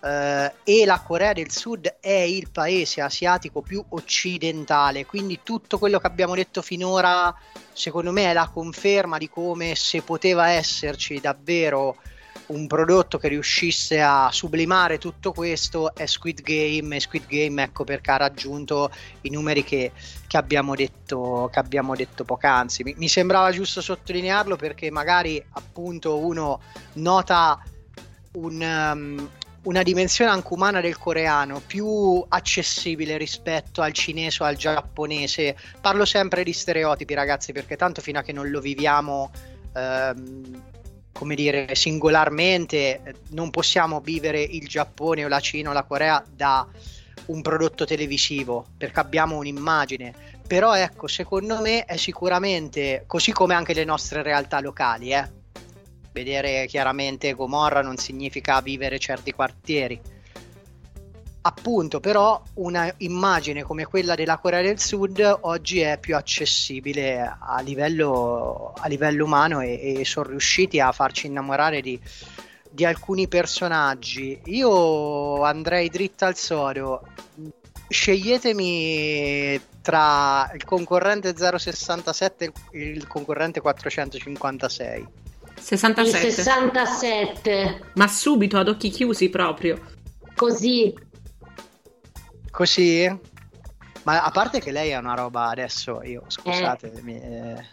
Uh, 0.01 0.49
e 0.63 0.85
la 0.85 1.01
Corea 1.05 1.33
del 1.33 1.51
Sud 1.51 1.97
è 1.99 2.13
il 2.13 2.51
paese 2.51 3.01
asiatico 3.01 3.63
più 3.63 3.85
occidentale, 3.89 5.05
quindi 5.07 5.41
tutto 5.43 5.77
quello 5.77 5.99
che 5.99 6.07
abbiamo 6.07 6.37
detto 6.37 6.63
finora 6.63 7.35
secondo 7.73 8.13
me 8.13 8.31
è 8.31 8.33
la 8.33 8.49
conferma 8.53 9.19
di 9.19 9.29
come 9.29 9.75
se 9.75 10.03
poteva 10.03 10.51
esserci 10.51 11.19
davvero 11.19 11.97
un 12.47 12.67
prodotto 12.67 13.19
che 13.19 13.29
riuscisse 13.29 14.01
a 14.01 14.31
sublimare 14.33 14.99
tutto 14.99 15.33
questo 15.33 15.95
è 15.95 16.07
Squid 16.07 16.43
Game 16.43 16.97
e 16.97 17.01
Squid 17.01 17.27
Game 17.27 17.63
ecco 17.63 17.85
perché 17.85 18.11
ha 18.11 18.17
raggiunto 18.17 18.91
i 19.23 19.31
numeri 19.31 19.65
che, 19.65 19.93
che, 20.27 20.37
abbiamo, 20.37 20.75
detto, 20.75 21.49
che 21.53 21.59
abbiamo 21.59 21.95
detto 21.95 22.25
poc'anzi. 22.25 22.85
Mi, 22.85 22.95
mi 22.97 23.09
sembrava 23.09 23.51
giusto 23.51 23.81
sottolinearlo 23.81 24.57
perché 24.57 24.91
magari 24.91 25.43
appunto 25.53 26.19
uno 26.19 26.61
nota 26.95 27.63
un, 28.33 28.61
um, 28.63 29.29
una 29.63 29.83
dimensione 29.83 30.31
anche 30.31 30.53
umana 30.53 30.81
del 30.81 30.97
coreano 30.99 31.61
più 31.65 32.25
accessibile 32.29 33.17
rispetto 33.17 33.83
al 33.83 33.93
cinese 33.93 34.43
o 34.43 34.47
al 34.47 34.57
giapponese. 34.57 35.57
Parlo 35.81 36.05
sempre 36.05 36.45
di 36.45 36.53
stereotipi, 36.53 37.15
ragazzi, 37.15 37.53
perché 37.53 37.77
tanto 37.77 38.01
fino 38.01 38.19
a 38.19 38.23
che 38.23 38.33
non 38.33 38.51
lo 38.51 38.61
viviamo, 38.61 39.31
ehm, 39.75 40.63
come 41.13 41.35
dire, 41.35 41.75
singolarmente, 41.75 43.17
non 43.31 43.51
possiamo 43.51 44.01
vivere 44.01 44.41
il 44.41 44.69
Giappone 44.69 45.25
o 45.25 45.29
la 45.29 45.41
Cina 45.41 45.71
o 45.71 45.73
la 45.73 45.83
Corea 45.83 46.25
da 46.31 46.67
un 47.27 47.43
prodotto 47.43 47.85
televisivo, 47.85 48.65
perché 48.77 49.01
abbiamo 49.01 49.37
un'immagine. 49.37 50.15
Però 50.47 50.75
ecco, 50.75 51.09
secondo 51.09 51.61
me 51.61 51.85
è 51.85 51.97
sicuramente, 51.97 53.05
così 53.07 53.33
come 53.33 53.55
anche 53.55 53.75
le 53.75 53.85
nostre 53.85 54.23
realtà 54.23 54.61
locali, 54.61 55.13
eh, 55.13 55.38
vedere 56.13 56.67
chiaramente 56.67 57.33
Gomorra 57.35 57.83
non 57.83 57.97
significa 57.97 58.61
vivere 58.61 58.99
certi 58.99 59.33
quartieri. 59.33 60.01
Appunto, 61.41 62.01
però, 62.01 62.43
una 62.55 62.93
immagine 62.99 63.63
come 63.63 63.87
quella 63.87 64.15
della 64.15 64.39
Corea 64.39 64.61
del 64.61 64.79
Sud 64.79 65.39
oggi 65.43 65.81
è 65.81 65.99
più 65.99 66.15
accessibile 66.15 67.21
a 67.21 67.61
livello, 67.61 68.75
a 68.77 68.87
livello 68.89 69.25
umano 69.25 69.61
e, 69.61 70.01
e 70.01 70.05
sono 70.05 70.29
riusciti 70.29 70.79
a 70.81 70.93
farci 70.93 71.27
innamorare 71.27 71.81
di, 71.81 71.99
di 72.71 72.85
alcuni 72.85 73.29
personaggi. 73.29 74.39
Io 74.47 75.43
andrei 75.43 75.89
dritto 75.89 76.27
al 76.27 76.37
sodo. 76.37 77.07
Sceglietemi 77.89 79.59
tra 79.81 80.51
il 80.53 80.65
concorrente 80.65 81.35
067 81.35 82.53
e 82.73 82.79
il 82.79 83.07
concorrente 83.07 83.61
456. 83.61 85.28
67. 85.59 86.27
Il 86.27 86.33
67. 86.33 87.91
Ma 87.95 88.09
subito 88.09 88.59
ad 88.59 88.69
occhi 88.69 88.91
chiusi 88.91 89.29
proprio. 89.29 89.81
Così. 90.35 90.95
Così? 92.51 93.19
Ma 94.05 94.23
a 94.23 94.31
parte 94.31 94.61
che 94.61 94.71
lei 94.71 94.91
è 94.91 94.97
una 94.97 95.15
roba 95.15 95.49
adesso, 95.49 96.01
io 96.03 96.25
scusatemi, 96.27 97.21
eh. 97.21 97.53
Eh, 97.53 97.67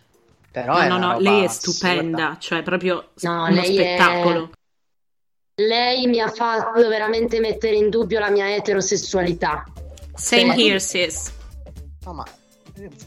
però 0.52 0.82
no, 0.88 0.98
no, 0.98 1.14
no, 1.14 1.20
lei 1.20 1.44
è 1.44 1.48
stupenda, 1.48 2.24
assurda. 2.24 2.40
cioè 2.40 2.64
proprio 2.64 3.12
no, 3.22 3.46
uno 3.46 3.64
spettacolo. 3.64 4.52
È... 5.54 5.62
Lei 5.62 6.08
mi 6.08 6.20
ha 6.20 6.28
fatto 6.28 6.88
veramente 6.88 7.40
mettere 7.40 7.76
in 7.76 7.90
dubbio 7.90 8.20
la 8.20 8.30
mia 8.30 8.54
eterosessualità. 8.54 9.64
Same 10.14 10.54
cioè, 10.54 10.60
here, 10.60 10.80
sis. 10.80 11.32
No, 12.06 12.14
ma 12.14 12.26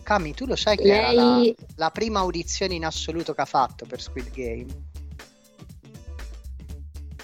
Cami, 0.02 0.34
tu 0.34 0.46
lo 0.46 0.56
sai 0.56 0.76
che 0.76 0.84
Lei... 0.84 0.98
era 0.98 1.12
la, 1.12 1.52
la, 1.76 1.90
prima 1.90 2.20
audizione 2.20 2.74
in 2.74 2.84
assoluto 2.84 3.34
che 3.34 3.40
ha 3.40 3.46
fatto 3.46 3.84
per 3.86 4.00
Squid 4.00 4.30
Game? 4.32 4.66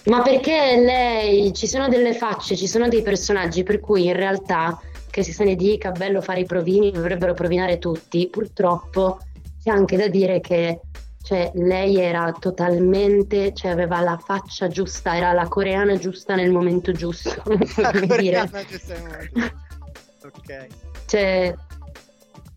Ma 0.05 0.20
perché 0.20 0.76
lei, 0.76 1.55
ci 1.55 1.66
sono 1.66 1.88
delle 1.88 2.12
facce, 2.12 2.57
ci 2.57 2.66
sono 2.66 2.88
dei 2.88 3.01
personaggi 3.01 3.62
per 3.62 3.80
cui 3.80 4.05
in 4.05 4.12
realtà 4.12 4.78
che 5.09 5.22
se 5.22 5.32
se 5.32 5.45
ne 5.45 5.55
dica 5.55 5.92
bello 5.92 6.20
fare 6.20 6.40
i 6.40 6.45
provini, 6.45 6.90
dovrebbero 6.90 7.34
provinare 7.34 7.78
tutti, 7.78 8.28
purtroppo 8.28 9.20
c'è 9.62 9.70
anche 9.70 9.97
da 9.97 10.09
dire 10.09 10.40
che 10.40 10.80
cioè, 11.22 11.51
lei 11.55 11.99
era 11.99 12.32
totalmente, 12.38 13.55
cioè 13.55 13.70
aveva 13.70 14.01
la 14.01 14.18
faccia 14.18 14.68
giusta, 14.68 15.16
era 15.16 15.32
la 15.32 15.49
coreana 15.49 15.97
giusta 15.97 16.34
nel 16.34 16.51
momento 16.51 16.92
giusto. 16.92 17.42
La 17.80 17.92
coreana 17.92 18.62
giusta 18.64 18.92
nel 18.92 19.03
momento 19.03 19.40
giusto. 19.40 20.30
Ok. 20.34 20.66
Cioè, 21.07 21.55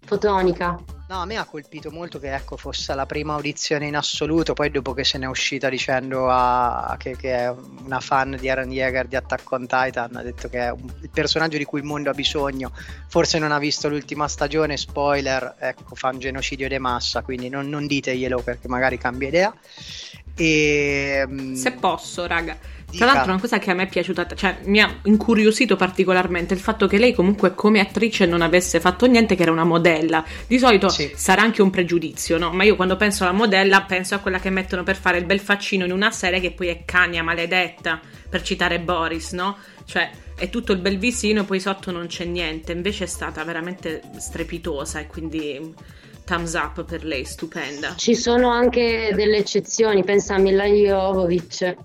fotonica. 0.08 0.80
No, 1.10 1.22
a 1.22 1.26
me 1.26 1.38
ha 1.38 1.46
colpito 1.46 1.92
molto 1.92 2.20
che 2.20 2.34
ecco, 2.34 2.58
fosse 2.58 2.94
la 2.94 3.06
prima 3.06 3.34
audizione 3.34 3.88
in 3.88 3.96
assoluto, 3.96 4.54
poi 4.54 4.72
dopo 4.72 4.94
che 4.94 5.04
se 5.04 5.18
n'è 5.18 5.26
uscita 5.26 5.70
dicendo 5.70 6.30
a, 6.30 6.96
che, 6.98 7.16
che, 7.16 7.34
è 7.34 7.54
una 7.84 8.00
fan 8.00 8.38
di 8.40 8.50
Aaron 8.50 8.72
Yeager 8.72 9.08
di 9.08 9.16
Attack 9.16 9.50
on 9.52 9.68
Titan, 9.68 10.16
ha 10.16 10.22
detto 10.22 10.50
che 10.50 10.60
è 10.60 10.72
un, 10.72 10.84
il 11.02 11.10
personaggio 11.10 11.58
di 11.58 11.64
cui 11.64 11.80
il 11.80 11.86
mondo 11.86 12.10
ha 12.10 12.14
bisogno, 12.14 12.72
forse 13.08 13.40
non 13.40 13.52
ha 13.52 13.60
visto 13.60 13.88
l'ultima 13.88 14.28
stagione, 14.28 14.76
spoiler, 14.76 15.56
ecco, 15.60 15.96
fa 15.96 16.10
un 16.10 16.20
genocidio 16.20 16.68
di 16.68 16.78
massa, 16.78 17.22
quindi 17.22 17.48
non, 17.48 17.70
non 17.70 17.88
diteglielo 17.88 18.42
perché 18.42 18.68
magari 18.68 18.98
cambia 18.98 19.28
idea. 19.30 19.54
E, 20.36 21.24
ehm, 21.26 21.54
se 21.54 21.72
posso, 21.72 22.28
raga 22.28 22.58
tra 22.96 23.06
l'altro 23.06 23.32
una 23.32 23.42
cosa 23.42 23.60
che 23.60 23.70
a 23.70 23.74
me 23.74 23.84
è 23.84 23.88
piaciuta, 23.88 24.28
cioè 24.34 24.60
mi 24.64 24.80
ha 24.80 25.00
incuriosito 25.04 25.76
particolarmente 25.76 26.54
il 26.54 26.60
fatto 26.60 26.88
che 26.88 26.98
lei 26.98 27.14
comunque 27.14 27.54
come 27.54 27.82
attrice 27.82 28.26
non 28.26 28.42
avesse 28.42 28.80
fatto 28.80 29.06
niente 29.08 29.36
che 29.36 29.42
era 29.42 29.52
una 29.52 29.66
modella. 29.66 30.24
Di 30.48 30.58
solito 30.58 30.88
sì. 30.88 31.12
sarà 31.14 31.42
anche 31.42 31.62
un 31.62 31.70
pregiudizio, 31.70 32.38
no? 32.38 32.52
Ma 32.52 32.64
io 32.64 32.78
quando 32.78 32.96
penso 32.96 33.24
alla 33.24 33.34
modella 33.34 33.82
penso 33.84 34.16
a 34.16 34.20
quella 34.20 34.40
che 34.40 34.50
mettono 34.50 34.84
per 34.84 34.96
fare 34.96 35.18
il 35.18 35.26
bel 35.26 35.42
faccino 35.42 35.84
in 35.84 35.92
una 35.92 36.12
serie 36.12 36.40
che 36.40 36.52
poi 36.52 36.68
è 36.68 36.86
cagna 36.86 37.22
maledetta, 37.22 38.00
per 38.30 38.42
citare 38.42 38.80
Boris, 38.80 39.34
no? 39.34 39.58
Cioè 39.84 40.10
è 40.38 40.50
tutto 40.50 40.72
il 40.72 40.80
bel 40.80 40.98
visino 40.98 41.42
e 41.42 41.44
poi 41.44 41.60
sotto 41.60 41.92
non 41.92 42.08
c'è 42.08 42.24
niente. 42.24 42.72
Invece 42.72 43.04
è 43.04 43.08
stata 43.08 43.44
veramente 43.44 44.02
strepitosa 44.18 45.00
e 45.00 45.08
quindi 45.08 45.74
thumbs 46.24 46.54
up 46.54 46.86
per 46.86 47.04
lei, 47.04 47.26
stupenda. 47.26 47.96
Ci 47.96 48.16
sono 48.16 48.50
anche 48.50 49.12
delle 49.14 49.38
eccezioni, 49.38 50.06
pensa 50.06 50.36
a 50.36 50.38
Mila 50.38 50.66
Jovovic 50.66 51.76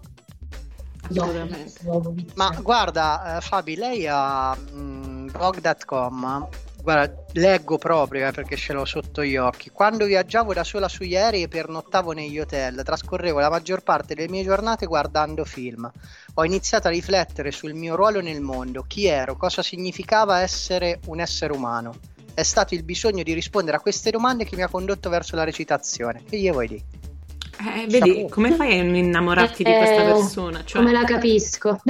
ma 2.34 2.56
guarda, 2.60 3.36
eh, 3.36 3.40
Fabi, 3.40 3.76
lei 3.76 4.06
ha 4.08 4.56
mm, 4.56 5.28
blog.com. 5.28 6.48
Guarda, 6.82 7.24
leggo 7.34 7.78
proprio 7.78 8.26
eh, 8.26 8.32
perché 8.32 8.56
ce 8.56 8.72
l'ho 8.72 8.84
sotto 8.84 9.24
gli 9.24 9.36
occhi. 9.36 9.70
Quando 9.70 10.04
viaggiavo 10.04 10.52
da 10.52 10.64
sola 10.64 10.88
sugli 10.88 11.16
aerei 11.16 11.42
e 11.42 11.48
pernottavo 11.48 12.10
negli 12.12 12.40
hotel, 12.40 12.82
trascorrevo 12.84 13.38
la 13.38 13.50
maggior 13.50 13.82
parte 13.82 14.14
delle 14.14 14.28
mie 14.28 14.42
giornate 14.42 14.86
guardando 14.86 15.44
film. 15.44 15.88
Ho 16.34 16.44
iniziato 16.44 16.88
a 16.88 16.90
riflettere 16.90 17.52
sul 17.52 17.74
mio 17.74 17.94
ruolo 17.94 18.20
nel 18.20 18.40
mondo, 18.40 18.84
chi 18.86 19.06
ero, 19.06 19.36
cosa 19.36 19.62
significava 19.62 20.40
essere 20.40 20.98
un 21.06 21.20
essere 21.20 21.52
umano. 21.52 21.94
È 22.34 22.42
stato 22.42 22.74
il 22.74 22.82
bisogno 22.82 23.22
di 23.22 23.32
rispondere 23.32 23.76
a 23.76 23.80
queste 23.80 24.10
domande 24.10 24.44
che 24.44 24.56
mi 24.56 24.62
ha 24.62 24.68
condotto 24.68 25.08
verso 25.08 25.36
la 25.36 25.44
recitazione. 25.44 26.24
Che 26.24 26.36
gli 26.36 26.50
vuoi 26.50 26.66
dire? 26.66 26.84
Eh, 27.58 27.86
vedi, 27.88 28.26
come 28.28 28.52
fai 28.52 28.78
a 28.78 28.82
non 28.82 28.94
innamorarti 28.94 29.62
eh, 29.62 29.70
di 29.70 29.76
questa 29.76 30.02
eh, 30.02 30.12
persona? 30.12 30.64
Cioè... 30.64 30.80
Come 30.80 30.92
la 30.92 31.04
capisco. 31.04 31.80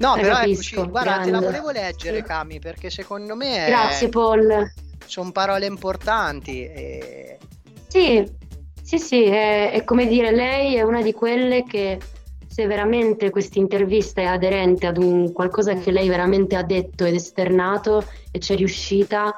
No, 0.00 0.16
la 0.16 0.22
però 0.22 0.34
capisco, 0.36 0.74
eccoci, 0.76 0.90
guarda, 0.90 1.10
grande. 1.10 1.24
te 1.26 1.30
la 1.30 1.40
volevo 1.40 1.70
leggere, 1.70 2.22
Cami, 2.22 2.58
perché 2.58 2.88
secondo 2.88 3.36
me... 3.36 3.66
Grazie, 3.66 4.08
Paul. 4.08 4.72
Sono 5.04 5.30
parole 5.30 5.66
importanti. 5.66 6.64
E... 6.64 7.38
Sì, 7.86 8.26
sì, 8.82 8.98
sì, 8.98 9.24
è, 9.24 9.72
è 9.72 9.84
come 9.84 10.06
dire, 10.06 10.30
lei 10.30 10.76
è 10.76 10.82
una 10.82 11.02
di 11.02 11.12
quelle 11.12 11.64
che 11.64 11.98
se 12.48 12.66
veramente 12.66 13.30
questa 13.30 13.58
intervista 13.58 14.20
è 14.20 14.24
aderente 14.24 14.86
ad 14.86 14.96
un 14.96 15.32
qualcosa 15.32 15.74
che 15.74 15.90
lei 15.90 16.08
veramente 16.08 16.56
ha 16.56 16.62
detto 16.62 17.04
ed 17.04 17.14
esternato 17.14 18.04
e 18.30 18.38
c'è 18.38 18.56
riuscita, 18.56 19.36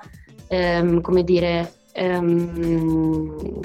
ehm, 0.48 1.00
come 1.00 1.24
dire, 1.24 1.72
ehm, 1.92 3.60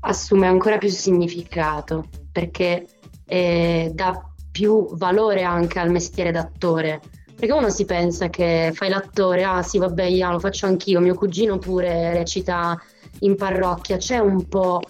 assume 0.00 0.46
ancora 0.46 0.78
più 0.78 0.88
significato 0.88 2.06
perché 2.30 2.86
eh, 3.26 3.90
dà 3.94 4.32
più 4.50 4.94
valore 4.96 5.42
anche 5.42 5.78
al 5.78 5.90
mestiere 5.90 6.30
d'attore. 6.30 7.00
Perché 7.34 7.52
uno 7.52 7.70
si 7.70 7.84
pensa 7.84 8.28
che 8.28 8.70
fai 8.72 8.88
l'attore, 8.88 9.42
ah 9.42 9.62
sì 9.62 9.78
vabbè 9.78 10.04
io 10.04 10.30
lo 10.30 10.38
faccio 10.38 10.66
anch'io, 10.66 11.00
mio 11.00 11.14
cugino 11.14 11.58
pure 11.58 12.12
recita 12.12 12.80
in 13.20 13.34
parrocchia, 13.34 13.96
c'è 13.96 14.18
un 14.18 14.46
po' 14.46 14.80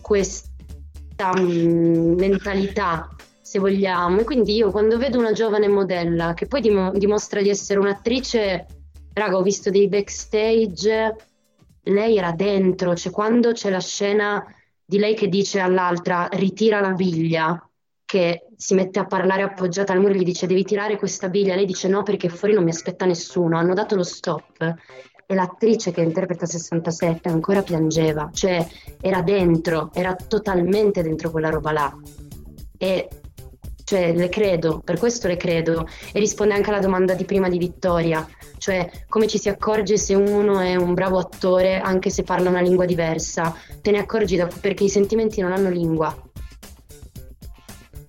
questa 0.00 1.32
um, 1.34 2.14
mentalità 2.16 3.08
se 3.40 3.58
vogliamo. 3.58 4.20
E 4.20 4.24
quindi 4.24 4.54
io 4.54 4.70
quando 4.70 4.96
vedo 4.98 5.18
una 5.18 5.32
giovane 5.32 5.66
modella 5.66 6.34
che 6.34 6.46
poi 6.46 6.60
dim- 6.60 6.96
dimostra 6.96 7.40
di 7.40 7.48
essere 7.48 7.80
un'attrice, 7.80 8.66
raga, 9.14 9.36
ho 9.36 9.42
visto 9.42 9.70
dei 9.70 9.88
backstage 9.88 11.16
lei 11.88 12.16
era 12.16 12.32
dentro, 12.32 12.94
cioè 12.94 13.12
quando 13.12 13.52
c'è 13.52 13.70
la 13.70 13.80
scena 13.80 14.44
di 14.84 14.98
lei 14.98 15.14
che 15.14 15.28
dice 15.28 15.60
all'altra 15.60 16.28
ritira 16.32 16.80
la 16.80 16.92
biglia, 16.92 17.62
che 18.04 18.46
si 18.56 18.74
mette 18.74 18.98
a 18.98 19.06
parlare 19.06 19.42
appoggiata 19.42 19.92
al 19.92 20.00
muro 20.00 20.14
e 20.14 20.16
gli 20.16 20.24
dice 20.24 20.46
devi 20.46 20.64
tirare 20.64 20.96
questa 20.96 21.28
biglia, 21.28 21.54
lei 21.54 21.66
dice 21.66 21.88
no 21.88 22.02
perché 22.02 22.30
fuori 22.30 22.54
non 22.54 22.64
mi 22.64 22.70
aspetta 22.70 23.04
nessuno, 23.04 23.58
hanno 23.58 23.74
dato 23.74 23.96
lo 23.96 24.02
stop. 24.02 24.74
E 25.30 25.34
l'attrice 25.34 25.92
che 25.92 26.00
interpreta 26.00 26.46
67 26.46 27.28
ancora 27.28 27.62
piangeva, 27.62 28.30
cioè 28.32 28.66
era 28.98 29.20
dentro, 29.20 29.90
era 29.92 30.14
totalmente 30.14 31.02
dentro 31.02 31.30
quella 31.30 31.50
roba 31.50 31.72
là. 31.72 31.94
E 32.78 33.08
cioè 33.88 34.12
le 34.12 34.28
credo, 34.28 34.80
per 34.84 34.98
questo 34.98 35.28
le 35.28 35.38
credo. 35.38 35.88
E 36.12 36.18
risponde 36.18 36.52
anche 36.52 36.68
alla 36.68 36.78
domanda 36.78 37.14
di 37.14 37.24
prima 37.24 37.48
di 37.48 37.56
Vittoria 37.56 38.28
cioè 38.58 38.90
come 39.08 39.26
ci 39.26 39.38
si 39.38 39.48
accorge 39.48 39.96
se 39.96 40.14
uno 40.14 40.60
è 40.60 40.76
un 40.76 40.92
bravo 40.92 41.18
attore 41.18 41.78
anche 41.78 42.10
se 42.10 42.24
parla 42.24 42.50
una 42.50 42.60
lingua 42.60 42.84
diversa, 42.84 43.54
te 43.80 43.90
ne 43.90 43.98
accorgi 43.98 44.36
da, 44.36 44.48
perché 44.60 44.84
i 44.84 44.88
sentimenti 44.88 45.40
non 45.40 45.52
hanno 45.52 45.70
lingua. 45.70 46.14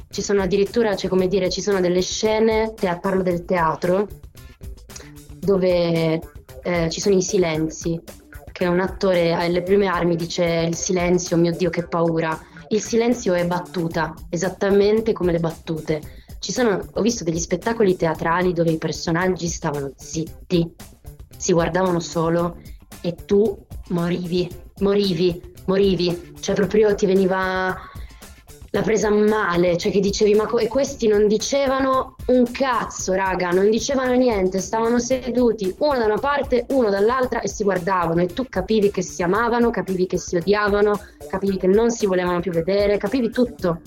Ci 0.09 0.21
sono 0.21 0.41
addirittura, 0.41 0.95
cioè 0.95 1.09
come 1.09 1.27
dire, 1.27 1.49
ci 1.49 1.61
sono 1.61 1.79
delle 1.79 2.01
scene, 2.01 2.73
te, 2.73 2.97
parlo 2.99 3.21
del 3.21 3.45
teatro, 3.45 4.07
dove 5.37 6.19
eh, 6.63 6.89
ci 6.89 6.99
sono 6.99 7.15
i 7.15 7.21
silenzi, 7.21 8.01
che 8.51 8.65
un 8.65 8.79
attore 8.79 9.31
alle 9.31 9.61
prime 9.61 9.85
armi 9.85 10.15
dice 10.15 10.65
il 10.67 10.75
silenzio, 10.75 11.37
mio 11.37 11.55
Dio 11.55 11.69
che 11.69 11.87
paura, 11.87 12.37
il 12.69 12.81
silenzio 12.81 13.33
è 13.33 13.45
battuta, 13.45 14.13
esattamente 14.29 15.13
come 15.13 15.31
le 15.31 15.39
battute. 15.39 16.01
Sono, 16.39 16.83
ho 16.93 17.01
visto 17.01 17.23
degli 17.23 17.39
spettacoli 17.39 17.95
teatrali 17.95 18.53
dove 18.53 18.71
i 18.71 18.77
personaggi 18.77 19.47
stavano 19.47 19.91
zitti, 19.95 20.73
si 21.37 21.53
guardavano 21.53 21.99
solo 21.99 22.57
e 23.01 23.13
tu 23.13 23.65
morivi, 23.89 24.49
morivi, 24.79 25.53
morivi. 25.65 26.33
Cioè 26.39 26.55
proprio 26.55 26.95
ti 26.95 27.05
veniva 27.05 27.77
la 28.71 28.81
presa 28.81 29.09
male, 29.09 29.77
cioè 29.77 29.91
che 29.91 29.99
dicevi 29.99 30.33
ma 30.33 30.45
co- 30.45 30.59
e 30.59 30.67
questi 30.67 31.07
non 31.07 31.27
dicevano 31.27 32.15
un 32.27 32.49
cazzo 32.51 33.13
raga, 33.13 33.49
non 33.49 33.69
dicevano 33.69 34.13
niente, 34.13 34.59
stavano 34.59 34.99
seduti 34.99 35.73
uno 35.79 35.97
da 35.97 36.05
una 36.05 36.17
parte, 36.17 36.65
uno 36.69 36.89
dall'altra 36.89 37.41
e 37.41 37.47
si 37.47 37.63
guardavano 37.63 38.21
e 38.21 38.27
tu 38.27 38.45
capivi 38.47 38.91
che 38.91 39.01
si 39.01 39.23
amavano, 39.23 39.69
capivi 39.69 40.05
che 40.05 40.17
si 40.17 40.35
odiavano, 40.35 40.99
capivi 41.27 41.57
che 41.57 41.67
non 41.67 41.89
si 41.89 42.05
volevano 42.05 42.39
più 42.39 42.51
vedere, 42.51 42.97
capivi 42.97 43.29
tutto 43.29 43.81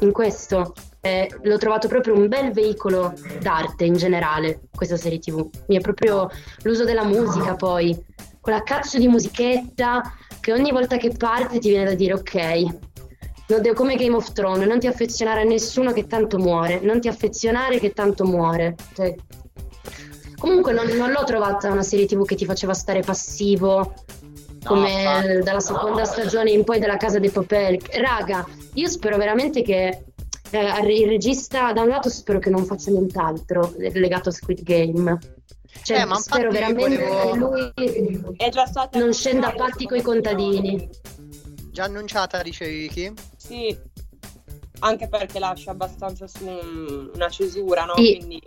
in 0.00 0.12
questo. 0.12 0.74
Eh, 1.00 1.30
l'ho 1.42 1.58
trovato 1.58 1.88
proprio 1.88 2.14
un 2.14 2.28
bel 2.28 2.52
veicolo 2.52 3.14
d'arte 3.40 3.84
in 3.84 3.94
generale, 3.94 4.62
questa 4.74 4.96
serie 4.96 5.18
tv. 5.18 5.48
Mi 5.68 5.76
è 5.76 5.80
proprio 5.80 6.28
l'uso 6.62 6.84
della 6.84 7.04
musica 7.04 7.54
poi, 7.54 7.96
quella 8.40 8.62
cazzo 8.62 8.98
di 8.98 9.08
musichetta 9.08 10.02
che 10.40 10.52
ogni 10.52 10.70
volta 10.70 10.96
che 10.96 11.10
parte 11.16 11.58
ti 11.58 11.68
viene 11.68 11.84
da 11.84 11.94
dire 11.94 12.14
ok, 12.14 12.87
come 13.74 13.96
Game 13.96 14.14
of 14.14 14.32
Thrones, 14.32 14.66
non 14.66 14.78
ti 14.78 14.86
affezionare 14.86 15.40
a 15.40 15.44
nessuno 15.44 15.92
che 15.92 16.06
tanto 16.06 16.38
muore, 16.38 16.80
non 16.80 17.00
ti 17.00 17.08
affezionare 17.08 17.78
che 17.78 17.92
tanto 17.92 18.24
muore. 18.24 18.74
Cioè, 18.94 19.14
comunque 20.38 20.72
non, 20.72 20.86
non, 20.88 21.10
l'ho 21.10 21.24
trovata 21.24 21.70
una 21.70 21.82
serie 21.82 22.06
tv 22.06 22.24
che 22.24 22.34
ti 22.34 22.44
faceva 22.44 22.74
stare 22.74 23.00
passivo, 23.00 23.94
come 24.64 25.36
no, 25.36 25.42
dalla 25.42 25.60
seconda 25.60 26.00
no. 26.00 26.06
stagione 26.06 26.50
in 26.50 26.64
poi 26.64 26.78
della 26.78 26.96
Casa 26.96 27.18
dei 27.18 27.30
Papel. 27.30 27.78
Raga, 27.92 28.46
io 28.74 28.88
spero 28.88 29.16
veramente 29.16 29.62
che 29.62 30.04
eh, 30.50 30.92
il 30.94 31.08
regista, 31.08 31.72
da 31.72 31.82
un 31.82 31.88
lato 31.88 32.08
spero 32.08 32.38
che 32.38 32.50
non 32.50 32.64
faccia 32.64 32.90
nient'altro 32.90 33.74
legato 33.76 34.28
a 34.28 34.32
Squid 34.32 34.62
Game. 34.62 35.18
Cioè, 35.82 36.02
eh, 36.02 36.14
spero 36.16 36.50
veramente 36.50 36.96
volevo... 36.96 37.72
che 37.74 38.50
lui 38.50 39.00
non 39.00 39.12
scenda 39.12 39.48
a 39.48 39.52
patti 39.52 39.86
coi 39.86 40.02
contadini. 40.02 40.88
Già 41.78 41.84
annunciata, 41.84 42.42
dicevi 42.42 42.88
chi? 42.88 43.12
Sì, 43.36 43.78
anche 44.80 45.06
perché 45.06 45.38
lascia 45.38 45.70
abbastanza 45.70 46.26
su 46.26 46.44
un, 46.44 47.08
una 47.14 47.28
cesura, 47.28 47.84
no? 47.84 47.94
Sì. 47.94 48.16
Quindi... 48.16 48.42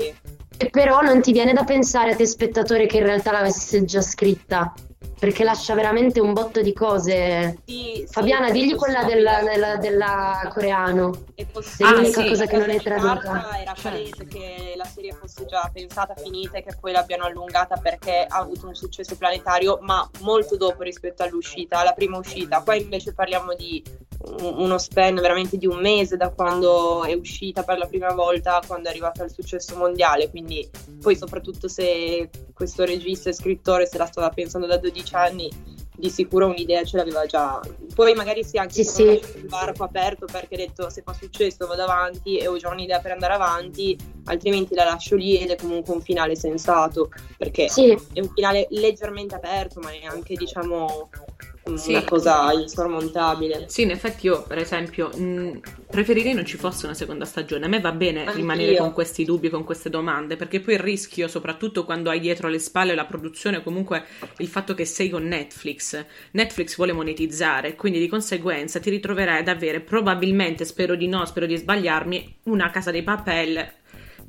Però 0.70 1.00
non 1.00 1.22
ti 1.22 1.32
viene 1.32 1.54
da 1.54 1.64
pensare 1.64 2.12
a 2.12 2.16
te 2.18 2.26
spettatore 2.26 2.88
che 2.88 2.98
in 2.98 3.06
realtà 3.06 3.32
l'avesse 3.32 3.86
già 3.86 4.02
scritta 4.02 4.74
perché 5.22 5.44
lascia 5.44 5.76
veramente 5.76 6.20
un 6.20 6.34
botto 6.34 6.62
di 6.62 6.74
cose. 6.74 7.60
Sì, 7.66 8.06
Fabiana, 8.10 8.48
sì, 8.48 8.54
digli 8.54 8.76
quella 8.76 9.04
della, 9.04 9.44
della, 9.44 9.78
della, 9.78 10.50
coreano. 10.52 11.26
È, 11.36 11.46
poss- 11.46 11.80
è 11.80 11.84
l'unica 11.84 12.22
ah, 12.22 12.24
sì, 12.24 12.30
cosa 12.30 12.46
che 12.48 12.58
non 12.58 12.70
è 12.72 12.82
tradotta. 12.82 13.60
Era 13.60 13.76
palese 13.80 14.26
che 14.26 14.74
la 14.76 14.86
serie 14.86 15.14
fosse 15.14 15.46
già 15.46 15.70
pensata, 15.72 16.16
finita 16.16 16.58
e 16.58 16.64
che 16.64 16.76
poi 16.80 16.92
l'abbiano 16.92 17.26
allungata 17.26 17.78
perché 17.78 18.26
ha 18.28 18.38
avuto 18.38 18.68
un 18.68 18.74
successo 18.74 19.16
planetario, 19.16 19.78
ma 19.82 20.10
molto 20.22 20.58
dopo 20.58 20.82
rispetto 20.82 21.22
all'uscita, 21.22 21.80
alla 21.80 21.94
prima 21.94 22.18
uscita. 22.18 22.62
Qua 22.64 22.74
invece 22.74 23.14
parliamo 23.14 23.54
di 23.54 23.84
uno 24.40 24.78
span 24.78 25.16
veramente 25.16 25.58
di 25.58 25.66
un 25.66 25.80
mese 25.80 26.18
da 26.18 26.30
quando 26.30 27.04
è 27.04 27.14
uscita 27.14 27.64
per 27.64 27.78
la 27.78 27.88
prima 27.88 28.12
volta, 28.14 28.62
quando 28.66 28.88
è 28.88 28.92
arrivata 28.92 29.24
al 29.24 29.32
successo 29.32 29.76
mondiale. 29.76 30.30
Quindi, 30.30 30.68
poi, 31.00 31.16
soprattutto 31.16 31.68
se 31.68 32.30
questo 32.62 32.86
regista 32.86 33.32
e 33.32 33.34
scrittore 33.34 33.88
se 33.88 33.98
la 33.98 34.06
stava 34.06 34.30
pensando 34.30 34.68
da 34.68 34.78
12 34.78 35.16
anni, 35.16 35.50
di 35.98 36.12
sicuro 36.12 36.46
un'idea 36.46 36.84
ce 36.84 36.98
l'aveva 36.98 37.26
già. 37.26 37.60
Poi 37.96 38.14
magari 38.14 38.44
si 38.44 38.58
è 38.58 38.60
anche 38.60 38.84
sì, 38.84 38.84
sì. 38.84 39.04
il 39.04 39.48
varco 39.48 39.84
aperto 39.84 40.28
perché 40.32 40.54
ha 40.54 40.58
detto 40.58 40.88
se 40.92 41.02
fa 41.02 41.14
successo 41.14 41.66
vado 41.66 41.82
avanti 41.82 42.38
e 42.38 42.48
ho 42.48 42.58
già 42.58 42.70
un'idea 42.70 43.00
per 43.00 43.14
andare 43.14 43.34
avanti, 43.34 43.98
altrimenti 44.26 44.76
la 44.76 44.84
lascio 44.84 45.16
lì 45.16 45.40
ed 45.40 45.50
è 45.50 45.56
comunque 45.56 45.96
un 45.96 46.02
finale 46.02 46.36
sensato 46.36 47.10
perché 47.36 47.68
sì. 47.68 47.90
è 48.14 48.20
un 48.20 48.30
finale 48.32 48.68
leggermente 48.70 49.34
aperto 49.34 49.80
ma 49.80 49.92
è 49.92 50.06
anche 50.06 50.36
diciamo 50.36 51.10
sì. 51.76 51.92
una 51.92 52.04
cosa 52.04 52.52
insormontabile. 52.54 53.66
Sì, 53.68 53.84
in 53.84 53.92
effetti 53.92 54.26
io, 54.26 54.44
per 54.44 54.58
esempio, 54.58 55.10
mh, 55.10 55.60
preferirei 55.90 56.34
non 56.34 56.46
ci 56.46 56.58
fosse 56.58 56.86
una 56.86 56.96
seconda 56.96 57.26
stagione. 57.26 57.66
A 57.66 57.68
me 57.68 57.80
va 57.80 57.92
bene 57.92 58.22
Anch'io. 58.22 58.36
rimanere 58.36 58.78
con 58.78 58.94
questi 58.94 59.26
dubbi, 59.26 59.50
con 59.50 59.64
queste 59.64 59.90
domande, 59.90 60.36
perché 60.36 60.60
poi 60.60 60.76
il 60.76 60.80
rischio, 60.80 61.28
soprattutto 61.28 61.86
quando 61.86 62.10
hai 62.10 62.20
dietro 62.20 62.48
le 62.48 62.60
spalle 62.60 62.96
la 62.96 63.06
produzione, 63.06 63.64
comunque 63.64 64.06
il 64.38 64.48
fatto 64.48 64.74
che 64.74 64.86
sei 64.86 65.10
con 65.10 65.24
Netflix. 65.24 66.06
Netflix 66.32 66.76
vuole 66.76 66.94
monetizzare, 66.94 67.76
quindi 67.76 68.00
di 68.00 68.08
conseguenza 68.08 68.80
ti 68.80 68.90
ritroverai 68.90 69.40
ad 69.40 69.48
avere 69.48 69.82
probabilmente, 69.82 70.66
spero 70.66 70.96
di 70.96 71.08
no, 71.08 71.26
spero 71.26 71.46
di 71.46 71.58
sbagliarmi, 71.58 72.40
una 72.44 72.70
casa 72.70 72.92
dei 72.92 73.04
papel 73.04 73.80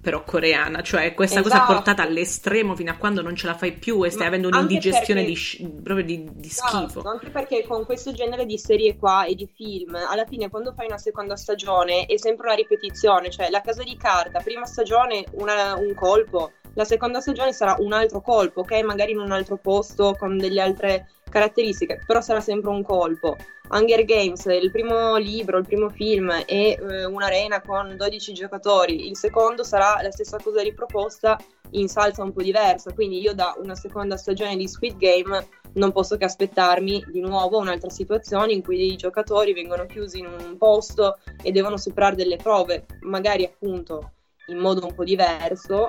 però 0.02 0.24
coreana, 0.24 0.82
cioè 0.82 1.14
questa 1.14 1.38
esatto. 1.38 1.54
cosa 1.54 1.72
portata 1.72 2.02
all'estremo 2.02 2.74
fino 2.74 2.90
a 2.90 2.96
quando 2.96 3.22
non 3.22 3.36
ce 3.36 3.46
la 3.46 3.54
fai 3.54 3.72
più 3.72 4.04
e 4.04 4.10
stai 4.10 4.22
Ma 4.22 4.26
avendo 4.26 4.48
un'indigestione 4.48 5.22
perché... 5.22 5.62
di, 5.62 5.80
proprio 5.80 6.04
di, 6.04 6.28
di 6.34 6.48
esatto, 6.48 6.88
schifo. 6.88 7.08
Anche 7.08 7.30
perché 7.30 7.64
con 7.64 7.84
questo 7.84 8.12
genere 8.12 8.44
di 8.44 8.58
serie 8.58 8.96
qua 8.96 9.24
e 9.26 9.36
di 9.36 9.48
film, 9.54 9.94
alla 9.94 10.26
fine 10.26 10.50
quando 10.50 10.72
fai 10.72 10.86
una 10.86 10.98
seconda 10.98 11.36
stagione 11.36 12.06
è 12.06 12.16
sempre 12.16 12.46
una 12.46 12.56
ripetizione, 12.56 13.30
cioè 13.30 13.48
la 13.48 13.60
casa 13.60 13.84
di 13.84 13.96
carta, 13.96 14.40
prima 14.40 14.66
stagione 14.66 15.24
una, 15.34 15.76
un 15.76 15.94
colpo, 15.94 16.50
la 16.74 16.84
seconda 16.84 17.20
stagione 17.20 17.52
sarà 17.52 17.76
un 17.78 17.92
altro 17.92 18.20
colpo, 18.20 18.62
ok? 18.62 18.82
Magari 18.82 19.12
in 19.12 19.20
un 19.20 19.30
altro 19.30 19.56
posto 19.56 20.16
con 20.18 20.36
delle 20.36 20.60
altre 20.60 21.10
caratteristiche, 21.32 22.00
però 22.06 22.20
sarà 22.20 22.40
sempre 22.40 22.70
un 22.70 22.84
colpo. 22.84 23.36
Hunger 23.70 24.04
Games, 24.04 24.44
il 24.44 24.70
primo 24.70 25.16
libro, 25.16 25.56
il 25.56 25.66
primo 25.66 25.88
film 25.88 26.30
è 26.30 26.76
eh, 26.78 27.04
un'arena 27.06 27.62
con 27.62 27.96
12 27.96 28.32
giocatori, 28.34 29.08
il 29.08 29.16
secondo 29.16 29.64
sarà 29.64 30.00
la 30.02 30.10
stessa 30.10 30.36
cosa 30.36 30.60
riproposta 30.60 31.38
in 31.70 31.88
salsa 31.88 32.22
un 32.22 32.32
po' 32.32 32.42
diversa, 32.42 32.92
quindi 32.92 33.20
io 33.20 33.32
da 33.32 33.54
una 33.56 33.74
seconda 33.74 34.18
stagione 34.18 34.56
di 34.56 34.68
Squid 34.68 34.98
Game 34.98 35.48
non 35.74 35.90
posso 35.90 36.18
che 36.18 36.26
aspettarmi 36.26 37.06
di 37.08 37.20
nuovo 37.20 37.58
un'altra 37.58 37.88
situazione 37.88 38.52
in 38.52 38.62
cui 38.62 38.92
i 38.92 38.96
giocatori 38.96 39.54
vengono 39.54 39.86
chiusi 39.86 40.18
in 40.18 40.26
un 40.26 40.58
posto 40.58 41.18
e 41.42 41.50
devono 41.50 41.78
superare 41.78 42.14
delle 42.14 42.36
prove, 42.36 42.84
magari 43.00 43.44
appunto 43.46 44.12
in 44.48 44.58
modo 44.58 44.84
un 44.84 44.94
po' 44.94 45.04
diverso, 45.04 45.88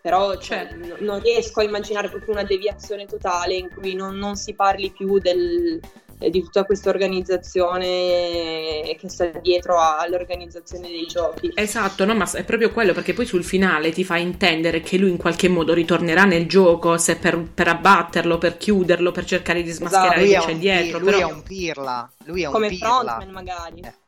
però 0.00 0.36
cioè, 0.38 0.68
non 0.98 1.20
riesco 1.20 1.60
a 1.60 1.64
immaginare 1.64 2.08
proprio 2.08 2.32
una 2.32 2.44
deviazione 2.44 3.06
totale 3.06 3.54
in 3.54 3.68
cui 3.74 3.94
non, 3.94 4.16
non 4.16 4.36
si 4.36 4.54
parli 4.54 4.90
più 4.90 5.18
del, 5.18 5.80
di 6.18 6.42
tutta 6.42 6.64
questa 6.64 6.90
organizzazione 6.90 8.96
che 8.98 9.08
sta 9.08 9.26
dietro 9.42 9.78
all'organizzazione 9.78 10.88
dei 10.88 11.06
giochi. 11.06 11.52
Esatto, 11.54 12.04
no, 12.04 12.14
ma 12.14 12.30
è 12.30 12.44
proprio 12.44 12.70
quello 12.70 12.92
perché 12.92 13.12
poi 13.12 13.26
sul 13.26 13.44
finale 13.44 13.90
ti 13.90 14.04
fa 14.04 14.16
intendere 14.16 14.80
che 14.80 14.96
lui 14.96 15.10
in 15.10 15.18
qualche 15.18 15.48
modo 15.48 15.74
ritornerà 15.74 16.24
nel 16.24 16.46
gioco, 16.46 16.96
se 16.98 17.16
per, 17.16 17.42
per 17.52 17.68
abbatterlo, 17.68 18.38
per 18.38 18.56
chiuderlo, 18.56 19.12
per 19.12 19.24
cercare 19.24 19.62
di 19.62 19.70
smascherare 19.70 20.22
esatto. 20.22 20.46
chi 20.46 20.52
c'è 20.52 20.58
dietro. 20.58 20.98
Lui 20.98 21.10
però... 21.10 21.28
è 21.28 21.32
un 21.32 21.42
pirla, 21.42 22.10
lui 22.24 22.42
è 22.42 22.46
un 22.46 22.52
come 22.52 22.68
pirla. 22.68 22.86
frontman 22.86 23.30
magari. 23.30 23.80
Eh. 23.80 24.05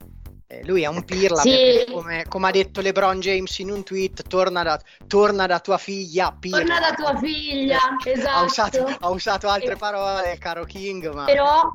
Eh, 0.51 0.65
lui 0.65 0.81
è 0.81 0.87
un 0.87 1.05
pirla, 1.05 1.43
sì. 1.43 1.85
come, 1.93 2.25
come, 2.27 2.49
ha 2.49 2.51
detto 2.51 2.81
LeBron 2.81 3.21
James 3.21 3.59
in 3.59 3.71
un 3.71 3.83
tweet, 3.85 4.23
torna 4.27 4.63
da, 4.63 4.81
torna 5.07 5.45
da 5.45 5.61
tua 5.61 5.77
figlia. 5.77 6.35
Pirla. 6.41 6.61
Torna 6.61 6.81
da 6.81 6.95
tua 6.95 7.19
figlia, 7.19 7.79
esatto. 8.03 8.31
Ha 8.31 8.43
usato, 8.45 8.97
ha 8.99 9.11
usato 9.11 9.49
altre 9.49 9.77
parole, 9.77 10.39
caro 10.39 10.65
King, 10.65 11.13
ma... 11.13 11.27
Però, 11.27 11.71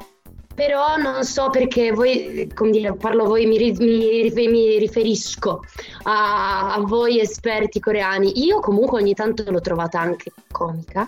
però 0.56 0.98
non 0.98 1.24
so 1.24 1.52
perché 1.52 1.92
voi, 1.92 2.50
come 2.56 2.72
dire, 2.72 2.96
parlo 2.96 3.26
voi, 3.26 3.46
mi, 3.46 3.60
mi, 3.78 4.32
mi 4.32 4.80
riferisco 4.80 5.62
a, 6.06 6.74
a, 6.74 6.80
voi 6.80 7.20
esperti 7.20 7.80
coreani. 7.80 8.44
Io 8.44 8.60
comunque 8.60 9.00
ogni 9.00 9.14
tanto 9.14 9.44
l'ho 9.52 9.62
trovata 9.62 10.00
anche 10.00 10.32
comica. 10.52 11.08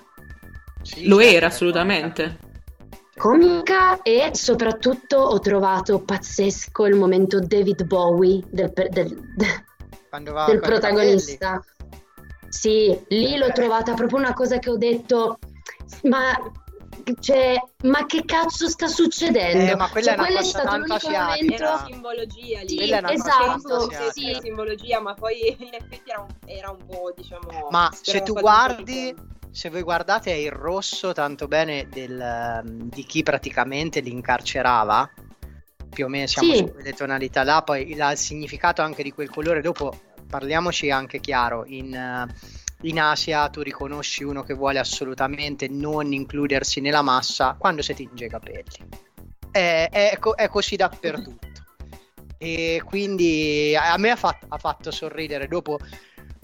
Sì, 0.84 1.08
Lo 1.08 1.20
era 1.20 1.48
assolutamente 1.48 2.24
comica 2.24 2.55
e 4.04 4.32
soprattutto 4.34 5.18
ho 5.18 5.40
trovato 5.40 6.00
pazzesco 6.02 6.86
il 6.86 6.96
momento 6.96 7.40
David 7.40 7.86
Bowie 7.86 8.44
del, 8.50 8.72
del, 8.74 9.34
del 10.46 10.60
protagonista. 10.60 11.64
Sì, 12.50 12.98
lì 13.10 13.38
l'ho 13.38 13.52
trovata 13.52 13.94
proprio 13.94 14.20
una 14.20 14.34
cosa 14.34 14.60
che 14.60 14.70
ho 14.70 14.78
detto, 14.78 15.40
ma, 16.04 16.38
cioè, 17.20 17.56
ma 17.84 18.06
che 18.06 18.24
cazzo 18.26 18.70
sta 18.70 18.88
succedendo? 18.88 19.72
Eh, 19.72 19.76
ma 19.76 19.90
quella 19.90 20.16
cioè, 20.16 20.26
è 20.26 20.32
una 20.32 20.40
cosa 20.40 20.62
tanto 20.62 20.94
asiatica. 20.94 21.56
Era 21.56 21.84
simbologia 21.86 22.62
lì. 22.62 22.78
Sì, 22.78 22.92
esatto, 22.92 23.92
sì. 24.12 24.38
simbologia, 24.42 25.02
ma 25.02 25.14
poi 25.14 25.56
in 25.58 25.74
effetti 25.74 26.10
era 26.10 26.22
un, 26.22 26.28
era 26.46 26.70
un 26.70 26.86
po', 26.86 27.14
diciamo... 27.16 27.68
Ma 27.72 27.90
se 28.02 28.22
tu 28.24 28.34
guardi 28.34 29.14
se 29.56 29.70
voi 29.70 29.84
guardate 29.84 30.34
è 30.34 30.36
il 30.36 30.52
rosso 30.52 31.14
tanto 31.14 31.48
bene 31.48 31.88
del, 31.88 32.20
ehm, 32.20 32.90
di 32.90 33.06
chi 33.06 33.24
praticamente 33.24 34.02
li 34.02 34.12
incarcerava, 34.12 35.10
più 35.90 36.06
o 36.06 36.08
meno 36.10 36.28
siamo 36.28 36.52
sì. 36.52 36.58
su 36.58 36.74
quelle 36.74 36.92
tonalità 36.92 37.44
là, 37.46 37.62
poi 37.62 37.90
il, 37.90 37.98
il, 37.98 38.18
significato 38.18 38.82
anche 38.82 39.02
di 39.02 39.14
quel 39.14 39.30
colore, 39.30 39.62
dopo 39.62 39.98
parliamoci 40.28 40.92
anche 40.92 41.22
chiaro, 41.22 41.64
in, 41.68 41.96
eh, 41.96 42.28
in 42.82 43.00
Asia 43.00 43.48
tu 43.48 43.62
riconosci 43.62 44.26
uno 44.26 44.44
che 44.44 44.54
vuole 44.54 44.78
assolutamente 44.78 45.70
non 45.70 46.12
includersi 46.12 46.82
nella 46.82 47.02
massa 47.02 47.56
quando 47.58 47.82
si 47.82 47.94
tinge 47.94 48.26
i 48.26 48.30
capelli. 48.30 48.90
È, 49.50 49.88
è, 49.90 50.20
è 50.20 50.48
così 50.50 50.76
dappertutto. 50.76 51.54
E 52.38 52.82
quindi 52.84 53.74
a 53.80 53.98
me 53.98 54.12
ha 54.12 54.16
fatto, 54.18 54.46
ha 54.50 54.58
fatto 54.58 54.92
sorridere. 54.92 55.48
Dopo, 55.48 55.80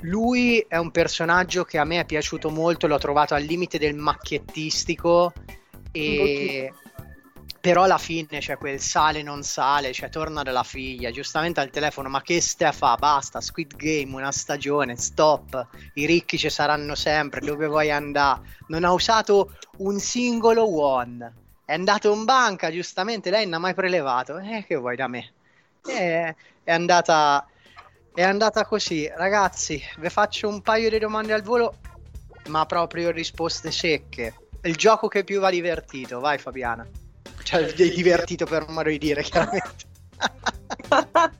lui 0.02 0.60
è 0.68 0.78
un 0.78 0.92
personaggio 0.92 1.64
che 1.64 1.78
a 1.78 1.84
me 1.84 2.00
è 2.00 2.06
piaciuto 2.06 2.50
molto, 2.50 2.88
l'ho 2.88 2.98
trovato 2.98 3.34
al 3.34 3.44
limite 3.44 3.78
del 3.78 3.96
macchiettistico. 3.96 5.34
E 5.92 6.72
però 7.62 7.84
alla 7.84 8.00
fine 8.00 8.28
c'è 8.28 8.42
cioè, 8.42 8.58
quel 8.58 8.80
sale 8.80 9.22
non 9.22 9.44
sale, 9.44 9.94
cioè 9.94 10.10
torna 10.10 10.42
dalla 10.42 10.64
figlia, 10.64 11.12
giustamente 11.12 11.60
al 11.60 11.70
telefono, 11.70 12.10
ma 12.10 12.22
che 12.24 12.42
fa? 12.42 12.96
Basta, 12.96 13.40
Squid 13.40 13.76
Game, 13.76 14.16
una 14.16 14.32
stagione, 14.32 14.98
stop, 14.98 15.68
i 15.94 16.08
ricchi 16.08 16.40
ci 16.40 16.50
saranno 16.50 16.96
sempre, 16.96 17.40
dove 17.40 17.68
vuoi 17.68 17.92
andare? 17.92 18.42
Non 18.70 18.84
ha 18.84 18.92
usato 18.92 19.56
un 19.78 20.00
singolo 20.00 20.68
won, 20.68 21.32
è 21.64 21.74
andato 21.74 22.12
in 22.12 22.26
banca, 22.26 22.72
giustamente, 22.72 23.30
lei 23.30 23.44
non 23.44 23.54
ha 23.54 23.60
mai 23.60 23.76
prelevato, 23.76 24.40
eh 24.40 24.66
che 24.68 24.76
vuoi 24.76 24.96
da 24.96 25.08
me? 25.08 25.32
Eh, 25.86 26.36
è 26.64 26.72
andata, 26.72 27.46
è 28.14 28.24
andata 28.24 28.66
così, 28.66 29.10
ragazzi, 29.16 29.82
vi 29.98 30.10
faccio 30.10 30.48
un 30.48 30.62
paio 30.62 30.90
di 30.90 31.00
domande 31.00 31.34
al 31.34 31.42
volo, 31.44 31.76
ma 32.48 32.66
proprio 32.66 33.12
risposte 33.12 33.72
secche. 33.72 34.36
Il 34.64 34.76
gioco 34.76 35.08
che 35.08 35.24
più 35.24 35.40
va 35.40 35.50
divertito, 35.50 36.20
vai 36.20 36.38
Fabiana. 36.38 36.88
Cioè, 37.44 37.66
è 37.66 37.90
divertito 37.90 38.46
per 38.46 38.68
modo 38.70 38.90
di 38.90 38.98
dire, 38.98 39.24
chiaramente. 39.24 39.90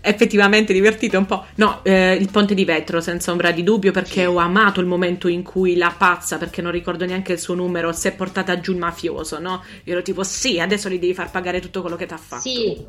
effettivamente 0.00 0.72
divertito 0.72 1.18
un 1.18 1.26
po'. 1.26 1.44
No, 1.56 1.80
eh, 1.82 2.14
il 2.14 2.30
ponte 2.30 2.54
di 2.54 2.64
vetro, 2.64 3.00
senza 3.00 3.30
ombra 3.30 3.50
di 3.50 3.62
dubbio, 3.62 3.92
perché 3.92 4.20
sì. 4.20 4.24
ho 4.24 4.36
amato 4.36 4.80
il 4.80 4.86
momento 4.86 5.28
in 5.28 5.42
cui 5.42 5.76
la 5.76 5.94
pazza, 5.96 6.38
perché 6.38 6.62
non 6.62 6.72
ricordo 6.72 7.04
neanche 7.06 7.32
il 7.32 7.38
suo 7.38 7.54
numero, 7.54 7.92
si 7.92 8.08
è 8.08 8.12
portata 8.12 8.60
giù 8.60 8.72
il 8.72 8.78
mafioso, 8.78 9.38
no? 9.38 9.62
Io 9.84 9.92
ero 9.92 10.02
tipo, 10.02 10.22
sì, 10.22 10.60
adesso 10.60 10.88
gli 10.88 10.98
devi 10.98 11.14
far 11.14 11.30
pagare 11.30 11.60
tutto 11.60 11.80
quello 11.80 11.96
che 11.96 12.06
ti 12.06 12.14
ha 12.14 12.18
fatto. 12.18 12.42
Sì. 12.42 12.86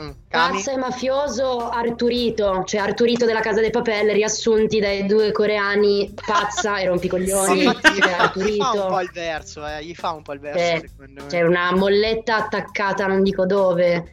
Mm, 0.00 0.10
Pazzo 0.28 0.72
e 0.72 0.76
mafioso 0.76 1.68
Arturito, 1.68 2.64
cioè 2.64 2.80
Arturito 2.80 3.26
della 3.26 3.40
Casa 3.40 3.60
dei 3.60 3.70
Papelle, 3.70 4.12
riassunti 4.12 4.80
dai 4.80 5.06
due 5.06 5.30
coreani 5.30 6.12
Pazza 6.26 6.78
e 6.78 6.86
Rompicoglioni. 6.86 7.60
Sì, 7.60 8.00
Arturito. 8.00 8.64
fa 8.64 8.72
un 8.72 8.88
po' 8.88 9.00
il 9.00 9.10
verso, 9.12 9.66
eh, 9.66 9.84
gli 9.84 9.94
fa 9.94 10.10
un 10.10 10.22
po' 10.22 10.32
il 10.32 10.40
verso. 10.40 10.58
Eh, 10.58 11.26
c'è 11.28 11.42
una 11.42 11.72
molletta 11.76 12.36
attaccata, 12.36 13.06
non 13.06 13.22
dico 13.22 13.46
dove. 13.46 14.12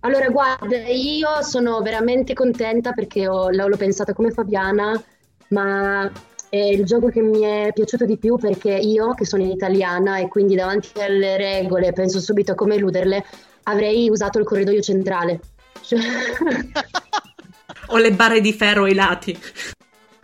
Allora, 0.00 0.28
guarda, 0.30 0.78
io 0.88 1.42
sono 1.42 1.80
veramente 1.80 2.34
contenta 2.34 2.92
perché 2.92 3.28
ho, 3.28 3.50
l'ho 3.50 3.76
pensato 3.76 4.12
come 4.14 4.32
Fabiana, 4.32 5.00
ma 5.48 6.10
è 6.48 6.56
il 6.56 6.84
gioco 6.84 7.08
che 7.08 7.20
mi 7.20 7.42
è 7.42 7.70
piaciuto 7.72 8.04
di 8.04 8.18
più 8.18 8.36
perché 8.36 8.72
io, 8.72 9.14
che 9.14 9.24
sono 9.24 9.44
italiana 9.44 10.18
e 10.18 10.26
quindi 10.26 10.56
davanti 10.56 11.00
alle 11.00 11.36
regole 11.36 11.92
penso 11.92 12.18
subito 12.18 12.52
a 12.52 12.54
come 12.56 12.74
eluderle, 12.74 13.24
avrei 13.64 14.08
usato 14.08 14.38
il 14.38 14.44
corridoio 14.44 14.80
centrale. 14.80 15.40
Cioè... 15.80 16.00
o 17.88 17.96
le 17.96 18.12
barre 18.12 18.40
di 18.40 18.52
ferro 18.52 18.84
ai 18.84 18.94
lati. 18.94 19.38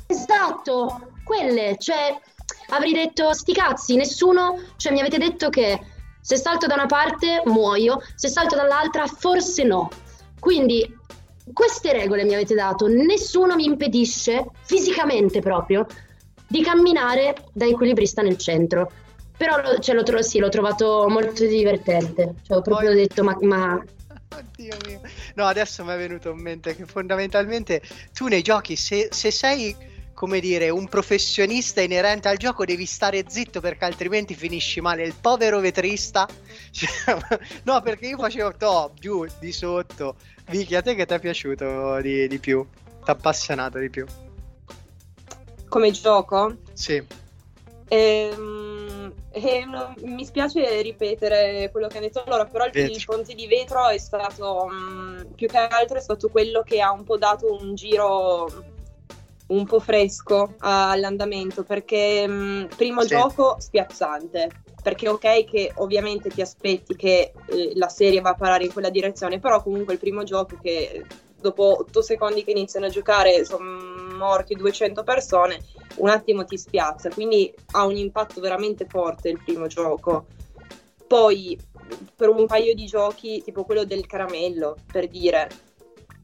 Esatto, 0.06 1.12
quelle, 1.24 1.76
cioè 1.78 2.18
avrei 2.68 2.92
detto 2.92 3.32
sti 3.32 3.52
cazzi, 3.52 3.96
nessuno, 3.96 4.60
cioè 4.76 4.92
mi 4.92 5.00
avete 5.00 5.18
detto 5.18 5.48
che 5.48 5.80
se 6.20 6.36
salto 6.36 6.66
da 6.66 6.74
una 6.74 6.86
parte 6.86 7.42
muoio, 7.46 8.00
se 8.14 8.28
salto 8.28 8.56
dall'altra 8.56 9.06
forse 9.06 9.64
no. 9.64 9.90
Quindi 10.38 10.94
queste 11.52 11.92
regole 11.92 12.24
mi 12.24 12.34
avete 12.34 12.54
dato, 12.54 12.88
nessuno 12.88 13.54
mi 13.54 13.64
impedisce 13.64 14.46
fisicamente 14.64 15.40
proprio 15.40 15.86
di 16.48 16.62
camminare 16.62 17.34
da 17.52 17.66
equilibrista 17.66 18.22
nel 18.22 18.36
centro. 18.36 18.90
Però 19.36 19.60
lo, 19.60 19.78
cioè, 19.78 19.94
l'ho, 19.94 20.22
sì, 20.22 20.38
l'ho 20.38 20.48
trovato 20.48 21.06
molto 21.08 21.44
divertente. 21.46 22.34
Cioè, 22.42 22.56
ho 22.56 22.62
proprio 22.62 22.90
Poi... 22.90 22.98
detto, 22.98 23.22
ma, 23.22 23.36
ma... 23.42 23.84
Oddio 24.34 24.76
mio. 24.86 25.00
No, 25.34 25.44
adesso 25.44 25.84
mi 25.84 25.92
è 25.92 25.96
venuto 25.96 26.30
in 26.30 26.40
mente 26.40 26.74
che 26.74 26.84
fondamentalmente 26.84 27.82
tu 28.12 28.26
nei 28.26 28.42
giochi, 28.42 28.76
se, 28.76 29.08
se 29.10 29.30
sei 29.30 29.94
come 30.16 30.40
dire, 30.40 30.70
un 30.70 30.88
professionista 30.88 31.82
inerente 31.82 32.28
al 32.28 32.38
gioco, 32.38 32.64
devi 32.64 32.86
stare 32.86 33.26
zitto 33.28 33.60
perché 33.60 33.84
altrimenti 33.84 34.34
finisci 34.34 34.80
male. 34.80 35.04
Il 35.04 35.14
povero 35.20 35.60
vetrista, 35.60 36.26
cioè, 36.70 36.88
no, 37.64 37.82
perché 37.82 38.06
io 38.06 38.16
facevo 38.16 38.56
top, 38.56 38.98
giù, 38.98 39.26
di 39.38 39.52
sotto. 39.52 40.16
Vicky, 40.48 40.74
a 40.74 40.80
te 40.80 40.94
che 40.94 41.04
ti 41.04 41.12
è 41.12 41.20
piaciuto 41.20 42.00
di, 42.00 42.26
di 42.28 42.38
più? 42.38 42.66
Ti 43.04 43.10
ha 43.10 43.12
appassionato 43.12 43.78
di 43.78 43.90
più? 43.90 44.06
Come 45.68 45.90
gioco? 45.90 46.56
Sì. 46.72 47.04
Ehm, 47.88 48.75
e 49.36 49.66
no, 49.66 49.92
mi 49.98 50.24
spiace 50.24 50.80
ripetere 50.80 51.68
quello 51.70 51.88
che 51.88 51.98
hanno 51.98 52.06
detto 52.06 52.24
loro, 52.26 52.48
però 52.48 52.64
il, 52.64 52.74
il 52.74 53.04
ponte 53.04 53.34
di 53.34 53.46
vetro 53.46 53.86
è 53.88 53.98
stato 53.98 54.66
mh, 54.66 54.74
mm, 54.74 55.22
più 55.34 55.46
che 55.46 55.58
altro 55.58 55.98
è 55.98 56.00
stato 56.00 56.30
quello 56.30 56.62
che 56.62 56.80
ha 56.80 56.90
un 56.90 57.04
po' 57.04 57.18
dato 57.18 57.52
un 57.52 57.74
giro 57.74 58.50
un 59.48 59.66
po' 59.66 59.78
fresco 59.78 60.54
all'andamento 60.60 61.64
perché 61.64 62.26
mh, 62.26 62.32
mm, 62.32 62.64
primo 62.76 63.02
sì. 63.02 63.08
gioco 63.08 63.56
spiazzante 63.58 64.52
perché 64.82 65.08
ok 65.08 65.44
che 65.44 65.72
ovviamente 65.76 66.30
ti 66.30 66.40
aspetti 66.40 66.96
che 66.96 67.34
eh, 67.44 67.72
la 67.74 67.88
serie 67.88 68.22
va 68.22 68.30
a 68.30 68.34
parare 68.34 68.64
in 68.64 68.72
quella 68.72 68.90
direzione 68.90 69.38
però 69.38 69.62
comunque 69.62 69.92
il 69.92 70.00
primo 70.00 70.22
gioco 70.22 70.58
che 70.60 71.04
dopo 71.46 71.78
8 71.80 72.02
secondi 72.02 72.42
che 72.42 72.50
iniziano 72.50 72.86
a 72.86 72.90
giocare 72.90 73.44
sono 73.44 74.14
morti 74.16 74.54
200 74.54 75.04
persone, 75.04 75.60
un 75.96 76.08
attimo 76.08 76.44
ti 76.44 76.58
spiazza, 76.58 77.08
quindi 77.10 77.52
ha 77.72 77.84
un 77.84 77.96
impatto 77.96 78.40
veramente 78.40 78.86
forte 78.86 79.28
il 79.28 79.40
primo 79.42 79.66
gioco. 79.66 80.26
Poi 81.06 81.56
per 82.16 82.30
un 82.30 82.46
paio 82.46 82.74
di 82.74 82.86
giochi, 82.86 83.42
tipo 83.44 83.64
quello 83.64 83.84
del 83.84 84.06
caramello, 84.06 84.76
per 84.90 85.08
dire, 85.08 85.48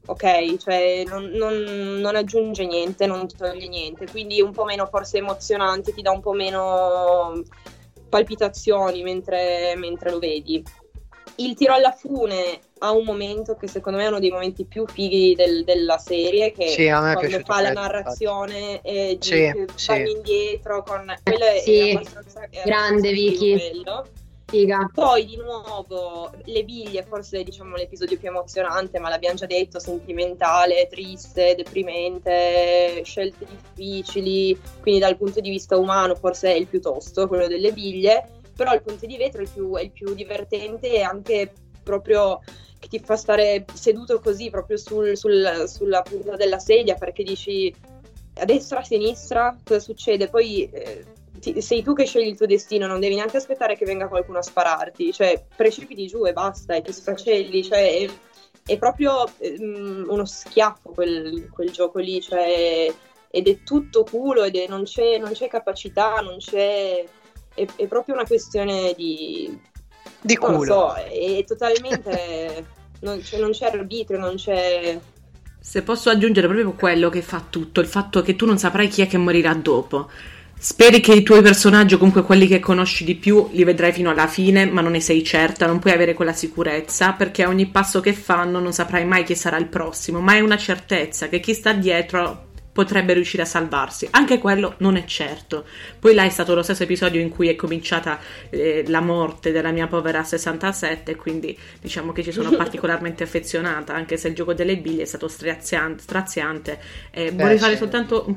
ok, 0.07 0.57
cioè 0.57 1.03
non, 1.07 1.25
non, 1.25 1.53
non, 2.01 2.15
aggiunge 2.17 2.65
niente, 2.65 3.05
non 3.05 3.25
toglie 3.27 3.67
niente, 3.69 4.07
quindi 4.11 4.41
un 4.41 4.51
po' 4.51 4.65
meno 4.65 4.85
forse 4.87 5.19
emozionante, 5.19 5.93
ti 5.93 6.01
dà 6.01 6.11
un 6.11 6.19
po' 6.19 6.33
meno 6.33 7.41
palpitazioni 8.09 9.01
mentre, 9.03 9.75
mentre 9.77 10.11
lo 10.11 10.19
vedi. 10.19 10.61
Il 11.37 11.55
tiro 11.55 11.73
alla 11.73 11.91
fune 11.91 12.59
ha 12.83 12.91
un 12.91 13.05
momento 13.05 13.55
che 13.55 13.67
secondo 13.67 13.97
me 13.97 14.05
è 14.05 14.07
uno 14.09 14.19
dei 14.19 14.29
momenti 14.29 14.65
più 14.65 14.85
fighi 14.85 15.35
del, 15.35 15.63
della 15.63 15.97
serie, 15.97 16.51
che 16.51 16.67
sì, 16.67 16.87
quando 16.87 17.39
fa 17.45 17.61
la 17.61 17.71
narrazione 17.71 18.81
e 18.81 19.17
sì, 19.21 19.51
sì. 19.75 20.11
indietro 20.15 20.83
con 20.83 21.13
quello 21.23 21.45
è, 21.45 21.59
sì. 21.59 21.89
è 21.89 21.95
abbastanza 21.95 22.47
grande 22.63 23.11
Vicky. 23.11 23.55
Bello. 23.55 24.05
Figa. 24.45 24.87
Poi 24.93 25.25
di 25.25 25.37
nuovo 25.37 26.29
le 26.43 26.63
biglie, 26.63 27.03
forse 27.03 27.41
diciamo 27.41 27.75
l'episodio 27.75 28.17
più 28.19 28.27
emozionante, 28.27 28.99
ma 28.99 29.09
l'abbiamo 29.09 29.35
già 29.35 29.47
detto, 29.47 29.79
sentimentale, 29.79 30.87
triste, 30.91 31.55
deprimente, 31.55 33.01
scelte 33.03 33.47
difficili, 33.49 34.59
quindi 34.81 34.99
dal 34.99 35.17
punto 35.17 35.39
di 35.39 35.49
vista 35.49 35.77
umano 35.77 36.13
forse 36.15 36.51
è 36.51 36.55
il 36.55 36.67
più 36.67 36.81
tosto, 36.81 37.27
quello 37.27 37.47
delle 37.47 37.71
biglie 37.71 38.41
però 38.55 38.73
il 38.73 38.83
ponte 38.83 39.07
di 39.07 39.17
vetro 39.17 39.39
è 39.39 39.43
il 39.45 39.49
più, 39.51 39.75
è 39.75 39.81
il 39.81 39.91
più 39.91 40.13
divertente 40.13 40.93
e 40.93 41.01
anche 41.01 41.51
proprio 41.83 42.39
che 42.83 42.97
ti 42.97 42.99
fa 42.99 43.15
stare 43.15 43.63
seduto 43.73 44.19
così 44.19 44.49
proprio 44.49 44.75
sul, 44.77 45.15
sul, 45.15 45.63
sulla 45.67 46.01
punta 46.01 46.35
della 46.35 46.59
sedia 46.59 46.95
perché 46.95 47.23
dici 47.23 47.73
a 48.35 48.45
destra, 48.45 48.79
a 48.79 48.83
sinistra, 48.83 49.57
cosa 49.63 49.79
succede? 49.79 50.27
Poi 50.27 50.69
eh, 50.69 51.05
ti, 51.39 51.61
sei 51.61 51.81
tu 51.81 51.93
che 51.93 52.05
scegli 52.05 52.27
il 52.27 52.35
tuo 52.35 52.45
destino, 52.45 52.87
non 52.87 52.99
devi 52.99 53.15
neanche 53.15 53.37
aspettare 53.37 53.77
che 53.77 53.85
venga 53.85 54.07
qualcuno 54.07 54.39
a 54.39 54.41
spararti, 54.41 55.13
cioè 55.13 55.45
precipiti 55.55 56.07
giù 56.07 56.25
e 56.25 56.33
basta 56.33 56.75
e 56.75 56.81
ti 56.81 56.91
sfracelli, 56.91 57.63
cioè 57.63 57.99
è, 57.99 58.09
è 58.65 58.77
proprio 58.77 59.23
um, 59.59 60.05
uno 60.09 60.25
schiaffo 60.25 60.89
quel, 60.89 61.49
quel, 61.51 61.71
gioco 61.71 61.99
lì, 61.99 62.21
cioè, 62.21 62.91
ed 63.29 63.47
è 63.47 63.63
tutto 63.63 64.03
culo 64.03 64.43
ed 64.43 64.55
è, 64.55 64.67
non, 64.67 64.83
c'è, 64.83 65.17
non 65.19 65.31
c'è 65.31 65.47
capacità, 65.47 66.19
non 66.21 66.37
c'è 66.37 67.05
è, 67.53 67.65
è 67.75 67.87
proprio 67.87 68.15
una 68.15 68.25
questione 68.25 68.93
di... 68.95 69.71
Di 70.23 70.37
culo. 70.37 70.57
Non 70.57 70.65
so, 70.65 70.93
è 70.93 71.43
totalmente... 71.45 72.65
non, 73.01 73.19
c'è, 73.21 73.39
non 73.39 73.51
c'è 73.51 73.65
arbitrio, 73.65 74.17
non 74.17 74.35
c'è... 74.35 74.99
Se 75.59 75.81
posso 75.81 76.09
aggiungere 76.09 76.47
proprio 76.47 76.73
quello 76.73 77.09
che 77.09 77.21
fa 77.21 77.43
tutto, 77.49 77.79
il 77.79 77.87
fatto 77.87 78.21
che 78.21 78.35
tu 78.35 78.45
non 78.45 78.57
saprai 78.57 78.87
chi 78.87 79.01
è 79.01 79.07
che 79.07 79.17
morirà 79.17 79.53
dopo. 79.53 80.09
Speri 80.57 81.01
che 81.01 81.13
i 81.13 81.23
tuoi 81.23 81.41
personaggi, 81.41 81.93
o 81.93 81.97
comunque 81.97 82.23
quelli 82.23 82.47
che 82.47 82.59
conosci 82.59 83.03
di 83.03 83.15
più, 83.15 83.49
li 83.51 83.63
vedrai 83.65 83.91
fino 83.91 84.09
alla 84.09 84.27
fine, 84.27 84.65
ma 84.65 84.81
non 84.81 84.93
ne 84.93 85.01
sei 85.01 85.23
certa, 85.23 85.65
non 85.65 85.79
puoi 85.79 85.93
avere 85.93 86.13
quella 86.13 86.33
sicurezza, 86.33 87.11
perché 87.13 87.43
a 87.43 87.49
ogni 87.49 87.67
passo 87.67 87.99
che 87.99 88.13
fanno 88.13 88.59
non 88.59 88.71
saprai 88.71 89.05
mai 89.05 89.23
chi 89.23 89.35
sarà 89.35 89.57
il 89.57 89.67
prossimo, 89.67 90.19
ma 90.19 90.35
è 90.35 90.39
una 90.39 90.57
certezza 90.57 91.27
che 91.27 91.41
chi 91.41 91.53
sta 91.53 91.73
dietro 91.73 92.51
potrebbe 92.73 93.13
riuscire 93.13 93.43
a 93.43 93.45
salvarsi. 93.45 94.07
Anche 94.11 94.39
quello 94.39 94.73
non 94.79 94.97
è 94.97 95.05
certo. 95.05 95.65
Poi 95.99 96.13
là 96.13 96.23
è 96.23 96.29
stato 96.29 96.55
lo 96.55 96.63
stesso 96.63 96.83
episodio 96.83 97.21
in 97.21 97.29
cui 97.29 97.47
è 97.47 97.55
cominciata 97.55 98.19
eh, 98.49 98.83
la 98.87 98.99
morte 98.99 99.51
della 99.51 99.71
mia 99.71 99.87
povera 99.87 100.23
67, 100.23 101.15
quindi 101.15 101.57
diciamo 101.79 102.11
che 102.11 102.23
ci 102.23 102.31
sono 102.31 102.49
particolarmente 102.57 103.23
affezionata, 103.23 103.93
anche 103.93 104.17
se 104.17 104.27
il 104.27 104.35
gioco 104.35 104.53
delle 104.53 104.77
biglie 104.77 105.03
è 105.03 105.05
stato 105.05 105.27
straziante. 105.27 106.01
straziante. 106.01 106.79
Eh, 107.11 107.31
vorrei 107.31 107.59
fare 107.59 107.77
soltanto 107.77 108.25
un, 108.27 108.35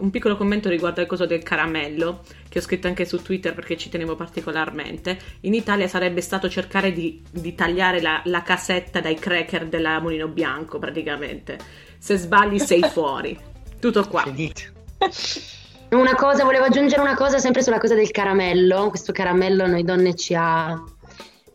un, 0.00 0.10
piccolo 0.10 0.36
commento 0.36 0.70
riguardo 0.70 1.02
al 1.02 1.06
coso 1.06 1.26
del 1.26 1.42
caramello, 1.42 2.22
che 2.48 2.58
ho 2.58 2.62
scritto 2.62 2.86
anche 2.86 3.04
su 3.04 3.20
Twitter 3.20 3.52
perché 3.52 3.76
ci 3.76 3.90
tenevo 3.90 4.16
particolarmente. 4.16 5.18
In 5.40 5.52
Italia 5.52 5.86
sarebbe 5.88 6.22
stato 6.22 6.48
cercare 6.48 6.90
di, 6.92 7.22
di 7.30 7.54
tagliare 7.54 8.00
la, 8.00 8.22
la 8.24 8.42
casetta 8.42 9.00
dai 9.00 9.16
cracker 9.16 9.66
della 9.66 10.00
Mulino 10.00 10.28
Bianco, 10.28 10.78
praticamente. 10.78 11.58
Se 11.98 12.16
sbagli 12.16 12.58
sei 12.58 12.80
fuori. 12.88 13.52
Tutto 13.84 14.08
qua. 14.08 14.22
Finito. 14.22 14.62
Una 15.94 16.14
cosa, 16.14 16.42
volevo 16.44 16.64
aggiungere 16.64 17.02
una 17.02 17.14
cosa 17.14 17.38
sempre 17.38 17.62
sulla 17.62 17.76
cosa 17.76 17.94
del 17.94 18.10
caramello. 18.10 18.88
Questo 18.88 19.12
caramello 19.12 19.66
noi 19.66 19.84
donne 19.84 20.14
ci 20.14 20.34
ha... 20.34 20.82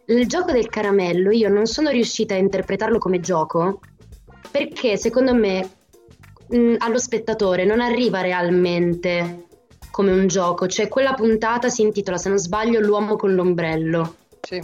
Il 0.05 0.27
gioco 0.27 0.51
del 0.51 0.69
caramello 0.69 1.31
io 1.31 1.49
non 1.49 1.65
sono 1.65 1.89
riuscita 1.89 2.35
a 2.35 2.37
interpretarlo 2.37 2.99
come 2.99 3.19
gioco 3.19 3.79
perché 4.51 4.95
secondo 4.95 5.33
me 5.33 5.69
mh, 6.49 6.75
allo 6.77 6.99
spettatore 6.99 7.65
non 7.65 7.81
arriva 7.81 8.21
realmente 8.21 9.47
come 9.89 10.11
un 10.11 10.27
gioco. 10.27 10.67
Cioè 10.67 10.87
quella 10.87 11.15
puntata 11.15 11.67
si 11.67 11.81
intitola, 11.81 12.17
se 12.17 12.29
non 12.29 12.37
sbaglio, 12.37 12.79
L'uomo 12.79 13.15
con 13.15 13.33
l'ombrello. 13.33 14.15
Sì. 14.41 14.61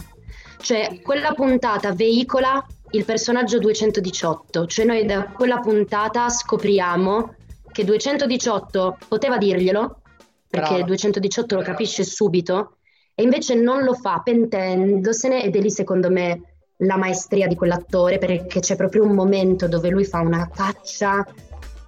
Cioè 0.58 1.00
quella 1.02 1.32
puntata 1.32 1.92
veicola 1.92 2.64
il 2.90 3.04
personaggio 3.04 3.58
218, 3.58 4.66
cioè 4.66 4.84
noi 4.84 5.04
da 5.04 5.24
quella 5.24 5.58
puntata 5.58 6.28
scopriamo 6.28 7.34
che 7.76 7.84
218 7.84 8.96
poteva 9.06 9.36
dirglielo, 9.36 10.00
perché 10.48 10.76
Brava. 10.76 10.86
218 10.86 11.56
lo 11.56 11.60
capisce 11.60 12.04
subito, 12.04 12.78
e 13.14 13.22
invece 13.22 13.54
non 13.54 13.84
lo 13.84 13.92
fa 13.92 14.22
pentendosene 14.24 15.44
ed 15.44 15.56
è 15.56 15.60
lì 15.60 15.70
secondo 15.70 16.10
me 16.10 16.54
la 16.78 16.96
maestria 16.96 17.46
di 17.46 17.54
quell'attore, 17.54 18.16
perché 18.16 18.60
c'è 18.60 18.76
proprio 18.76 19.04
un 19.04 19.12
momento 19.12 19.68
dove 19.68 19.90
lui 19.90 20.06
fa 20.06 20.20
una 20.20 20.48
faccia 20.50 21.26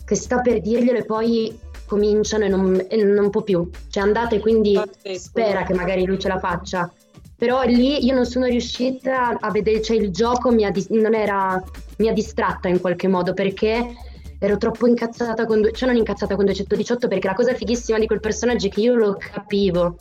che 0.04 0.14
sta 0.14 0.40
per 0.42 0.60
dirglielo 0.60 0.98
e 0.98 1.06
poi 1.06 1.58
cominciano 1.86 2.44
e 2.44 2.48
non, 2.48 2.84
e 2.86 3.02
non 3.02 3.30
può 3.30 3.40
più. 3.42 3.70
Cioè 3.88 4.02
andate 4.02 4.40
quindi 4.40 4.78
spera 5.14 5.62
che 5.62 5.72
magari 5.72 6.04
lui 6.04 6.18
ce 6.18 6.28
la 6.28 6.38
faccia. 6.38 6.92
Però 7.34 7.62
lì 7.62 8.04
io 8.04 8.14
non 8.14 8.26
sono 8.26 8.44
riuscita 8.44 9.38
a 9.40 9.50
vedere, 9.50 9.80
cioè 9.80 9.96
il 9.96 10.10
gioco 10.10 10.50
mi 10.50 10.66
ha, 10.66 10.72
non 10.88 11.14
era, 11.14 11.62
mi 11.96 12.08
ha 12.08 12.12
distratta 12.12 12.68
in 12.68 12.78
qualche 12.78 13.08
modo 13.08 13.32
perché 13.32 13.94
ero 14.38 14.56
troppo 14.56 14.86
incazzata 14.86 15.46
con, 15.46 15.68
cioè 15.72 15.88
non 15.88 15.96
incazzata 15.96 16.36
con 16.36 16.44
218 16.44 17.08
perché 17.08 17.26
la 17.26 17.34
cosa 17.34 17.54
fighissima 17.54 17.98
di 17.98 18.06
quel 18.06 18.20
personaggio 18.20 18.66
è 18.66 18.70
che 18.70 18.80
io 18.80 18.94
lo 18.94 19.16
capivo, 19.18 19.96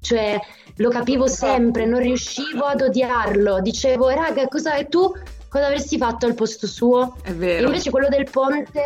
cioè 0.00 0.38
lo 0.76 0.88
capivo 0.88 1.26
sempre, 1.26 1.86
non 1.86 2.00
riuscivo 2.00 2.64
ad 2.64 2.80
odiarlo, 2.80 3.60
dicevo 3.60 4.08
raga 4.08 4.46
cosa 4.48 4.76
e 4.76 4.86
tu 4.86 5.12
cosa 5.48 5.66
avresti 5.66 5.98
fatto 5.98 6.26
al 6.26 6.34
posto 6.34 6.66
suo? 6.66 7.16
È 7.22 7.32
vero. 7.32 7.62
E 7.62 7.66
invece 7.66 7.90
quello 7.90 8.08
del 8.08 8.28
ponte 8.30 8.82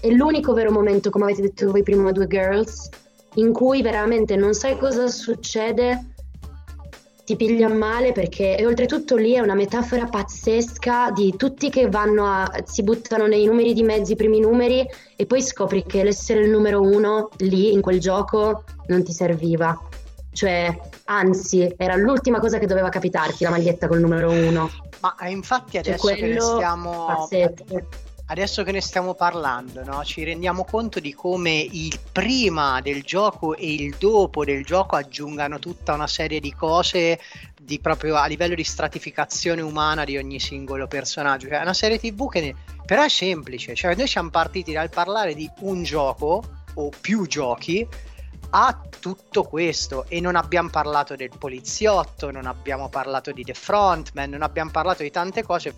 è 0.00 0.08
l'unico 0.08 0.52
vero 0.54 0.72
momento, 0.72 1.10
come 1.10 1.24
avete 1.24 1.42
detto 1.42 1.70
voi 1.70 1.82
prima 1.82 2.10
due 2.12 2.26
girls, 2.26 2.88
in 3.34 3.52
cui 3.52 3.82
veramente 3.82 4.34
non 4.36 4.54
sai 4.54 4.78
cosa 4.78 5.08
succede 5.08 6.14
ti 7.26 7.34
piglia 7.34 7.68
male 7.68 8.12
perché 8.12 8.56
e 8.56 8.64
oltretutto 8.64 9.16
lì 9.16 9.32
è 9.32 9.40
una 9.40 9.54
metafora 9.56 10.06
pazzesca 10.06 11.10
di 11.10 11.34
tutti 11.36 11.70
che 11.70 11.88
vanno 11.88 12.24
a 12.24 12.48
si 12.64 12.84
buttano 12.84 13.26
nei 13.26 13.44
numeri 13.44 13.74
di 13.74 13.82
mezzi, 13.82 14.12
i 14.12 14.16
primi 14.16 14.38
numeri 14.38 14.88
e 15.16 15.26
poi 15.26 15.42
scopri 15.42 15.84
che 15.84 16.04
l'essere 16.04 16.44
il 16.44 16.50
numero 16.50 16.80
uno 16.80 17.30
lì 17.38 17.72
in 17.72 17.80
quel 17.80 17.98
gioco 17.98 18.62
non 18.86 19.02
ti 19.02 19.12
serviva. 19.12 19.76
Cioè, 20.32 20.78
anzi, 21.06 21.74
era 21.76 21.96
l'ultima 21.96 22.38
cosa 22.38 22.58
che 22.58 22.66
doveva 22.66 22.90
capitarti 22.90 23.42
la 23.42 23.50
maglietta 23.50 23.88
col 23.88 24.00
numero 24.00 24.30
uno. 24.30 24.70
Ma 25.00 25.16
eh, 25.16 25.30
infatti 25.30 25.72
cioè, 25.72 25.80
adesso 25.80 26.06
cioè, 26.06 26.16
che 26.16 26.26
ne 26.26 26.40
stiamo 26.40 27.06
pazzesco 27.06 28.05
adesso 28.26 28.62
che 28.62 28.72
ne 28.72 28.80
stiamo 28.80 29.14
parlando, 29.14 29.84
no, 29.84 30.02
ci 30.04 30.24
rendiamo 30.24 30.64
conto 30.64 30.98
di 30.98 31.14
come 31.14 31.58
il 31.58 31.98
prima 32.10 32.80
del 32.80 33.02
gioco 33.02 33.54
e 33.54 33.72
il 33.72 33.94
dopo 33.98 34.44
del 34.44 34.64
gioco 34.64 34.96
aggiungano 34.96 35.58
tutta 35.58 35.94
una 35.94 36.08
serie 36.08 36.40
di 36.40 36.52
cose 36.52 37.20
di 37.60 37.80
proprio 37.80 38.16
a 38.16 38.26
livello 38.26 38.54
di 38.54 38.64
stratificazione 38.64 39.60
umana 39.60 40.04
di 40.04 40.16
ogni 40.16 40.40
singolo 40.40 40.86
personaggio. 40.86 41.48
Cioè, 41.48 41.58
è 41.58 41.62
una 41.62 41.74
serie 41.74 41.98
TV 41.98 42.28
che 42.28 42.40
ne... 42.40 42.54
però 42.84 43.02
è 43.02 43.08
semplice, 43.08 43.74
cioè 43.74 43.94
noi 43.94 44.06
siamo 44.06 44.30
partiti 44.30 44.72
dal 44.72 44.90
parlare 44.90 45.34
di 45.34 45.48
un 45.60 45.82
gioco 45.82 46.42
o 46.74 46.90
più 47.00 47.26
giochi 47.26 47.86
a 48.50 48.80
tutto 49.00 49.44
questo 49.44 50.04
e 50.08 50.20
non 50.20 50.36
abbiamo 50.36 50.68
parlato 50.68 51.16
del 51.16 51.30
poliziotto, 51.36 52.30
non 52.30 52.46
abbiamo 52.46 52.88
parlato 52.88 53.32
di 53.32 53.42
The 53.42 53.54
Frontman, 53.54 54.30
non 54.30 54.42
abbiamo 54.42 54.70
parlato 54.70 55.02
di 55.02 55.10
tante 55.10 55.42
cose 55.42 55.74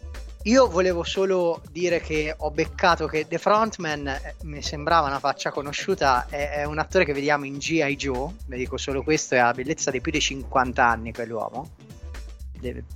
io 0.49 0.67
volevo 0.67 1.05
solo 1.05 1.61
dire 1.71 2.01
che 2.01 2.35
ho 2.35 2.51
beccato 2.51 3.07
che 3.07 3.27
The 3.29 3.37
Frontman 3.37 4.07
eh, 4.07 4.35
mi 4.45 4.63
sembrava 4.63 5.07
una 5.07 5.19
faccia 5.19 5.51
conosciuta, 5.51 6.27
è, 6.27 6.53
è 6.53 6.65
un 6.65 6.79
attore 6.79 7.05
che 7.05 7.13
vediamo 7.13 7.45
in 7.45 7.59
G.I. 7.59 7.97
Joe, 7.97 8.33
vi 8.47 8.57
dico 8.57 8.79
solo 8.79 9.03
questo, 9.03 9.35
è 9.35 9.39
la 9.39 9.53
bellezza 9.53 9.91
di 9.91 10.01
più 10.01 10.11
di 10.11 10.21
50 10.21 10.83
anni 10.83 11.13
quell'uomo 11.13 11.88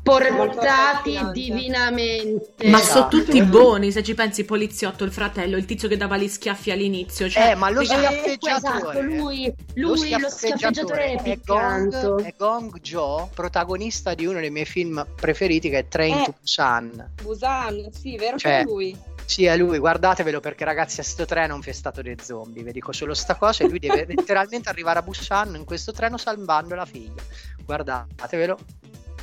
portati 0.03 1.19
divinamente. 1.33 2.69
Ma 2.69 2.79
sono 2.79 3.09
esatto. 3.09 3.17
tutti 3.17 3.43
buoni, 3.43 3.91
se 3.93 4.03
ci 4.03 4.15
pensi, 4.15 4.45
poliziotto, 4.45 5.05
il 5.05 5.13
fratello, 5.13 5.57
il 5.57 5.65
tizio 5.65 5.89
che 5.89 5.97
dava 5.97 6.17
gli 6.17 6.29
schiaffi 6.29 6.71
all'inizio. 6.71 7.29
Cioè, 7.29 7.51
eh, 7.51 7.55
ma 7.55 7.71
lo 7.71 7.85
schiaffeggiatore. 7.85 8.79
Esatto, 8.79 9.01
lui, 9.01 9.53
lui 9.75 9.89
lo, 9.89 9.97
schiaffeggiatore, 9.97 11.15
è 11.23 11.39
Gong, 11.45 12.23
è 12.23 12.35
Gong 12.37 12.81
Joe, 12.81 13.29
protagonista 13.35 14.15
di 14.15 14.27
uno 14.27 14.41
dei 14.41 14.51
miei 14.51 14.67
film 14.67 15.05
preferiti 15.15 15.71
che 15.71 15.79
è 15.79 15.89
Train 15.89 16.19
eh, 16.19 16.25
to 16.25 16.35
Busan. 16.39 17.11
Busan, 17.23 17.89
sì, 17.93 18.17
vero 18.17 18.37
cioè, 18.37 18.53
che 18.53 18.59
è 18.61 18.65
lui. 18.65 19.11
Sì, 19.25 19.45
è 19.45 19.57
lui, 19.57 19.79
guardatevelo 19.79 20.41
perché 20.41 20.65
ragazzi 20.65 21.01
a 21.01 21.03
sto 21.03 21.25
treno 21.25 21.55
un 21.55 21.63
festato 21.63 22.03
dei 22.03 22.17
zombie, 22.21 22.63
vi 22.63 22.73
dico 22.73 22.93
solo 22.93 23.15
sta 23.15 23.37
cosa 23.37 23.65
e 23.65 23.69
lui 23.69 23.79
deve 23.79 24.05
letteralmente 24.15 24.69
arrivare 24.69 24.99
a 24.99 25.03
Busan 25.03 25.55
in 25.55 25.65
questo 25.65 25.93
treno 25.93 26.19
salvando 26.19 26.75
la 26.75 26.85
figlia. 26.85 27.23
Guardatevelo, 27.65 28.59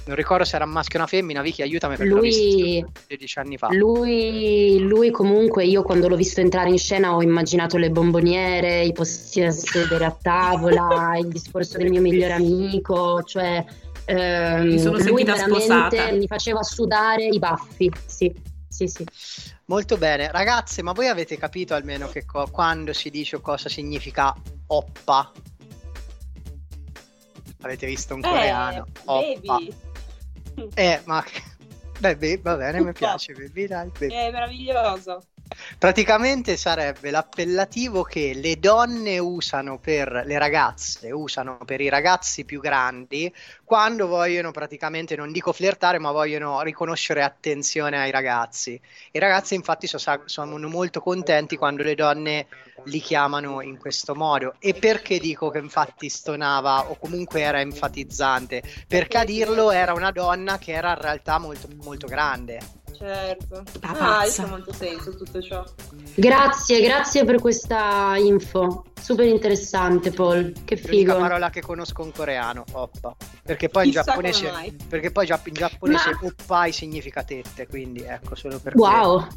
non 0.10 0.18
ricordo 0.18 0.44
se 0.44 0.56
era 0.56 0.66
un 0.66 0.72
maschio 0.72 0.98
o 0.98 1.02
una 1.04 1.08
femmina, 1.08 1.44
Vicky 1.44 1.62
aiutami 1.62 1.96
perché 1.96 2.12
lui, 2.12 2.16
l'ho 2.16 2.82
visto 2.82 2.92
16 3.08 3.40
anni 3.40 3.58
fa. 3.58 3.68
Lui, 3.72 4.80
lui 4.80 5.12
comunque, 5.12 5.66
io 5.66 5.84
quando 5.84 6.08
l'ho 6.08 6.16
visto 6.16 6.42
entrare 6.42 6.70
in 6.70 6.80
scena 6.80 7.16
ho 7.16 7.22
immaginato 7.22 7.78
le 7.78 7.92
bomboniere, 7.92 8.84
i 8.84 8.92
posti 8.92 9.44
a 9.44 9.52
sedere 9.52 10.06
a 10.06 10.18
tavola, 10.20 11.16
il 11.22 11.28
discorso 11.28 11.78
del 11.78 11.90
mio 11.90 12.02
migliore 12.02 12.34
amico, 12.34 13.22
cioè... 13.24 13.64
Ehm, 14.06 14.68
mi 14.68 14.80
sono 14.80 14.98
lui 14.98 15.24
veramente 15.24 15.98
sposata. 15.98 16.12
mi 16.14 16.26
faceva 16.26 16.64
sudare 16.64 17.28
i 17.28 17.38
baffi, 17.38 17.92
sì, 18.08 18.34
sì, 18.68 18.88
sì. 18.88 19.06
Molto 19.66 19.98
bene, 19.98 20.32
ragazze, 20.32 20.82
ma 20.82 20.94
voi 20.94 21.08
avete 21.08 21.38
capito 21.38 21.76
almeno 21.76 22.08
che 22.08 22.26
co- 22.26 22.48
quando 22.50 22.94
si 22.94 23.12
dice 23.12 23.40
cosa 23.40 23.70
significa 23.70 24.34
oppa? 24.66 25.32
Avete 27.62 27.86
visto 27.86 28.16
un 28.16 28.22
eh, 28.24 28.28
coreano? 28.28 28.88
Oppa. 29.06 29.58
Baby. 29.58 29.88
Eh, 30.76 31.02
ma... 31.06 31.24
Beh, 32.00 32.40
va 32.42 32.56
bene, 32.56 32.80
mi 32.82 32.94
piace, 32.94 33.34
baby, 33.34 33.68
dai, 33.68 33.90
baby. 33.90 34.14
È 34.14 34.32
meraviglioso. 34.32 35.22
Praticamente 35.78 36.58
sarebbe 36.58 37.10
l'appellativo 37.10 38.04
che 38.04 38.34
le 38.36 38.60
donne 38.60 39.18
usano 39.18 39.80
per 39.80 40.24
le 40.26 40.38
ragazze, 40.38 41.12
usano 41.12 41.58
per 41.66 41.82
i 41.82 41.90
ragazzi 41.90 42.46
più 42.46 42.60
grandi 42.60 43.34
quando 43.64 44.08
vogliono 44.08 44.52
praticamente, 44.52 45.16
non 45.16 45.32
dico 45.32 45.54
flirtare, 45.54 46.00
ma 46.00 46.12
vogliono 46.12 46.62
riconoscere 46.62 47.24
attenzione 47.24 48.00
ai 48.00 48.12
ragazzi. 48.12 48.80
I 49.12 49.20
ragazzi 49.20 49.56
infatti 49.56 49.88
sono, 49.88 50.24
sono 50.26 50.68
molto 50.68 51.02
contenti 51.02 51.56
quando 51.56 51.84
le 51.84 51.96
donne 51.96 52.48
li 52.86 53.00
chiamano 53.00 53.62
in 53.62 53.78
questo 53.78 54.16
modo. 54.16 54.56
E 54.60 54.74
perché 54.74 55.20
dico 55.20 55.50
che 55.50 55.60
infatti 55.60 56.10
stonava 56.10 56.90
o 56.90 56.98
comunque 56.98 57.42
era 57.42 57.62
enfatizzante? 57.62 58.64
Perché 58.88 59.20
a 59.20 59.24
dirlo 59.24 59.72
era 59.72 59.94
una 59.94 60.12
donna 60.12 60.58
che 60.58 60.72
era 60.72 60.90
in 60.92 61.02
realtà 61.02 61.38
molto, 61.38 61.68
molto 61.84 62.08
grande 62.08 62.79
certo. 63.00 63.64
Ah, 63.82 64.26
ha 64.26 64.46
molto 64.48 64.74
senso 64.74 65.16
tutto 65.16 65.42
ciò. 65.42 65.64
Grazie, 66.16 66.82
grazie 66.82 67.24
per 67.24 67.40
questa 67.40 68.16
info. 68.18 68.86
Super 69.00 69.26
interessante, 69.26 70.12
Paul. 70.12 70.54
Che 70.66 70.76
figo. 70.76 70.92
L'unica 70.92 71.16
parola 71.16 71.50
che 71.50 71.62
conosco 71.62 72.04
in 72.04 72.12
coreano, 72.12 72.66
oppa. 72.74 73.16
Perché 73.42 73.70
poi 73.70 73.86
Chissà 73.86 74.00
in 74.00 74.06
giapponese, 74.06 74.76
perché 74.88 75.12
poi 75.12 75.28
in 75.46 75.54
giapponese 75.54 76.10
Ma... 76.12 76.28
oppai 76.28 76.72
significa 76.74 77.24
tette, 77.24 77.68
quindi 77.68 78.02
ecco, 78.02 78.36
solo 78.36 78.60
per 78.60 78.76
Wow. 78.76 79.20
Quello. 79.20 79.28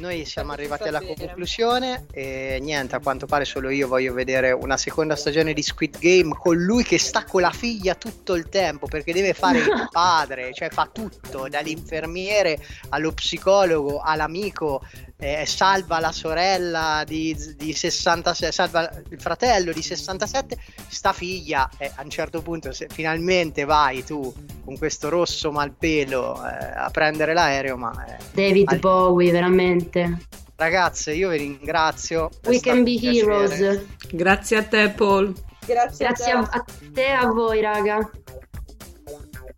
Noi 0.00 0.24
siamo 0.24 0.52
arrivati 0.52 0.88
alla 0.88 1.02
conclusione 1.02 2.06
e 2.10 2.58
niente, 2.62 2.96
a 2.96 3.00
quanto 3.00 3.26
pare 3.26 3.44
solo 3.44 3.68
io 3.68 3.86
voglio 3.86 4.14
vedere 4.14 4.50
una 4.50 4.78
seconda 4.78 5.14
stagione 5.14 5.52
di 5.52 5.62
Squid 5.62 5.98
Game 5.98 6.34
con 6.34 6.56
lui 6.56 6.84
che 6.84 6.98
sta 6.98 7.24
con 7.24 7.42
la 7.42 7.50
figlia 7.50 7.94
tutto 7.94 8.34
il 8.34 8.48
tempo 8.48 8.86
perché 8.86 9.12
deve 9.12 9.34
fare 9.34 9.58
il 9.58 9.88
padre, 9.92 10.54
cioè 10.54 10.70
fa 10.70 10.88
tutto, 10.90 11.48
dall'infermiere 11.50 12.58
allo 12.88 13.12
psicologo 13.12 14.00
all'amico, 14.00 14.82
eh, 15.20 15.44
salva 15.46 16.00
la 16.00 16.12
sorella 16.12 17.04
di, 17.06 17.36
di 17.56 17.72
66, 17.72 18.52
salva 18.52 18.90
il 19.10 19.20
fratello 19.20 19.72
di 19.72 19.82
67, 19.82 20.56
sta 20.88 21.12
figlia 21.12 21.68
eh, 21.78 21.92
a 21.94 22.02
un 22.02 22.10
certo 22.10 22.42
punto 22.42 22.72
se 22.72 22.88
finalmente 22.90 23.64
vai 23.64 24.02
tu 24.02 24.32
con 24.64 24.76
questo 24.78 25.08
rosso 25.10 25.52
malpelo 25.52 26.36
eh, 26.46 26.72
a 26.74 26.88
prendere 26.90 27.34
l'aereo, 27.34 27.76
ma... 27.76 27.92
Eh, 28.06 28.18
David 28.32 28.72
al... 28.72 28.78
Bowie, 28.78 29.30
veramente. 29.30 30.18
Ragazze, 30.56 31.14
io 31.14 31.30
vi 31.30 31.38
ringrazio. 31.38 32.30
We 32.44 32.60
can 32.60 32.82
be 32.82 32.98
heroes. 33.00 33.80
Grazie 34.10 34.56
a 34.58 34.62
te, 34.62 34.90
Paul. 34.90 35.32
Grazie, 35.64 36.06
Grazie 36.06 36.32
a, 36.32 36.42
te. 36.42 36.58
a 36.58 36.64
te 36.92 37.06
e 37.06 37.10
a 37.10 37.26
voi, 37.26 37.60
raga. 37.60 38.10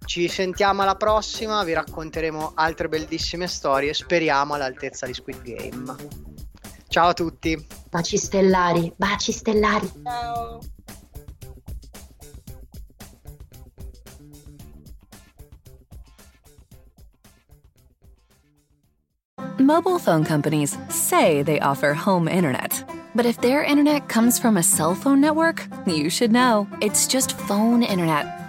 Ci 0.05 0.28
sentiamo 0.28 0.82
alla 0.82 0.96
prossima, 0.96 1.62
vi 1.64 1.72
racconteremo 1.72 2.53
altre 2.55 2.88
bellissime 2.88 3.46
storie, 3.46 3.94
speriamo 3.94 4.55
all'altezza 4.55 5.07
di 5.07 5.14
Squid 5.14 5.42
Game. 5.42 5.94
Ciao 6.88 7.09
a 7.09 7.14
tutti. 7.14 7.66
Baci 7.88 8.18
stellari, 8.18 8.92
baci 8.96 9.32
stellari. 9.32 9.90
Ciao. 10.03 10.59
Mobile 19.59 19.98
phone 19.98 20.24
companies 20.24 20.76
say 20.88 21.42
they 21.42 21.61
offer 21.61 21.94
home 21.94 22.26
internet. 22.26 22.84
But 23.14 23.26
if 23.26 23.40
their 23.40 23.62
internet 23.62 24.09
comes 24.09 24.38
from 24.38 24.57
a 24.57 24.62
cell 24.62 24.94
phone 24.94 25.20
network, 25.20 25.66
you 25.86 26.11
should 26.11 26.32
know. 26.32 26.66
It's 26.80 27.07
just 27.07 27.38
phone 27.38 27.82
internet, 27.82 28.26